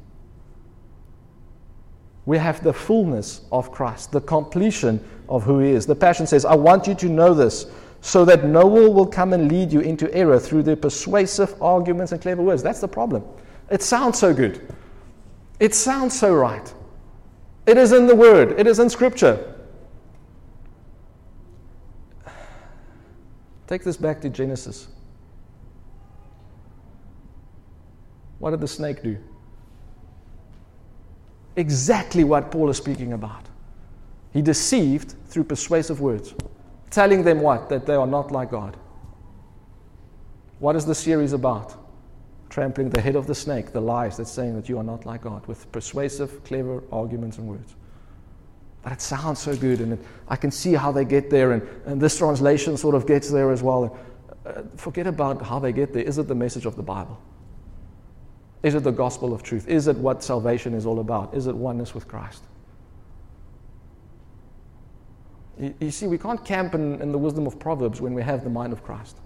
We 2.26 2.40
have 2.40 2.64
the 2.64 2.74
fullness 2.74 3.42
of 3.52 3.72
Christ, 3.72 4.12
the 4.12 4.22
completion 4.22 5.00
of 5.30 5.44
who 5.44 5.60
He 5.60 5.70
is. 5.70 5.86
The 5.86 5.94
Passion 5.94 6.26
says, 6.26 6.46
I 6.46 6.56
want 6.56 6.88
you 6.88 6.96
to 6.96 7.08
know 7.08 7.36
this 7.36 7.68
so 8.02 8.26
that 8.26 8.44
no 8.44 8.66
one 8.66 8.92
will 8.92 9.06
come 9.06 9.34
and 9.34 9.52
lead 9.52 9.72
you 9.72 9.82
into 9.82 10.12
error 10.16 10.40
through 10.40 10.64
their 10.64 10.76
persuasive 10.76 11.62
arguments 11.62 12.12
and 12.12 12.20
clever 12.20 12.42
words. 12.42 12.64
That's 12.64 12.82
the 12.82 12.88
problem. 12.88 13.24
It 13.70 13.84
sounds 13.84 14.18
so 14.18 14.34
good, 14.34 14.68
it 15.60 15.74
sounds 15.74 16.18
so 16.18 16.34
right. 16.34 16.74
It 17.66 17.78
is 17.78 17.92
in 17.92 18.08
the 18.08 18.16
Word, 18.16 18.60
it 18.60 18.68
is 18.68 18.80
in 18.80 18.90
Scripture. 18.90 19.54
Take 23.68 23.84
this 23.84 23.98
back 23.98 24.22
to 24.22 24.30
Genesis. 24.30 24.88
What 28.38 28.52
did 28.52 28.62
the 28.62 28.68
snake 28.68 29.02
do? 29.02 29.18
exactly 31.56 32.24
what 32.24 32.52
Paul 32.52 32.70
is 32.70 32.78
speaking 32.78 33.14
about. 33.14 33.44
He 34.34 34.42
deceived 34.42 35.16
through 35.28 35.46
persuasive 35.46 36.02
words, 36.02 36.34
telling 36.90 37.24
them 37.24 37.40
what? 37.40 37.70
That 37.70 37.86
they 37.86 37.96
are 37.96 38.08
not 38.08 38.32
like 38.32 38.52
God. 38.52 38.78
What 40.60 40.76
is 40.76 40.86
the 40.86 40.96
series 40.96 41.34
about? 41.34 41.76
Trampling 42.56 42.90
the 42.90 43.02
head 43.02 43.18
of 43.18 43.28
the 43.28 43.36
snake, 43.36 43.74
the 43.74 43.82
lies 43.82 44.16
that's 44.16 44.32
saying 44.32 44.56
that 44.56 44.70
you 44.70 44.78
are 44.78 44.84
not 44.84 45.06
like 45.06 45.24
God, 45.24 45.46
with 45.46 45.70
persuasive, 45.74 46.42
clever 46.46 46.82
arguments 46.90 47.38
and 47.38 47.50
words. 47.50 47.76
But 48.82 48.94
it 48.94 49.02
sounds 49.02 49.40
so 49.40 49.58
good, 49.58 49.82
and 49.82 49.92
it, 49.92 50.00
I 50.30 50.38
can 50.38 50.52
see 50.52 50.72
how 50.72 50.94
they 50.94 51.04
get 51.04 51.30
there, 51.30 51.52
and, 51.52 51.68
and 51.86 52.00
this 52.00 52.18
translation 52.18 52.78
sort 52.78 52.96
of 52.96 53.06
gets 53.06 53.30
there 53.30 53.52
as 53.52 53.62
well. 53.62 54.00
Uh, 54.46 54.62
forget 54.78 55.06
about 55.06 55.42
how 55.42 55.60
they 55.60 55.74
get 55.74 55.92
there. 55.92 56.04
Is 56.04 56.18
it 56.18 56.30
the 56.30 56.36
message 56.36 56.66
of 56.66 56.78
the 56.78 56.82
Bible? 56.82 57.20
Is 58.64 58.74
it 58.74 58.86
the 58.86 58.92
gospel 58.94 59.34
of 59.34 59.44
truth? 59.44 59.68
Is 59.68 59.90
it 59.90 59.98
what 59.98 60.24
salvation 60.24 60.74
is 60.74 60.86
all 60.86 61.02
about? 61.02 61.34
Is 61.34 61.48
it 61.48 61.56
oneness 61.58 61.94
with 61.94 62.08
Christ? 62.08 62.42
You, 65.60 65.76
you 65.82 65.92
see, 65.92 66.08
we 66.08 66.18
can't 66.18 66.46
camp 66.46 66.74
in, 66.74 67.02
in 67.02 67.12
the 67.12 67.18
wisdom 67.18 67.48
of 67.48 67.60
Proverbs 67.60 68.00
when 68.00 68.14
we 68.14 68.22
have 68.22 68.46
the 68.46 68.50
mind 68.50 68.72
of 68.72 68.82
Christ. 68.82 69.18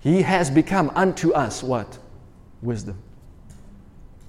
He 0.00 0.22
has 0.22 0.50
become 0.50 0.90
unto 0.94 1.32
us 1.32 1.62
what? 1.62 1.98
Wisdom. 2.62 2.98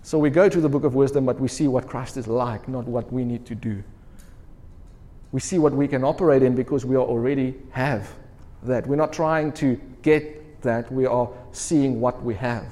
So 0.02 0.18
we 0.18 0.30
go 0.30 0.50
to 0.50 0.60
the 0.60 0.70
book 0.70 0.84
of 0.84 0.96
wisdom, 0.96 1.26
but 1.26 1.40
we 1.40 1.48
see 1.48 1.68
what 1.68 1.88
Christ 1.88 2.18
is 2.18 2.28
like, 2.28 2.68
not 2.68 2.86
what 2.86 3.12
we 3.14 3.24
need 3.24 3.46
to 3.46 3.56
do. 3.56 3.84
We 5.32 5.40
see 5.40 5.60
what 5.60 5.74
we 5.74 5.88
can 5.88 6.04
operate 6.04 6.42
in 6.42 6.56
because 6.56 6.86
we 6.86 6.98
already 6.98 7.56
have 7.72 8.12
that. 8.64 8.88
We're 8.88 8.96
not 8.96 9.14
trying 9.14 9.52
to 9.54 9.80
get 10.02 10.62
that, 10.64 10.92
we 10.92 11.06
are 11.06 11.30
seeing 11.52 12.02
what 12.02 12.22
we 12.24 12.34
have 12.36 12.66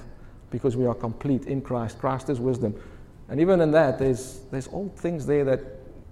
because 0.49 0.75
we 0.75 0.85
are 0.85 0.95
complete 0.95 1.45
in 1.45 1.61
Christ. 1.61 1.99
Christ 1.99 2.29
is 2.29 2.39
wisdom. 2.39 2.75
And 3.29 3.39
even 3.39 3.61
in 3.61 3.71
that, 3.71 3.99
there's, 3.99 4.41
there's 4.51 4.67
all 4.67 4.91
things 4.95 5.25
there 5.25 5.43
that, 5.45 5.59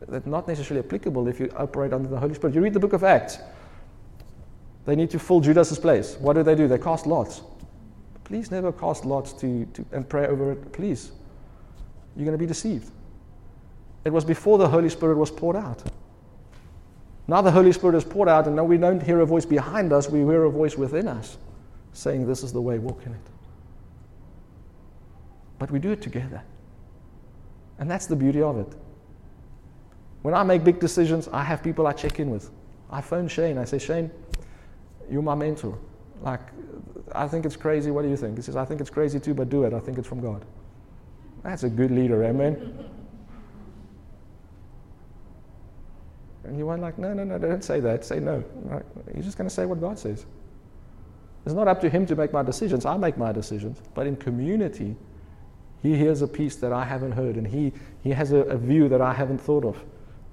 that 0.07 0.27
not 0.27 0.47
necessarily 0.47 0.85
applicable 0.85 1.27
if 1.27 1.39
you 1.39 1.51
operate 1.57 1.93
under 1.93 2.07
the 2.07 2.19
Holy 2.19 2.33
Spirit. 2.33 2.55
You 2.55 2.61
read 2.61 2.73
the 2.73 2.79
book 2.79 2.93
of 2.93 3.03
Acts. 3.03 3.39
They 4.85 4.95
need 4.95 5.09
to 5.11 5.19
fill 5.19 5.41
Judas's 5.41 5.79
place. 5.79 6.15
What 6.19 6.33
do 6.33 6.43
they 6.43 6.55
do? 6.55 6.67
They 6.67 6.77
cast 6.77 7.07
lots. 7.07 7.41
Please 8.23 8.51
never 8.51 8.71
cast 8.71 9.05
lots 9.05 9.33
to, 9.33 9.65
to, 9.65 9.85
and 9.91 10.07
pray 10.07 10.27
over 10.27 10.51
it. 10.51 10.71
Please. 10.73 11.11
You're 12.15 12.25
going 12.25 12.37
to 12.37 12.41
be 12.41 12.45
deceived. 12.45 12.91
It 14.03 14.13
was 14.13 14.23
before 14.23 14.57
the 14.57 14.67
Holy 14.67 14.89
Spirit 14.89 15.17
was 15.17 15.31
poured 15.31 15.55
out. 15.55 15.83
Now 17.27 17.41
the 17.41 17.51
Holy 17.51 17.71
Spirit 17.71 17.95
is 17.95 18.03
poured 18.03 18.29
out, 18.29 18.45
and 18.45 18.55
now 18.55 18.63
we 18.63 18.77
don't 18.77 19.01
hear 19.01 19.19
a 19.21 19.25
voice 19.25 19.45
behind 19.45 19.91
us, 19.91 20.09
we 20.09 20.19
hear 20.19 20.43
a 20.43 20.49
voice 20.49 20.77
within 20.77 21.07
us 21.07 21.37
saying, 21.93 22.27
This 22.27 22.43
is 22.43 22.53
the 22.53 22.61
way, 22.61 22.77
walk 22.77 23.05
in 23.05 23.13
it. 23.13 23.21
But 25.57 25.71
we 25.71 25.79
do 25.79 25.91
it 25.91 26.01
together. 26.01 26.43
And 27.79 27.89
that's 27.89 28.05
the 28.05 28.15
beauty 28.15 28.41
of 28.41 28.59
it. 28.59 28.67
When 30.21 30.33
I 30.33 30.43
make 30.43 30.63
big 30.63 30.79
decisions, 30.79 31.27
I 31.29 31.43
have 31.43 31.63
people 31.63 31.87
I 31.87 31.93
check 31.93 32.19
in 32.19 32.29
with. 32.29 32.49
I 32.89 33.01
phone 33.01 33.27
Shane. 33.27 33.57
I 33.57 33.65
say, 33.65 33.79
Shane, 33.79 34.11
you're 35.09 35.21
my 35.21 35.35
mentor. 35.35 35.77
Like, 36.21 36.41
I 37.13 37.27
think 37.27 37.45
it's 37.45 37.55
crazy. 37.55 37.91
What 37.91 38.03
do 38.03 38.09
you 38.09 38.17
think? 38.17 38.35
He 38.35 38.41
says, 38.41 38.55
I 38.55 38.65
think 38.65 38.81
it's 38.81 38.89
crazy 38.89 39.19
too, 39.19 39.33
but 39.33 39.49
do 39.49 39.63
it. 39.63 39.73
I 39.73 39.79
think 39.79 39.97
it's 39.97 40.07
from 40.07 40.21
God. 40.21 40.45
That's 41.43 41.63
a 41.63 41.69
good 41.69 41.91
leader, 41.91 42.23
eh, 42.23 42.29
amen? 42.29 42.89
And 46.43 46.57
you 46.57 46.65
want 46.65 46.81
like, 46.81 46.97
no, 46.97 47.13
no, 47.13 47.23
no, 47.23 47.37
don't 47.37 47.63
say 47.63 47.79
that. 47.79 48.05
Say 48.05 48.19
no. 48.19 48.43
Right? 48.63 48.85
You're 49.13 49.23
just 49.23 49.37
going 49.37 49.49
to 49.49 49.53
say 49.53 49.65
what 49.65 49.79
God 49.79 49.97
says. 49.97 50.25
It's 51.45 51.53
not 51.53 51.67
up 51.67 51.79
to 51.81 51.89
him 51.89 52.05
to 52.07 52.15
make 52.15 52.33
my 52.33 52.41
decisions. 52.41 52.85
I 52.85 52.97
make 52.97 53.17
my 53.17 53.31
decisions. 53.31 53.81
But 53.93 54.07
in 54.07 54.15
community, 54.15 54.95
he 55.83 55.95
hears 55.95 56.23
a 56.23 56.27
piece 56.27 56.55
that 56.57 56.73
I 56.73 56.83
haven't 56.83 57.11
heard, 57.11 57.35
and 57.35 57.45
he, 57.45 57.71
he 58.03 58.09
has 58.09 58.31
a, 58.31 58.37
a 58.37 58.57
view 58.57 58.89
that 58.89 59.01
I 59.01 59.13
haven't 59.13 59.39
thought 59.39 59.65
of. 59.65 59.77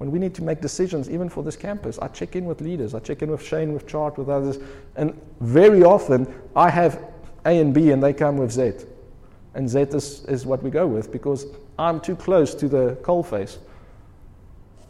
When 0.02 0.10
we 0.10 0.18
need 0.18 0.34
to 0.34 0.42
make 0.42 0.60
decisions, 0.60 1.08
even 1.08 1.28
for 1.28 1.44
this 1.44 1.54
campus, 1.54 1.96
I 2.00 2.08
check 2.08 2.34
in 2.34 2.44
with 2.44 2.60
leaders. 2.60 2.92
I 2.92 2.98
check 2.98 3.22
in 3.22 3.30
with 3.30 3.40
Shane, 3.40 3.72
with 3.72 3.86
Chart, 3.86 4.18
with 4.18 4.28
others. 4.28 4.58
And 4.96 5.16
very 5.38 5.84
often, 5.84 6.26
I 6.56 6.70
have 6.70 7.00
A 7.46 7.60
and 7.60 7.72
B, 7.72 7.92
and 7.92 8.02
they 8.02 8.12
come 8.12 8.36
with 8.36 8.50
Z. 8.50 8.72
And 9.54 9.70
Z 9.70 9.78
is, 9.78 10.24
is 10.24 10.44
what 10.44 10.60
we 10.60 10.70
go 10.70 10.88
with 10.88 11.12
because 11.12 11.46
I'm 11.78 12.00
too 12.00 12.16
close 12.16 12.52
to 12.56 12.66
the 12.66 12.98
coalface. 13.02 13.58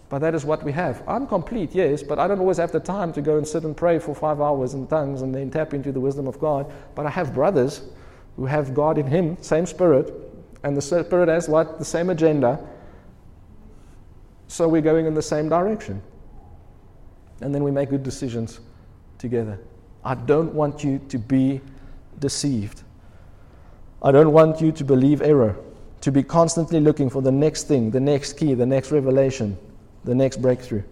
But 0.08 0.20
that 0.20 0.34
is 0.34 0.46
what 0.46 0.62
we 0.62 0.72
have. 0.72 1.02
I'm 1.06 1.26
complete, 1.26 1.74
yes, 1.74 2.02
but 2.02 2.18
I 2.18 2.26
don't 2.26 2.40
always 2.40 2.56
have 2.56 2.72
the 2.72 2.80
time 2.80 3.12
to 3.12 3.20
go 3.20 3.36
and 3.36 3.46
sit 3.46 3.64
and 3.64 3.76
pray 3.76 3.98
for 3.98 4.14
five 4.14 4.40
hours 4.40 4.72
in 4.72 4.86
tongues 4.86 5.20
and 5.20 5.34
then 5.34 5.50
tap 5.50 5.74
into 5.74 5.92
the 5.92 6.00
wisdom 6.00 6.26
of 6.26 6.40
God. 6.40 6.72
But 6.94 7.04
I 7.04 7.10
have 7.10 7.34
brothers 7.34 7.82
who 8.36 8.46
have 8.46 8.72
God 8.72 8.96
in 8.96 9.08
Him, 9.08 9.36
same 9.42 9.66
Spirit, 9.66 10.10
and 10.62 10.74
the 10.74 10.80
Spirit 10.80 11.28
has 11.28 11.50
what? 11.50 11.78
The 11.78 11.84
same 11.84 12.08
agenda 12.08 12.66
so 14.52 14.68
we're 14.68 14.82
going 14.82 15.06
in 15.06 15.14
the 15.14 15.22
same 15.22 15.48
direction. 15.48 16.02
And 17.40 17.54
then 17.54 17.64
we 17.64 17.70
make 17.70 17.88
good 17.88 18.02
decisions 18.02 18.60
together. 19.16 19.58
I 20.04 20.14
don't 20.14 20.52
want 20.52 20.84
you 20.84 21.00
to 21.08 21.18
be 21.18 21.62
deceived. 22.18 22.82
I 24.02 24.12
don't 24.12 24.30
want 24.32 24.60
you 24.60 24.70
to 24.70 24.84
believe 24.84 25.22
error, 25.22 25.56
to 26.02 26.12
be 26.12 26.22
constantly 26.22 26.80
looking 26.80 27.08
for 27.08 27.22
the 27.22 27.32
next 27.32 27.66
thing, 27.66 27.90
the 27.90 28.00
next 28.00 28.34
key, 28.34 28.52
the 28.52 28.66
next 28.66 28.92
revelation, 28.92 29.56
the 30.04 30.14
next 30.14 30.42
breakthrough. 30.42 30.82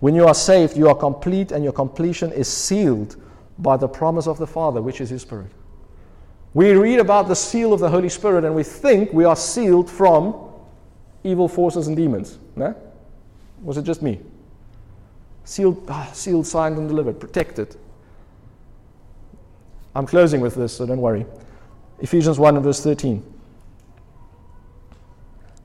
When 0.00 0.16
you 0.16 0.26
are 0.26 0.34
saved, 0.34 0.76
you 0.76 0.88
are 0.88 0.94
complete, 0.94 1.52
and 1.52 1.62
your 1.62 1.72
completion 1.72 2.32
is 2.32 2.48
sealed 2.48 3.14
by 3.60 3.76
the 3.76 3.88
promise 3.88 4.26
of 4.26 4.38
the 4.38 4.46
Father, 4.46 4.82
which 4.82 5.00
is 5.00 5.08
His 5.08 5.22
Spirit. 5.22 5.52
We 6.52 6.72
read 6.72 6.98
about 6.98 7.28
the 7.28 7.36
seal 7.36 7.72
of 7.72 7.78
the 7.78 7.88
Holy 7.88 8.08
Spirit 8.08 8.44
and 8.44 8.56
we 8.56 8.64
think 8.64 9.12
we 9.12 9.24
are 9.24 9.36
sealed 9.36 9.88
from 9.88 10.34
evil 11.22 11.46
forces 11.46 11.86
and 11.86 11.96
demons. 11.96 12.38
No? 12.56 12.74
Was 13.62 13.76
it 13.76 13.82
just 13.82 14.02
me? 14.02 14.20
Sealed, 15.44 15.84
ah, 15.88 16.08
sealed, 16.12 16.46
signed, 16.46 16.76
and 16.78 16.88
delivered, 16.88 17.18
protected. 17.18 17.76
I'm 19.94 20.06
closing 20.06 20.40
with 20.40 20.54
this, 20.54 20.76
so 20.76 20.86
don't 20.86 21.00
worry. 21.00 21.26
Ephesians 22.00 22.38
1 22.38 22.56
and 22.56 22.64
verse 22.64 22.82
13 22.82 23.22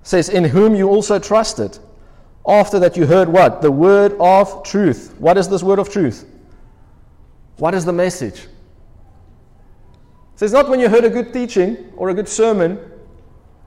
says, 0.04 0.30
In 0.30 0.44
whom 0.44 0.76
you 0.76 0.89
also 0.89 1.20
trusted. 1.20 1.78
After 2.48 2.80
that, 2.80 2.98
you 2.98 3.06
heard 3.06 3.30
what? 3.30 3.62
The 3.62 3.72
word 3.72 4.16
of 4.20 4.64
truth. 4.64 5.16
What 5.18 5.38
is 5.38 5.48
this 5.48 5.64
word 5.64 5.80
of 5.80 5.89
truth? 5.89 6.26
What 7.58 7.74
is 7.74 7.86
the 7.86 7.94
message? 7.94 8.39
It 8.39 8.50
says, 10.36 10.52
Not 10.52 10.70
when 10.70 10.80
you 10.80 10.89
heard 10.89 11.06
a 11.06 11.10
good 11.10 11.32
teaching 11.32 11.94
or 11.96 12.10
a 12.10 12.14
good 12.14 12.28
sermon, 12.28 12.80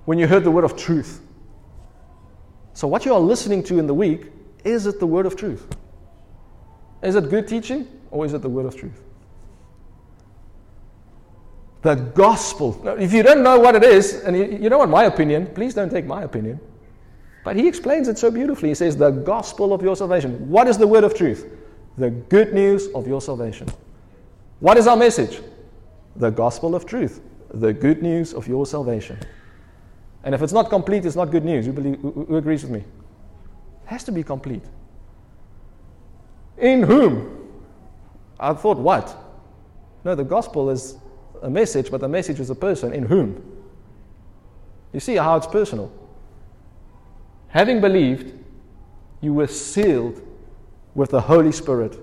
when 0.04 0.18
you 0.18 0.26
heard 0.26 0.44
the 0.44 0.50
word 0.50 0.64
of 0.64 0.76
truth. 0.76 1.20
So, 2.76 2.86
what 2.86 3.06
you 3.06 3.14
are 3.14 3.20
listening 3.20 3.62
to 3.64 3.78
in 3.78 3.86
the 3.86 3.94
week, 3.94 4.26
is 4.62 4.86
it 4.86 5.00
the 5.00 5.06
word 5.06 5.24
of 5.24 5.34
truth? 5.34 5.66
Is 7.02 7.14
it 7.14 7.30
good 7.30 7.48
teaching 7.48 7.88
or 8.10 8.26
is 8.26 8.34
it 8.34 8.42
the 8.42 8.50
word 8.50 8.66
of 8.66 8.76
truth? 8.76 9.02
The 11.80 11.94
gospel. 11.94 12.78
Now, 12.84 12.92
if 12.96 13.14
you 13.14 13.22
don't 13.22 13.42
know 13.42 13.58
what 13.58 13.76
it 13.76 13.82
is, 13.82 14.22
and 14.24 14.36
you, 14.36 14.58
you 14.60 14.68
don't 14.68 14.78
want 14.78 14.90
my 14.90 15.04
opinion, 15.04 15.46
please 15.54 15.72
don't 15.72 15.88
take 15.88 16.04
my 16.04 16.24
opinion. 16.24 16.60
But 17.44 17.56
he 17.56 17.66
explains 17.66 18.08
it 18.08 18.18
so 18.18 18.30
beautifully. 18.30 18.68
He 18.68 18.74
says, 18.74 18.94
The 18.94 19.10
gospel 19.10 19.72
of 19.72 19.80
your 19.80 19.96
salvation. 19.96 20.46
What 20.50 20.68
is 20.68 20.76
the 20.76 20.86
word 20.86 21.04
of 21.04 21.14
truth? 21.14 21.46
The 21.96 22.10
good 22.10 22.52
news 22.52 22.88
of 22.88 23.06
your 23.06 23.22
salvation. 23.22 23.68
What 24.60 24.76
is 24.76 24.86
our 24.86 24.98
message? 24.98 25.40
The 26.16 26.28
gospel 26.28 26.74
of 26.74 26.84
truth. 26.84 27.22
The 27.54 27.72
good 27.72 28.02
news 28.02 28.34
of 28.34 28.46
your 28.46 28.66
salvation. 28.66 29.18
And 30.26 30.34
if 30.34 30.42
it's 30.42 30.52
not 30.52 30.70
complete, 30.70 31.06
it's 31.06 31.14
not 31.14 31.30
good 31.30 31.44
news. 31.44 31.66
Who, 31.66 31.72
believe, 31.72 32.00
who, 32.00 32.10
who 32.10 32.36
agrees 32.36 32.64
with 32.64 32.72
me? 32.72 32.80
It 32.80 32.84
has 33.84 34.02
to 34.04 34.12
be 34.12 34.24
complete. 34.24 34.64
In 36.58 36.82
whom? 36.82 37.52
I 38.40 38.52
thought, 38.52 38.76
what? 38.76 39.16
No, 40.04 40.16
the 40.16 40.24
gospel 40.24 40.68
is 40.68 40.96
a 41.42 41.48
message, 41.48 41.92
but 41.92 42.00
the 42.00 42.08
message 42.08 42.40
is 42.40 42.50
a 42.50 42.56
person. 42.56 42.92
In 42.92 43.04
whom? 43.04 43.40
You 44.92 44.98
see 44.98 45.14
how 45.14 45.36
it's 45.36 45.46
personal. 45.46 45.92
Having 47.46 47.80
believed, 47.80 48.32
you 49.20 49.32
were 49.32 49.46
sealed 49.46 50.20
with 50.96 51.10
the 51.10 51.20
Holy 51.20 51.52
Spirit 51.52 51.96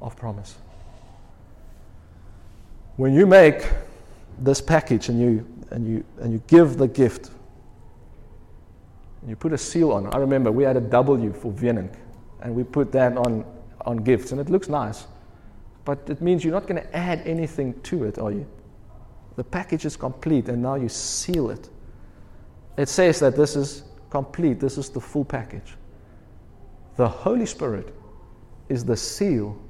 of 0.00 0.14
promise. 0.14 0.54
When 2.96 3.12
you 3.12 3.26
make 3.26 3.68
this 4.38 4.60
package 4.60 5.08
and 5.08 5.20
you 5.20 5.44
and 5.74 5.88
you, 5.88 6.04
and 6.20 6.32
you 6.32 6.40
give 6.46 6.76
the 6.78 6.86
gift. 6.86 7.32
And 9.20 9.30
you 9.30 9.34
put 9.34 9.52
a 9.52 9.58
seal 9.58 9.90
on. 9.90 10.06
I 10.14 10.18
remember 10.18 10.52
we 10.52 10.62
had 10.62 10.76
a 10.76 10.80
W 10.80 11.32
for 11.32 11.52
Vienink, 11.52 11.96
and 12.42 12.54
we 12.54 12.62
put 12.62 12.92
that 12.92 13.16
on, 13.16 13.44
on 13.84 13.96
gifts, 13.96 14.30
and 14.30 14.40
it 14.40 14.48
looks 14.48 14.68
nice. 14.68 15.08
But 15.84 15.98
it 16.08 16.22
means 16.22 16.44
you're 16.44 16.54
not 16.54 16.68
going 16.68 16.80
to 16.80 16.96
add 16.96 17.26
anything 17.26 17.78
to 17.82 18.04
it, 18.04 18.18
are 18.18 18.30
you? 18.30 18.46
The 19.34 19.42
package 19.42 19.84
is 19.84 19.96
complete, 19.96 20.48
and 20.48 20.62
now 20.62 20.76
you 20.76 20.88
seal 20.88 21.50
it. 21.50 21.68
It 22.76 22.88
says 22.88 23.18
that 23.18 23.34
this 23.34 23.56
is 23.56 23.82
complete, 24.10 24.60
this 24.60 24.78
is 24.78 24.88
the 24.90 25.00
full 25.00 25.24
package. 25.24 25.74
The 26.96 27.08
Holy 27.08 27.46
Spirit 27.46 27.92
is 28.68 28.84
the 28.84 28.96
seal 28.96 29.60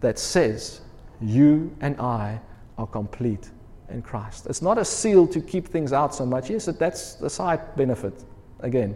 that 0.00 0.20
says, 0.20 0.82
You 1.20 1.76
and 1.80 2.00
I 2.00 2.40
are 2.78 2.86
complete 2.86 3.50
in 3.92 4.02
Christ. 4.02 4.46
It's 4.46 4.62
not 4.62 4.78
a 4.78 4.84
seal 4.84 5.26
to 5.28 5.40
keep 5.40 5.68
things 5.68 5.92
out 5.92 6.14
so 6.14 6.26
much. 6.26 6.50
Yes, 6.50 6.66
that's 6.66 7.14
the 7.14 7.30
side 7.30 7.76
benefit 7.76 8.24
again. 8.60 8.94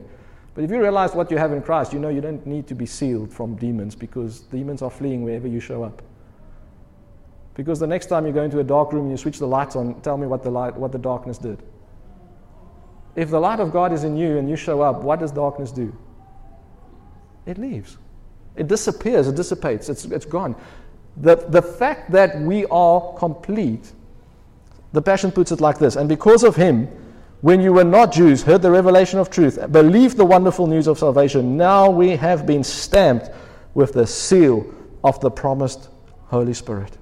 But 0.54 0.64
if 0.64 0.70
you 0.70 0.80
realize 0.80 1.14
what 1.14 1.30
you 1.30 1.36
have 1.36 1.52
in 1.52 1.62
Christ, 1.62 1.92
you 1.92 1.98
know 1.98 2.08
you 2.08 2.20
don't 2.22 2.46
need 2.46 2.66
to 2.68 2.74
be 2.74 2.86
sealed 2.86 3.30
from 3.30 3.56
demons 3.56 3.94
because 3.94 4.40
demons 4.40 4.80
are 4.80 4.90
fleeing 4.90 5.22
wherever 5.22 5.46
you 5.46 5.60
show 5.60 5.82
up. 5.82 6.02
Because 7.54 7.78
the 7.78 7.86
next 7.86 8.06
time 8.06 8.26
you 8.26 8.32
go 8.32 8.42
into 8.42 8.58
a 8.58 8.64
dark 8.64 8.92
room 8.92 9.02
and 9.02 9.10
you 9.10 9.16
switch 9.16 9.38
the 9.38 9.46
lights 9.46 9.76
on, 9.76 10.00
tell 10.00 10.16
me 10.16 10.26
what 10.26 10.42
the, 10.42 10.50
light, 10.50 10.74
what 10.76 10.92
the 10.92 10.98
darkness 10.98 11.38
did. 11.38 11.62
If 13.16 13.30
the 13.30 13.40
light 13.40 13.60
of 13.60 13.72
God 13.72 13.92
is 13.92 14.04
in 14.04 14.16
you 14.16 14.36
and 14.38 14.48
you 14.48 14.56
show 14.56 14.82
up, 14.82 15.02
what 15.02 15.20
does 15.20 15.32
darkness 15.32 15.72
do? 15.72 15.96
It 17.46 17.58
leaves. 17.58 17.96
It 18.56 18.68
disappears, 18.68 19.28
it 19.28 19.36
dissipates, 19.36 19.88
it's, 19.88 20.04
it's 20.06 20.26
gone. 20.26 20.56
The, 21.18 21.36
the 21.36 21.62
fact 21.62 22.10
that 22.12 22.40
we 22.40 22.66
are 22.66 23.14
complete 23.18 23.92
the 24.96 25.02
Passion 25.02 25.30
puts 25.30 25.52
it 25.52 25.60
like 25.60 25.78
this 25.78 25.94
And 25.94 26.08
because 26.08 26.42
of 26.42 26.56
him, 26.56 26.88
when 27.42 27.60
you 27.60 27.74
were 27.74 27.84
not 27.84 28.12
Jews, 28.12 28.42
heard 28.42 28.62
the 28.62 28.70
revelation 28.70 29.18
of 29.18 29.28
truth, 29.28 29.70
believed 29.70 30.16
the 30.16 30.24
wonderful 30.24 30.66
news 30.66 30.86
of 30.86 30.98
salvation, 30.98 31.54
now 31.54 31.90
we 31.90 32.16
have 32.16 32.46
been 32.46 32.64
stamped 32.64 33.28
with 33.74 33.92
the 33.92 34.06
seal 34.06 34.66
of 35.04 35.20
the 35.20 35.30
promised 35.30 35.90
Holy 36.28 36.54
Spirit. 36.54 36.96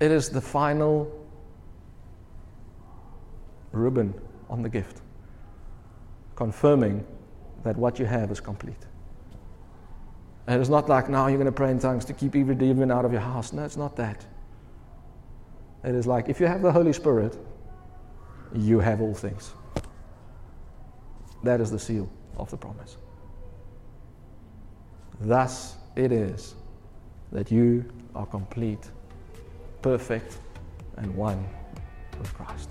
It 0.00 0.10
is 0.10 0.30
the 0.30 0.40
final 0.40 1.12
ribbon 3.72 4.14
on 4.48 4.62
the 4.62 4.70
gift, 4.70 5.02
confirming 6.36 7.06
that 7.64 7.76
what 7.76 7.98
you 7.98 8.06
have 8.06 8.30
is 8.30 8.40
complete. 8.40 8.86
And 10.46 10.60
it's 10.60 10.70
not 10.70 10.88
like 10.88 11.08
now 11.08 11.26
you're 11.26 11.38
going 11.38 11.46
to 11.46 11.52
pray 11.52 11.70
in 11.70 11.78
tongues 11.78 12.04
to 12.06 12.12
keep 12.12 12.36
every 12.36 12.54
demon 12.54 12.90
out 12.90 13.04
of 13.04 13.12
your 13.12 13.20
house. 13.20 13.52
No, 13.52 13.64
it's 13.64 13.76
not 13.76 13.96
that. 13.96 14.24
It 15.84 15.94
is 15.94 16.06
like 16.06 16.28
if 16.28 16.40
you 16.40 16.46
have 16.46 16.62
the 16.62 16.72
Holy 16.72 16.92
Spirit, 16.92 17.36
you 18.54 18.80
have 18.80 19.00
all 19.00 19.14
things. 19.14 19.52
That 21.42 21.60
is 21.60 21.70
the 21.70 21.78
seal 21.78 22.10
of 22.36 22.50
the 22.50 22.56
promise. 22.56 22.96
Thus 25.20 25.76
it 25.96 26.12
is 26.12 26.54
that 27.32 27.50
you 27.50 27.84
are 28.14 28.26
complete, 28.26 28.90
perfect, 29.82 30.38
and 30.96 31.14
one 31.14 31.44
with 32.18 32.32
Christ. 32.34 32.70